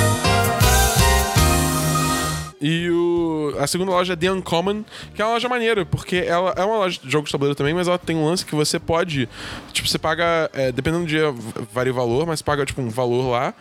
a 3.58 3.66
segunda 3.66 3.90
loja 3.90 4.12
é 4.12 4.16
The 4.16 4.30
Uncommon, 4.32 4.84
que 5.14 5.20
é 5.22 5.24
uma 5.24 5.34
loja 5.34 5.48
maneira, 5.48 5.84
porque 5.84 6.16
ela 6.16 6.54
é 6.56 6.64
uma 6.64 6.76
loja 6.76 6.98
de 7.02 7.10
jogos 7.10 7.28
de 7.28 7.32
tabuleiro 7.32 7.54
também, 7.54 7.74
mas 7.74 7.88
ela 7.88 7.98
tem 7.98 8.16
um 8.16 8.24
lance 8.24 8.44
que 8.44 8.54
você 8.54 8.78
pode. 8.78 9.28
Tipo, 9.72 9.88
você 9.88 9.98
paga. 9.98 10.50
é, 10.52 10.72
dependendo 10.72 11.04
do 11.04 11.08
dia, 11.08 11.34
varia 11.72 11.92
o 11.92 11.94
valor, 11.94 12.26
mas 12.26 12.42
paga, 12.42 12.64
tipo, 12.64 12.80
um 12.80 12.88
valor 12.90 13.30
lá. 13.30 13.54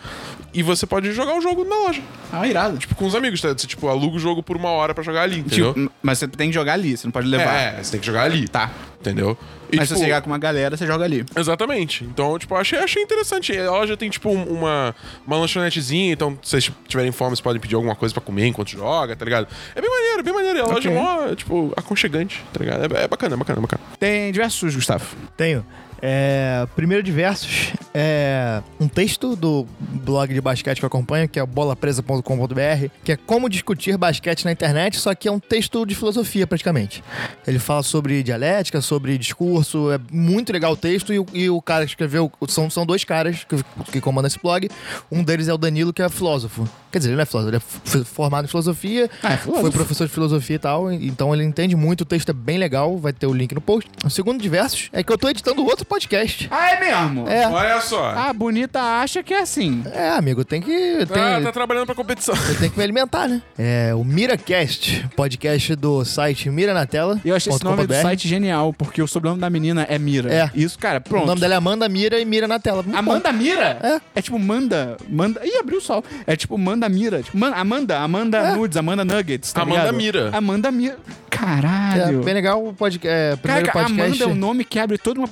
E 0.53 0.63
você 0.63 0.85
pode 0.85 1.11
jogar 1.11 1.37
o 1.37 1.41
jogo 1.41 1.63
na 1.63 1.75
loja. 1.75 2.01
Ah, 2.31 2.47
irado. 2.47 2.77
Tipo, 2.77 2.95
com 2.95 3.05
os 3.05 3.15
amigos, 3.15 3.41
tá? 3.41 3.49
Você, 3.49 3.67
tipo, 3.67 3.87
aluga 3.87 4.15
o 4.15 4.19
jogo 4.19 4.41
por 4.41 4.55
uma 4.57 4.69
hora 4.69 4.93
pra 4.93 5.03
jogar 5.03 5.23
ali, 5.23 5.39
entendeu? 5.39 5.73
Tipo, 5.73 5.91
mas 6.01 6.19
você 6.19 6.27
tem 6.27 6.49
que 6.49 6.53
jogar 6.55 6.73
ali, 6.73 6.97
você 6.97 7.05
não 7.05 7.11
pode 7.11 7.27
levar. 7.27 7.53
é, 7.53 7.83
você 7.83 7.91
tem 7.91 7.99
que 7.99 8.05
jogar 8.05 8.23
ali. 8.23 8.47
Tá. 8.47 8.71
Entendeu? 8.99 9.37
E, 9.71 9.75
Mas 9.77 9.87
se 9.89 9.93
tipo, 9.93 9.99
você 9.99 10.05
chegar 10.05 10.21
com 10.21 10.29
uma 10.29 10.37
galera, 10.39 10.75
você 10.75 10.87
joga 10.87 11.03
ali. 11.03 11.23
Exatamente. 11.35 12.03
Então, 12.03 12.37
tipo, 12.39 12.55
achei, 12.55 12.79
achei 12.79 13.03
interessante. 13.03 13.55
A 13.57 13.69
loja 13.71 13.95
tem, 13.95 14.09
tipo, 14.09 14.29
um- 14.29 14.43
uma, 14.45 14.95
uma 15.25 15.37
lanchonetezinha, 15.37 16.11
então 16.13 16.37
se 16.41 16.49
vocês 16.49 16.63
tipo, 16.65 16.77
tiverem 16.87 17.11
fome, 17.11 17.29
vocês 17.31 17.41
podem 17.41 17.61
pedir 17.61 17.75
alguma 17.75 17.95
coisa 17.95 18.13
pra 18.13 18.21
comer 18.23 18.47
enquanto 18.47 18.69
joga, 18.69 19.15
tá 19.15 19.23
ligado? 19.23 19.47
É 19.75 19.81
bem 19.81 19.89
maneiro, 19.89 20.23
bem 20.23 20.33
maneiro. 20.33 20.63
A 20.63 20.73
loja 20.73 20.89
é 20.89 20.93
mó, 20.93 21.35
tipo, 21.35 21.71
aconchegante, 21.77 22.43
tá 22.51 22.59
ligado? 22.59 22.95
É, 22.95 23.03
é 23.03 23.07
bacana, 23.07 23.35
é 23.35 23.37
bacana, 23.37 23.59
é 23.59 23.61
bacana. 23.61 23.81
Tem 23.99 24.31
diversos, 24.31 24.73
Gustavo. 24.75 25.05
Tenho. 25.35 25.65
É, 26.01 26.67
primeiro 26.75 27.01
de 27.03 27.11
versos 27.11 27.73
é 27.93 28.61
um 28.79 28.87
texto 28.87 29.35
do 29.35 29.65
blog 29.79 30.31
de 30.33 30.39
basquete 30.39 30.77
que 30.79 30.85
eu 30.85 30.87
acompanho, 30.87 31.27
que 31.27 31.39
é 31.39 31.45
bolapresa.com.br, 31.45 32.87
que 33.03 33.11
é 33.13 33.17
como 33.17 33.49
discutir 33.49 33.97
basquete 33.97 34.45
na 34.45 34.51
internet, 34.51 34.99
só 34.99 35.13
que 35.15 35.27
é 35.27 35.31
um 35.31 35.39
texto 35.39 35.85
de 35.85 35.95
filosofia 35.95 36.45
praticamente. 36.45 37.03
Ele 37.47 37.57
fala 37.59 37.81
sobre 37.83 38.21
dialética, 38.21 38.81
sobre 38.81 39.17
discurso, 39.17 39.91
é 39.91 39.99
muito 40.11 40.53
legal 40.53 40.73
o 40.73 40.77
texto 40.77 41.11
e 41.13 41.19
o, 41.19 41.25
e 41.33 41.49
o 41.49 41.61
cara 41.61 41.85
que 41.85 41.91
escreveu, 41.91 42.31
são, 42.47 42.69
são 42.69 42.85
dois 42.85 43.03
caras 43.03 43.43
que, 43.43 43.55
que 43.91 44.01
comandam 44.01 44.27
esse 44.27 44.39
blog, 44.39 44.69
um 45.11 45.23
deles 45.23 45.47
é 45.47 45.53
o 45.53 45.57
Danilo, 45.57 45.91
que 45.91 46.01
é 46.01 46.09
filósofo. 46.09 46.67
Quer 46.91 46.99
dizer, 46.99 47.09
ele 47.09 47.15
não 47.17 47.23
é 47.23 47.25
filósofo, 47.25 47.49
ele 47.49 48.01
é 48.01 48.05
formado 48.05 48.45
em 48.45 48.47
filosofia, 48.47 49.09
Ah, 49.23 49.33
é 49.33 49.37
filósofo. 49.37 49.61
foi 49.63 49.71
professor 49.71 50.07
de 50.07 50.13
filosofia 50.13 50.55
e 50.55 50.59
tal, 50.59 50.91
então 50.91 51.33
ele 51.33 51.43
entende 51.43 51.75
muito, 51.75 52.01
o 52.01 52.05
texto 52.05 52.29
é 52.29 52.33
bem 52.33 52.57
legal, 52.57 52.97
vai 52.97 53.11
ter 53.13 53.25
o 53.27 53.33
link 53.33 53.53
no 53.55 53.61
post. 53.61 53.89
O 54.05 54.09
segundo 54.09 54.41
de 54.41 54.49
versos 54.49 54.89
é 54.93 55.01
que 55.03 55.11
eu 55.11 55.17
tô 55.17 55.27
editando 55.29 55.63
outro 55.65 55.85
podcast. 55.87 56.47
Ah, 56.51 56.71
é 56.73 56.79
mesmo? 56.79 57.27
É, 57.27 57.47
Olha 57.47 57.81
só. 57.81 58.09
A 58.09 58.31
bonita 58.33 58.79
acha 58.81 59.23
que 59.23 59.33
é 59.33 59.41
assim. 59.41 59.83
é, 59.93 60.09
amigo, 60.09 60.43
tem 60.45 60.61
que. 60.61 61.05
Tem, 61.05 61.21
Ah, 61.23 61.41
tá 61.41 61.51
trabalhando 61.51 61.85
pra 61.85 61.95
competição. 61.95 62.35
eu 62.49 62.55
tenho 62.57 62.71
que 62.71 62.77
me 62.77 62.83
alimentar, 62.83 63.27
né? 63.27 63.41
É 63.57 63.93
o 63.95 64.03
MiraCast, 64.03 65.07
podcast 65.15 65.75
do 65.75 66.03
site 66.05 66.49
Mira 66.49 66.73
na 66.73 66.85
Tela. 66.85 67.19
E 67.23 67.29
eu 67.29 67.35
achei 67.35 67.51
esse 67.51 67.63
nome 67.63 67.85
do 67.87 67.93
site 67.93 68.27
genial, 68.27 68.73
porque 68.73 69.01
o 69.01 69.07
sobrenome 69.07 69.41
da 69.41 69.49
menina 69.49 69.85
é 69.89 69.97
Mira. 69.97 70.31
É. 70.33 70.51
Isso, 70.53 70.77
cara, 70.77 70.99
O 70.99 71.01
pronto. 71.01 71.25
nome 71.27 71.41
dela 71.41 71.53
é 71.55 71.57
Amanda 71.57 71.87
Mira 71.89 72.19
e 72.19 72.25
Mira 72.25 72.47
na 72.47 72.59
Tela. 72.59 72.83
Muito 72.83 72.97
Amanda 72.97 73.31
Mira? 73.31 73.79
É. 73.81 74.19
É 74.19 74.21
tipo 74.21 74.37
manda, 74.37 74.97
manda. 75.09 75.41
Ih, 75.45 75.57
abriu 75.57 75.77
o 75.79 75.81
sol. 75.81 76.03
É 76.25 76.35
tipo 76.35 76.57
manda 76.57 76.87
Mira. 76.89 77.23
Tipo, 77.23 77.37
man- 77.37 77.53
Amanda, 77.55 77.99
Amanda 77.99 78.37
É. 78.37 78.53
Nudes, 78.55 78.77
Amanda 78.77 79.03
Nuggets. 79.05 79.51
Tá 79.53 79.61
Amanda 79.61 79.79
ligado? 79.81 79.95
Mira. 79.95 80.29
Amanda 80.33 80.71
Mira. 80.71 80.95
bom. 80.95 81.13
Caralho. 81.29 82.21
É, 82.21 82.23
bem 82.23 82.33
legal 82.33 82.65
o 82.65 82.73
podcast. 82.73 83.07
É, 83.07 83.35
primeiro 83.35 83.67
Caraca, 83.67 83.87
podcast. 83.89 84.23
Amanda 84.23 84.23
é 84.23 84.27
um 84.27 84.35
nome 84.39 84.63
que 84.65 84.79
abre 84.79 84.97
toda 84.97 85.19
uma 85.19 85.27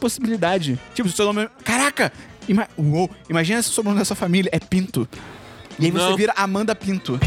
possibilidade. 0.46 0.80
Tipo, 0.94 1.10
se 1.10 1.14
o 1.14 1.18
seu 1.18 1.26
nome. 1.26 1.50
Caraca! 1.64 2.12
Ima... 2.48 2.68
Uou, 2.78 3.10
imagina 3.30 3.62
se 3.62 3.70
o 3.70 3.74
sobrenome 3.74 4.00
da 4.00 4.06
sua 4.06 4.16
família 4.16 4.50
é 4.54 4.60
Pinto. 4.60 5.08
E 5.80 5.86
aí 5.86 5.92
você 5.92 6.10
Não. 6.10 6.16
vira 6.16 6.34
Amanda 6.38 6.76
Pinto. 6.76 7.20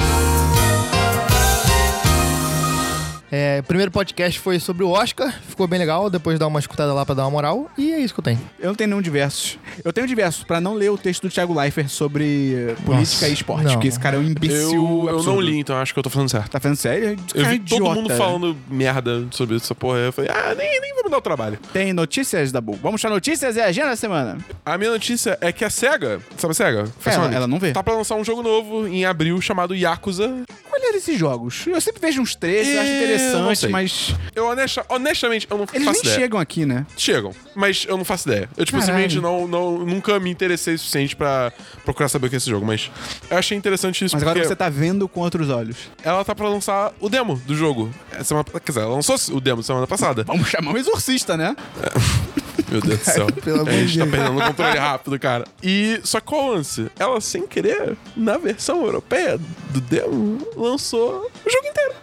É, 3.30 3.58
o 3.60 3.62
primeiro 3.64 3.90
podcast 3.90 4.38
foi 4.40 4.58
sobre 4.58 4.82
o 4.84 4.90
Oscar, 4.90 5.32
ficou 5.46 5.66
bem 5.66 5.78
legal, 5.78 6.08
depois 6.08 6.38
dá 6.38 6.46
uma 6.46 6.58
escutada 6.58 6.92
lá 6.94 7.04
pra 7.04 7.14
dar 7.14 7.24
uma 7.24 7.30
moral, 7.30 7.70
e 7.76 7.92
é 7.92 7.98
isso 7.98 8.14
que 8.14 8.20
eu 8.20 8.24
tenho. 8.24 8.40
Eu 8.58 8.68
não 8.68 8.74
tenho 8.74 8.88
nenhum 8.88 9.02
diversos. 9.02 9.58
Eu 9.84 9.92
tenho 9.92 10.06
diversos 10.06 10.44
pra 10.44 10.60
não 10.60 10.74
ler 10.74 10.90
o 10.90 10.96
texto 10.96 11.22
do 11.22 11.30
Thiago 11.30 11.52
Leifert 11.52 11.88
sobre 11.88 12.74
política 12.84 12.94
Nossa, 13.00 13.28
e 13.28 13.32
esporte. 13.32 13.64
não. 13.64 13.72
Porque 13.74 13.88
esse 13.88 14.00
cara 14.00 14.16
é 14.16 14.18
um 14.18 14.22
imbecil 14.22 15.04
Eu, 15.08 15.18
eu 15.18 15.22
não 15.22 15.40
li, 15.40 15.58
então 15.58 15.76
acho 15.76 15.92
que 15.92 15.98
eu 15.98 16.02
tô 16.02 16.10
falando 16.10 16.30
certo. 16.30 16.50
Tá 16.50 16.58
falando 16.58 16.76
sério? 16.76 17.16
Esse 17.28 17.38
Eu 17.38 17.44
vi 17.46 17.56
é 17.56 17.58
todo 17.58 17.76
idiota. 17.76 17.94
mundo 17.94 18.14
falando 18.16 18.56
merda 18.70 19.26
sobre 19.30 19.56
essa 19.56 19.74
porra. 19.74 19.98
Eu 19.98 20.12
falei, 20.12 20.30
ah, 20.32 20.54
nem, 20.54 20.80
nem 20.80 20.94
vou 20.94 21.04
me 21.04 21.10
dar 21.10 21.18
o 21.18 21.22
trabalho. 21.22 21.58
Tem 21.72 21.92
notícias 21.92 22.50
da 22.50 22.60
Bull. 22.60 22.78
Vamos 22.82 23.00
para 23.00 23.10
notícias 23.10 23.56
e 23.56 23.60
agenda 23.60 23.88
da 23.90 23.96
semana. 23.96 24.38
A 24.64 24.78
minha 24.78 24.90
notícia 24.90 25.36
é 25.40 25.52
que 25.52 25.64
a 25.64 25.70
SEGA, 25.70 26.20
sabe 26.36 26.52
a 26.52 26.54
SEGA? 26.54 26.84
Personalmente, 27.02 27.36
ela 27.36 27.46
não 27.46 27.58
vê. 27.58 27.72
Tá 27.72 27.82
pra 27.82 27.94
lançar 27.94 28.14
um 28.14 28.24
jogo 28.24 28.42
novo 28.42 28.86
em 28.88 29.04
abril 29.04 29.38
chamado 29.40 29.74
Yakuza. 29.74 30.44
Qual 30.64 30.82
era 30.82 30.96
esses 30.96 31.18
jogos? 31.18 31.66
Eu 31.66 31.80
sempre 31.80 32.00
vejo 32.00 32.22
uns 32.22 32.38
eu 32.40 32.80
acho 32.80 32.90
É, 32.90 33.06
não 33.06 33.17
interessante, 33.18 33.58
sei. 33.58 33.68
mas 33.70 34.14
Eu 34.34 34.46
honesta- 34.46 34.84
honestamente, 34.88 35.46
eu 35.50 35.56
não 35.58 35.66
eles 35.72 35.84
faço 35.86 36.00
nem 36.00 36.12
ideia. 36.12 36.16
chegam 36.20 36.40
aqui, 36.40 36.64
né? 36.66 36.86
Chegam, 36.96 37.32
mas 37.54 37.84
eu 37.88 37.96
não 37.96 38.04
faço 38.04 38.28
ideia. 38.28 38.48
Eu, 38.56 38.64
tipo, 38.64 38.78
Caralho. 38.78 39.02
simplesmente 39.10 39.20
não, 39.22 39.46
não, 39.48 39.78
nunca 39.84 40.18
me 40.20 40.30
interessei 40.30 40.74
o 40.74 40.78
suficiente 40.78 41.14
pra 41.16 41.52
procurar 41.84 42.08
saber 42.08 42.26
o 42.26 42.30
que 42.30 42.36
é 42.36 42.38
esse 42.38 42.48
jogo. 42.50 42.64
Mas 42.66 42.90
eu 43.30 43.36
achei 43.38 43.56
interessante 43.56 44.04
isso 44.04 44.14
Mas 44.14 44.22
agora 44.22 44.42
você 44.44 44.56
tá 44.56 44.68
vendo 44.68 45.08
com 45.08 45.20
outros 45.20 45.48
olhos. 45.50 45.76
ela 46.02 46.24
tá 46.24 46.34
pra 46.34 46.48
lançar 46.48 46.92
o 47.00 47.08
demo 47.08 47.36
do 47.46 47.54
jogo. 47.54 47.92
É 48.12 48.22
Semana, 48.24 48.44
quer 48.44 48.60
dizer, 48.72 48.80
ela 48.80 48.94
lançou 48.94 49.16
o 49.32 49.40
demo 49.40 49.62
semana 49.62 49.86
passada. 49.86 50.24
Vamos 50.24 50.48
chamar 50.48 50.72
um 50.72 50.76
exorcista, 50.76 51.36
né? 51.36 51.56
Meu 52.70 52.80
Deus 52.82 52.98
do 52.98 53.04
céu. 53.04 53.26
Pelo 53.42 53.60
amor 53.62 53.72
a 53.72 53.76
gente 53.78 53.98
tá 53.98 54.06
perdendo 54.06 54.38
o 54.38 54.42
controle 54.44 54.78
rápido, 54.78 55.18
cara. 55.18 55.44
E 55.62 56.00
só 56.04 56.20
que 56.20 56.26
qual 56.26 56.50
lance? 56.52 56.90
Ela, 56.98 57.18
sem 57.20 57.46
querer, 57.46 57.96
na 58.14 58.36
versão 58.36 58.84
europeia 58.84 59.38
do 59.70 59.80
demo, 59.80 60.46
lançou 60.54 61.30
o 61.46 61.50
jogo 61.50 61.66
inteiro. 61.66 61.94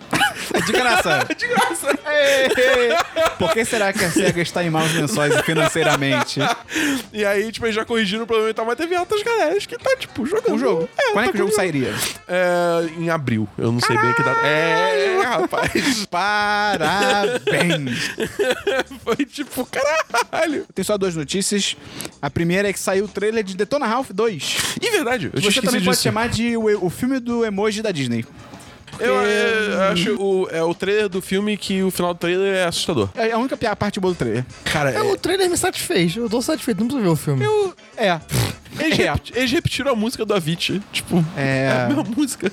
De 0.65 0.71
graça. 0.71 1.25
De 1.37 1.47
graça. 1.47 1.87
Por 3.37 3.53
que 3.53 3.65
será 3.65 3.93
que 3.93 4.03
a 4.03 4.11
SEGA 4.11 4.41
está 4.41 4.63
em 4.63 4.69
maus 4.69 4.91
lençóis 4.93 5.35
financeiramente? 5.41 6.39
E 7.13 7.23
aí, 7.25 7.51
tipo, 7.51 7.65
eles 7.65 7.75
já 7.75 7.85
corrigiram 7.85 8.23
o 8.23 8.27
problema 8.27 8.49
e 8.49 8.53
tal, 8.53 8.65
mas 8.65 8.75
teve 8.77 8.95
altas 8.95 9.21
galera 9.23 9.55
que 9.59 9.77
tá, 9.77 9.95
tipo, 9.97 10.25
jogando. 10.25 10.55
O 10.55 10.59
jogo. 10.59 10.89
É, 10.97 11.11
Quando 11.11 11.23
é 11.23 11.27
tá 11.27 11.31
que 11.31 11.37
o 11.37 11.39
jogo 11.39 11.51
sairia? 11.53 11.93
É, 12.27 12.87
em 12.97 13.09
abril. 13.09 13.47
Eu 13.57 13.71
não 13.71 13.79
sei 13.79 13.97
bem 13.97 14.13
que 14.13 14.23
data. 14.23 14.45
É, 14.45 15.21
rapaz. 15.23 16.05
Parabéns! 16.09 18.11
Foi 19.03 19.25
tipo, 19.25 19.65
caralho. 19.65 20.65
Tem 20.73 20.83
só 20.83 20.97
duas 20.97 21.15
notícias. 21.15 21.75
A 22.21 22.29
primeira 22.29 22.69
é 22.69 22.73
que 22.73 22.79
saiu 22.79 23.05
o 23.05 23.07
trailer 23.07 23.43
de 23.43 23.55
Detona 23.55 23.85
Ralph 23.85 24.11
2. 24.11 24.57
E 24.81 24.91
verdade, 24.91 25.29
eu 25.33 25.39
tinha 25.39 25.51
Você 25.51 25.61
também 25.61 25.81
esquecido 25.81 25.85
pode 25.85 25.97
disso. 25.97 26.03
chamar 26.03 26.29
de 26.29 26.57
o, 26.57 26.85
o 26.85 26.89
filme 26.89 27.19
do 27.19 27.45
emoji 27.45 27.81
da 27.81 27.91
Disney. 27.91 28.25
Eu, 28.99 29.19
é, 29.21 29.67
eu 29.73 29.81
acho 29.91 30.15
o, 30.15 30.47
é 30.51 30.63
o 30.63 30.73
trailer 30.73 31.09
do 31.09 31.21
filme 31.21 31.57
que 31.57 31.81
o 31.83 31.91
final 31.91 32.13
do 32.13 32.19
trailer 32.19 32.55
é 32.55 32.63
assustador. 32.65 33.09
É 33.15 33.31
a 33.31 33.37
única 33.37 33.55
pi- 33.57 33.73
parte 33.75 33.99
boa 33.99 34.13
do 34.13 34.17
trailer. 34.17 34.45
Cara, 34.65 34.91
É, 34.91 35.01
o 35.01 35.17
trailer 35.17 35.49
me 35.49 35.57
satisfez, 35.57 36.15
eu 36.15 36.29
tô 36.29 36.41
satisfeito, 36.41 36.79
não 36.79 36.87
preciso 36.87 37.03
ver 37.03 37.11
o 37.11 37.15
filme. 37.15 37.43
Eu... 37.45 37.73
É. 37.97 38.19
eles, 38.79 38.99
é. 38.99 39.45
repetiram 39.55 39.91
a 39.91 39.95
música 39.95 40.25
do 40.25 40.33
Avicii. 40.33 40.81
Tipo, 40.91 41.23
É. 41.37 41.67
é 41.67 41.71
a 41.83 41.87
mesma 41.87 42.03
música. 42.03 42.51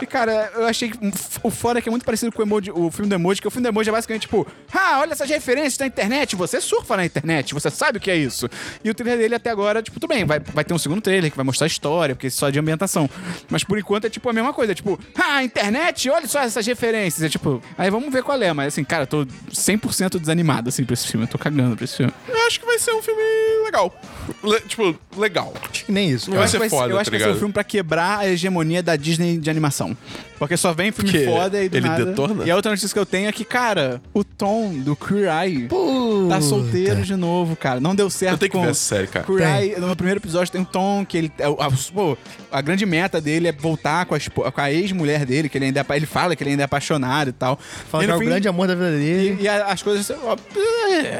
E, 0.00 0.06
cara, 0.06 0.50
eu 0.54 0.66
achei 0.66 0.90
que 0.90 0.98
o 1.42 1.50
fora 1.50 1.78
é 1.78 1.82
que 1.82 1.88
é 1.88 1.90
muito 1.90 2.04
parecido 2.04 2.32
com 2.32 2.40
o, 2.40 2.44
emoji, 2.44 2.70
o 2.70 2.90
filme 2.90 3.08
do 3.08 3.14
emoji, 3.14 3.40
que 3.40 3.48
o 3.48 3.50
filme 3.50 3.62
do 3.62 3.72
emoji 3.72 3.88
é 3.88 3.92
basicamente 3.92 4.22
tipo, 4.22 4.46
ah, 4.72 4.98
olha 5.00 5.12
essas 5.12 5.28
referências 5.28 5.76
da 5.76 5.86
internet, 5.86 6.34
você 6.36 6.60
surfa 6.60 6.96
na 6.96 7.04
internet, 7.04 7.54
você 7.54 7.70
sabe 7.70 7.98
o 7.98 8.00
que 8.00 8.10
é 8.10 8.16
isso. 8.16 8.48
E 8.84 8.90
o 8.90 8.94
trailer 8.94 9.18
dele 9.18 9.34
até 9.34 9.50
agora, 9.50 9.82
tipo, 9.82 9.98
tudo 10.00 10.08
bem, 10.10 10.24
vai, 10.24 10.40
vai 10.40 10.64
ter 10.64 10.74
um 10.74 10.78
segundo 10.78 11.00
trailer 11.00 11.30
que 11.30 11.36
vai 11.36 11.44
mostrar 11.44 11.66
a 11.66 11.68
história, 11.68 12.14
porque 12.14 12.26
é 12.26 12.30
só 12.30 12.50
de 12.50 12.58
ambientação. 12.58 13.08
Mas 13.48 13.62
por 13.64 13.78
enquanto 13.78 14.06
é 14.06 14.10
tipo 14.10 14.28
a 14.28 14.32
mesma 14.32 14.52
coisa, 14.52 14.72
é 14.72 14.74
tipo, 14.74 14.98
ah, 15.16 15.42
internet, 15.42 16.08
olha 16.10 16.26
só 16.26 16.40
essas 16.40 16.66
referências. 16.66 17.22
É 17.22 17.28
tipo, 17.28 17.62
aí 17.78 17.90
vamos 17.90 18.12
ver 18.12 18.22
qual 18.22 18.40
é, 18.42 18.52
mas 18.52 18.68
assim, 18.68 18.84
cara, 18.84 19.04
eu 19.04 19.06
tô 19.06 19.26
100% 19.52 20.18
desanimado 20.18 20.68
assim 20.68 20.84
pra 20.84 20.94
esse 20.94 21.06
filme, 21.06 21.24
eu 21.26 21.30
tô 21.30 21.38
cagando 21.38 21.76
pra 21.76 21.84
esse 21.84 21.96
filme. 21.96 22.12
Eu 22.28 22.46
acho 22.46 22.58
que 22.60 22.66
vai 22.66 22.78
ser 22.78 22.92
um 22.92 23.02
filme 23.02 23.22
legal. 23.64 23.94
Le- 24.42 24.60
tipo, 24.60 24.96
legal. 25.16 25.52
Acho 25.70 25.84
que 25.84 25.92
nem 25.92 26.10
isso. 26.10 26.30
Vai 26.30 26.38
Eu 26.40 26.42
acho 26.42 26.50
ser 26.52 26.56
que 26.56 26.60
vai, 26.60 26.68
ser- 26.70 26.76
foda, 26.76 26.88
eu 26.90 26.94
tá 26.96 27.00
acho 27.02 27.10
que 27.10 27.18
vai 27.18 27.28
ser 27.28 27.34
um 27.34 27.38
filme 27.38 27.52
pra 27.52 27.64
quebrar 27.64 28.18
a 28.20 28.28
hegemonia 28.28 28.82
da 28.82 28.96
Disney 28.96 29.38
de 29.38 29.50
animação. 29.52 29.96
Porque 30.38 30.56
só 30.56 30.72
vem 30.72 30.90
filme 30.90 31.10
Porque 31.12 31.24
foda 31.24 31.62
e 31.62 31.68
do 31.68 31.76
ele 31.76 31.86
nada... 31.86 32.04
detona? 32.04 32.44
E 32.44 32.50
a 32.50 32.56
outra 32.56 32.70
notícia 32.72 32.92
que 32.92 32.98
eu 32.98 33.06
tenho 33.06 33.28
é 33.28 33.32
que, 33.32 33.44
cara, 33.44 34.02
o 34.12 34.24
Tom 34.24 34.72
do 34.80 34.96
Queer 34.96 35.30
Eye 35.44 35.68
Puta. 35.68 36.34
tá 36.34 36.40
solteiro 36.40 37.02
de 37.02 37.14
novo, 37.14 37.54
cara. 37.54 37.78
Não 37.78 37.94
deu 37.94 38.10
certo 38.10 38.32
Eu 38.32 38.38
tenho 38.38 38.50
que 38.50 38.56
com... 38.56 38.64
ver 38.64 38.70
essa 38.70 38.80
série, 38.80 39.06
cara. 39.06 39.24
Queer. 39.24 39.60
Eye, 39.62 39.76
no 39.80 39.94
primeiro 39.94 40.18
episódio 40.18 40.50
tem 40.52 40.60
um 40.60 40.64
Tom 40.64 41.04
que 41.06 41.16
ele... 41.16 41.32
é 41.38 41.48
o- 41.48 41.60
A, 41.60 41.70
pô, 41.94 42.18
a 42.50 42.60
grande 42.60 42.84
meta 42.84 43.20
dele 43.20 43.46
é 43.46 43.52
voltar 43.52 44.04
com 44.06 44.14
a, 44.14 44.18
espo- 44.18 44.50
com 44.50 44.60
a 44.60 44.72
ex-mulher 44.72 45.24
dele, 45.24 45.48
que 45.48 45.56
ele 45.56 45.66
ainda 45.66 45.80
é, 45.88 45.96
ele 45.96 46.06
fala 46.06 46.34
que 46.34 46.42
ele 46.42 46.50
ainda 46.50 46.62
é 46.62 46.66
apaixonado 46.66 47.28
e 47.28 47.32
tal. 47.32 47.56
Fala 47.88 48.02
E 48.02 48.06
que 48.08 48.12
é 48.12 48.16
o 48.16 48.18
fim- 48.18 48.24
grande 48.24 48.48
amor 48.48 48.66
da 48.66 48.74
vida 48.74 48.90
dele. 48.90 49.36
e, 49.40 49.44
e 49.44 49.48
a- 49.48 49.66
as 49.66 49.80
coisas. 49.82 50.10
ó, 50.24 50.36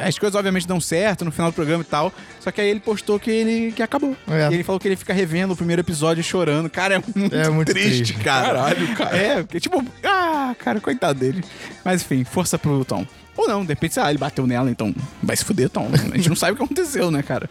As 0.05 0.19
coisas 0.19 0.35
obviamente 0.35 0.67
dão 0.67 0.79
certo 0.81 1.23
no 1.25 1.31
final 1.31 1.49
do 1.49 1.53
programa 1.55 1.81
e 1.81 1.85
tal. 1.85 2.11
Só 2.39 2.51
que 2.51 2.59
aí 2.59 2.69
ele 2.69 2.79
postou 2.81 3.17
que 3.19 3.31
ele 3.31 3.71
que 3.71 3.81
acabou. 3.81 4.15
É. 4.29 4.49
E 4.51 4.53
ele 4.53 4.63
falou 4.63 4.79
que 4.79 4.87
ele 4.87 4.95
fica 4.97 5.13
revendo 5.13 5.53
o 5.53 5.55
primeiro 5.55 5.81
episódio 5.81 6.19
e 6.19 6.23
chorando. 6.23 6.69
Cara, 6.69 6.95
é 6.95 7.03
muito, 7.15 7.35
É 7.35 7.49
muito 7.49 7.71
triste, 7.71 7.89
triste. 8.13 8.22
Cara. 8.23 8.45
Caralho, 8.47 8.95
cara. 8.95 9.17
É, 9.17 9.43
porque 9.43 9.59
tipo, 9.59 9.83
ah, 10.03 10.55
cara, 10.59 10.79
coitado 10.79 11.19
dele. 11.19 11.43
Mas 11.83 12.01
enfim, 12.01 12.23
força 12.23 12.57
pro 12.57 12.83
Tom. 12.85 13.05
Ou 13.35 13.47
não, 13.47 13.63
de 13.63 13.69
repente, 13.69 13.97
lá, 13.99 14.09
ele 14.11 14.19
bateu 14.19 14.45
nela, 14.45 14.69
então 14.69 14.93
vai 15.21 15.35
se 15.35 15.43
fuder, 15.43 15.67
Tom. 15.67 15.89
A 16.13 16.15
gente 16.17 16.29
não 16.29 16.35
sabe 16.35 16.51
o 16.53 16.55
que 16.55 16.63
aconteceu, 16.63 17.09
né, 17.09 17.23
cara? 17.23 17.49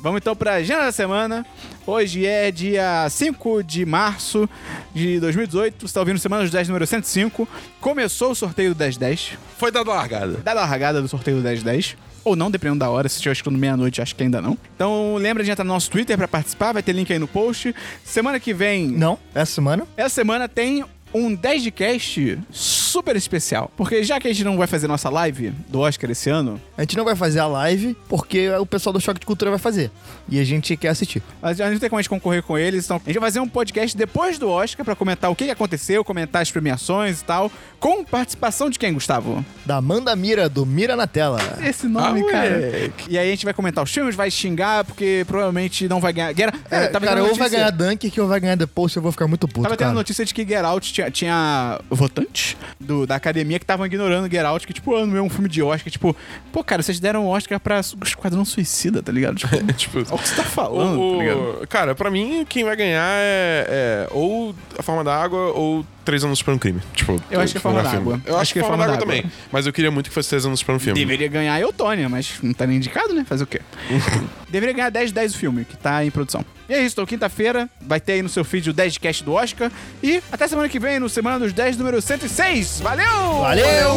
Vamos 0.00 0.20
então 0.22 0.34
pra 0.34 0.54
agenda 0.54 0.84
da 0.84 0.92
semana. 0.92 1.44
Hoje 1.86 2.24
é 2.24 2.50
dia 2.50 3.06
5 3.10 3.62
de 3.62 3.84
março 3.84 4.48
de 4.94 5.20
2018. 5.20 5.86
Você 5.86 5.92
tá 5.92 6.00
ouvindo 6.00 6.18
Semana 6.18 6.42
dos 6.42 6.50
10, 6.50 6.68
número 6.68 6.86
105. 6.86 7.46
Começou 7.78 8.30
o 8.30 8.34
sorteio 8.34 8.74
do 8.74 8.78
1010 8.78 9.32
Foi 9.58 9.70
dada 9.70 9.90
a 9.90 9.94
largada. 9.96 10.38
dada 10.42 10.60
a 10.62 10.66
largada 10.66 11.02
do 11.02 11.08
sorteio 11.08 11.36
do 11.36 11.42
1010. 11.42 11.94
Ou 12.24 12.36
não, 12.36 12.50
dependendo 12.50 12.80
da 12.80 12.90
hora. 12.90 13.08
Se 13.08 13.16
estiver 13.16 13.32
escutando 13.32 13.58
meia-noite, 13.58 14.02
acho 14.02 14.14
que 14.14 14.22
ainda 14.22 14.40
não. 14.40 14.56
Então 14.74 15.16
lembra 15.16 15.42
de 15.44 15.50
entrar 15.50 15.64
no 15.64 15.72
nosso 15.72 15.90
Twitter 15.90 16.16
pra 16.16 16.28
participar. 16.28 16.72
Vai 16.72 16.82
ter 16.82 16.92
link 16.92 17.12
aí 17.12 17.18
no 17.18 17.28
post. 17.28 17.74
Semana 18.04 18.38
que 18.38 18.52
vem. 18.52 18.88
Não, 18.88 19.18
essa 19.34 19.52
semana. 19.52 19.86
Essa 19.96 20.14
semana 20.16 20.48
tem 20.48 20.84
um 21.14 21.34
10 21.34 21.62
de 21.62 21.70
cast 21.70 22.38
super 22.50 23.16
especial. 23.16 23.70
Porque 23.76 24.02
já 24.02 24.18
que 24.20 24.28
a 24.28 24.32
gente 24.32 24.44
não 24.44 24.56
vai 24.56 24.66
fazer 24.66 24.86
nossa 24.88 25.08
live 25.08 25.50
do 25.68 25.80
Oscar 25.80 26.10
esse 26.10 26.28
ano, 26.30 26.60
A 26.76 26.82
gente 26.82 26.96
não 26.96 27.04
vai 27.04 27.14
fazer 27.16 27.40
a 27.40 27.46
live 27.46 27.96
porque 28.08 28.48
o 28.50 28.66
pessoal 28.66 28.92
do 28.92 29.00
Choque 29.00 29.20
de 29.20 29.26
Cultura 29.26 29.50
vai 29.50 29.58
fazer. 29.58 29.90
E 30.28 30.38
a 30.38 30.44
gente 30.44 30.76
quer 30.76 30.88
assistir. 30.88 31.22
a 31.42 31.52
gente 31.52 31.72
não 31.72 31.78
tem 31.78 31.88
como 31.88 31.98
a 31.98 32.02
gente 32.02 32.08
concorrer 32.10 32.42
com 32.42 32.56
eles. 32.58 32.84
Então 32.84 32.96
a 33.04 33.08
gente 33.08 33.18
vai 33.18 33.28
fazer 33.30 33.40
um 33.40 33.48
podcast 33.48 33.96
depois 33.96 34.38
do 34.38 34.48
Oscar 34.48 34.84
pra 34.84 34.94
comentar 34.94 35.30
o 35.30 35.34
que 35.36 35.44
que 35.44 35.50
aconteceu, 35.50 36.04
comentar 36.04 36.42
as 36.42 36.50
premiações 36.50 37.20
e 37.20 37.24
tal. 37.24 37.50
Com 37.80 38.04
participação 38.04 38.68
de 38.70 38.78
quem, 38.78 38.92
Gustavo? 38.92 39.44
Da 39.64 39.76
Amanda 39.76 40.14
Mira, 40.16 40.48
do 40.48 40.66
Mira 40.66 40.96
na 40.96 41.06
Tela. 41.06 41.38
Esse 41.64 41.86
nome, 41.86 42.22
Ah, 42.28 42.30
cara. 42.32 42.90
E 43.08 43.18
aí 43.18 43.28
a 43.28 43.30
gente 43.30 43.44
vai 43.44 43.54
comentar 43.54 43.82
os 43.84 43.90
filmes, 43.90 44.14
vai 44.14 44.30
xingar, 44.30 44.84
porque 44.84 45.24
provavelmente 45.26 45.88
não 45.88 46.00
vai 46.00 46.12
ganhar. 46.12 46.34
Get... 46.34 46.52
É, 46.70 46.88
tava 46.88 47.06
cara, 47.06 47.20
tendo 47.20 47.30
ou 47.30 47.36
vai 47.36 47.48
ganhar 47.50 47.70
Dunkirk 47.70 48.20
ou 48.20 48.28
vai 48.28 48.40
ganhar 48.40 48.56
The 48.56 48.66
Post, 48.66 48.96
eu 48.96 49.02
vou 49.02 49.12
ficar 49.12 49.26
muito 49.28 49.46
puto, 49.46 49.62
Tava 49.62 49.76
tendo 49.76 49.86
cara. 49.88 49.94
notícia 49.94 50.24
de 50.24 50.34
que 50.34 50.44
Get 50.46 50.64
Out 50.64 50.92
tinha, 50.98 51.10
tinha 51.10 51.80
votantes 51.90 52.56
do, 52.80 53.06
da 53.06 53.14
academia 53.16 53.58
que 53.58 53.64
estavam 53.64 53.86
ignorando 53.86 54.30
Get 54.30 54.44
Out, 54.44 54.66
que, 54.66 54.72
tipo, 54.72 54.94
ah, 54.96 55.06
não 55.06 55.16
é 55.16 55.22
um 55.22 55.30
filme 55.30 55.48
de 55.48 55.62
Oscar. 55.62 55.90
Tipo, 55.90 56.16
pô, 56.52 56.64
cara, 56.64 56.82
vocês 56.82 56.98
deram 56.98 57.26
Oscar 57.26 57.60
pra 57.60 57.80
Esquadrão 57.80 58.44
Suicida, 58.44 59.02
tá 59.02 59.12
ligado? 59.12 59.36
Tipo, 59.36 59.56
tipo, 59.74 59.98
olha 59.98 60.14
o 60.14 60.18
que 60.18 60.28
você 60.28 60.34
tá 60.36 60.42
falando, 60.44 61.00
o- 61.00 61.12
tá 61.18 61.22
ligado? 61.24 61.66
cara, 61.68 61.94
pra 61.94 62.10
mim, 62.10 62.44
quem 62.48 62.64
vai 62.64 62.74
ganhar 62.76 63.08
é, 63.20 63.66
é 63.68 64.08
ou 64.10 64.54
A 64.78 64.82
Forma 64.82 65.04
da 65.04 65.14
Água 65.14 65.52
ou 65.54 65.84
Três 66.08 66.24
Anos 66.24 66.40
para 66.40 66.54
um 66.54 66.58
Crime. 66.58 66.80
Tipo, 66.94 67.22
Eu 67.30 67.38
acho 67.38 67.52
que 67.52 67.58
é 67.58 67.60
Forma 67.60 67.80
melhor 67.80 67.90
da 67.90 67.98
filme. 67.98 68.14
Água. 68.14 68.22
Eu 68.24 68.38
acho, 68.38 68.52
que 68.54 68.58
é 68.58 68.62
Forma 68.62 68.78
da 68.78 68.94
Água 68.94 68.96
também. 68.96 69.30
Mas 69.52 69.66
eu 69.66 69.72
queria 69.74 69.90
muito 69.90 70.08
que 70.08 70.14
fosse 70.14 70.30
Três 70.30 70.46
Anos 70.46 70.62
para 70.62 70.74
um 70.74 70.78
filme. 70.78 70.98
Deveria 70.98 71.28
ganhar 71.28 71.52
a 71.52 71.60
Eutônia, 71.60 72.08
mas 72.08 72.32
não 72.42 72.54
tá 72.54 72.66
nem 72.66 72.78
indicado, 72.78 73.12
né? 73.12 73.26
Fazer 73.28 73.44
o 73.44 73.46
quê? 73.46 73.60
Deveria 74.48 74.74
ganhar 74.74 74.88
10 74.88 75.10
de 75.10 75.14
10 75.14 75.34
o 75.34 75.36
filme, 75.36 75.66
que 75.66 75.76
tá 75.76 76.02
em 76.02 76.10
produção. 76.10 76.42
E 76.66 76.72
é 76.72 76.80
isso, 76.82 76.94
então 76.94 77.04
quinta-feira 77.04 77.68
vai 77.82 78.00
ter 78.00 78.12
aí 78.12 78.22
no 78.22 78.28
seu 78.30 78.42
feed 78.42 78.70
o 78.70 78.72
10 78.72 78.94
de 78.94 79.00
cast 79.00 79.22
do 79.22 79.34
Oscar. 79.34 79.70
E 80.02 80.22
até 80.32 80.48
semana 80.48 80.66
que 80.70 80.78
vem, 80.78 80.98
no 80.98 81.10
Semana 81.10 81.40
dos 81.40 81.52
10, 81.52 81.76
número 81.76 82.00
106. 82.00 82.80
Valeu! 82.80 83.40
Valeu! 83.40 83.94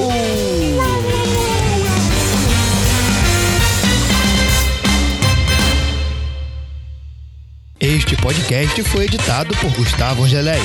Este 7.80 8.18
podcast 8.18 8.84
foi 8.84 9.06
editado 9.06 9.56
por 9.56 9.72
Gustavo 9.72 10.26
Angeléia. 10.26 10.62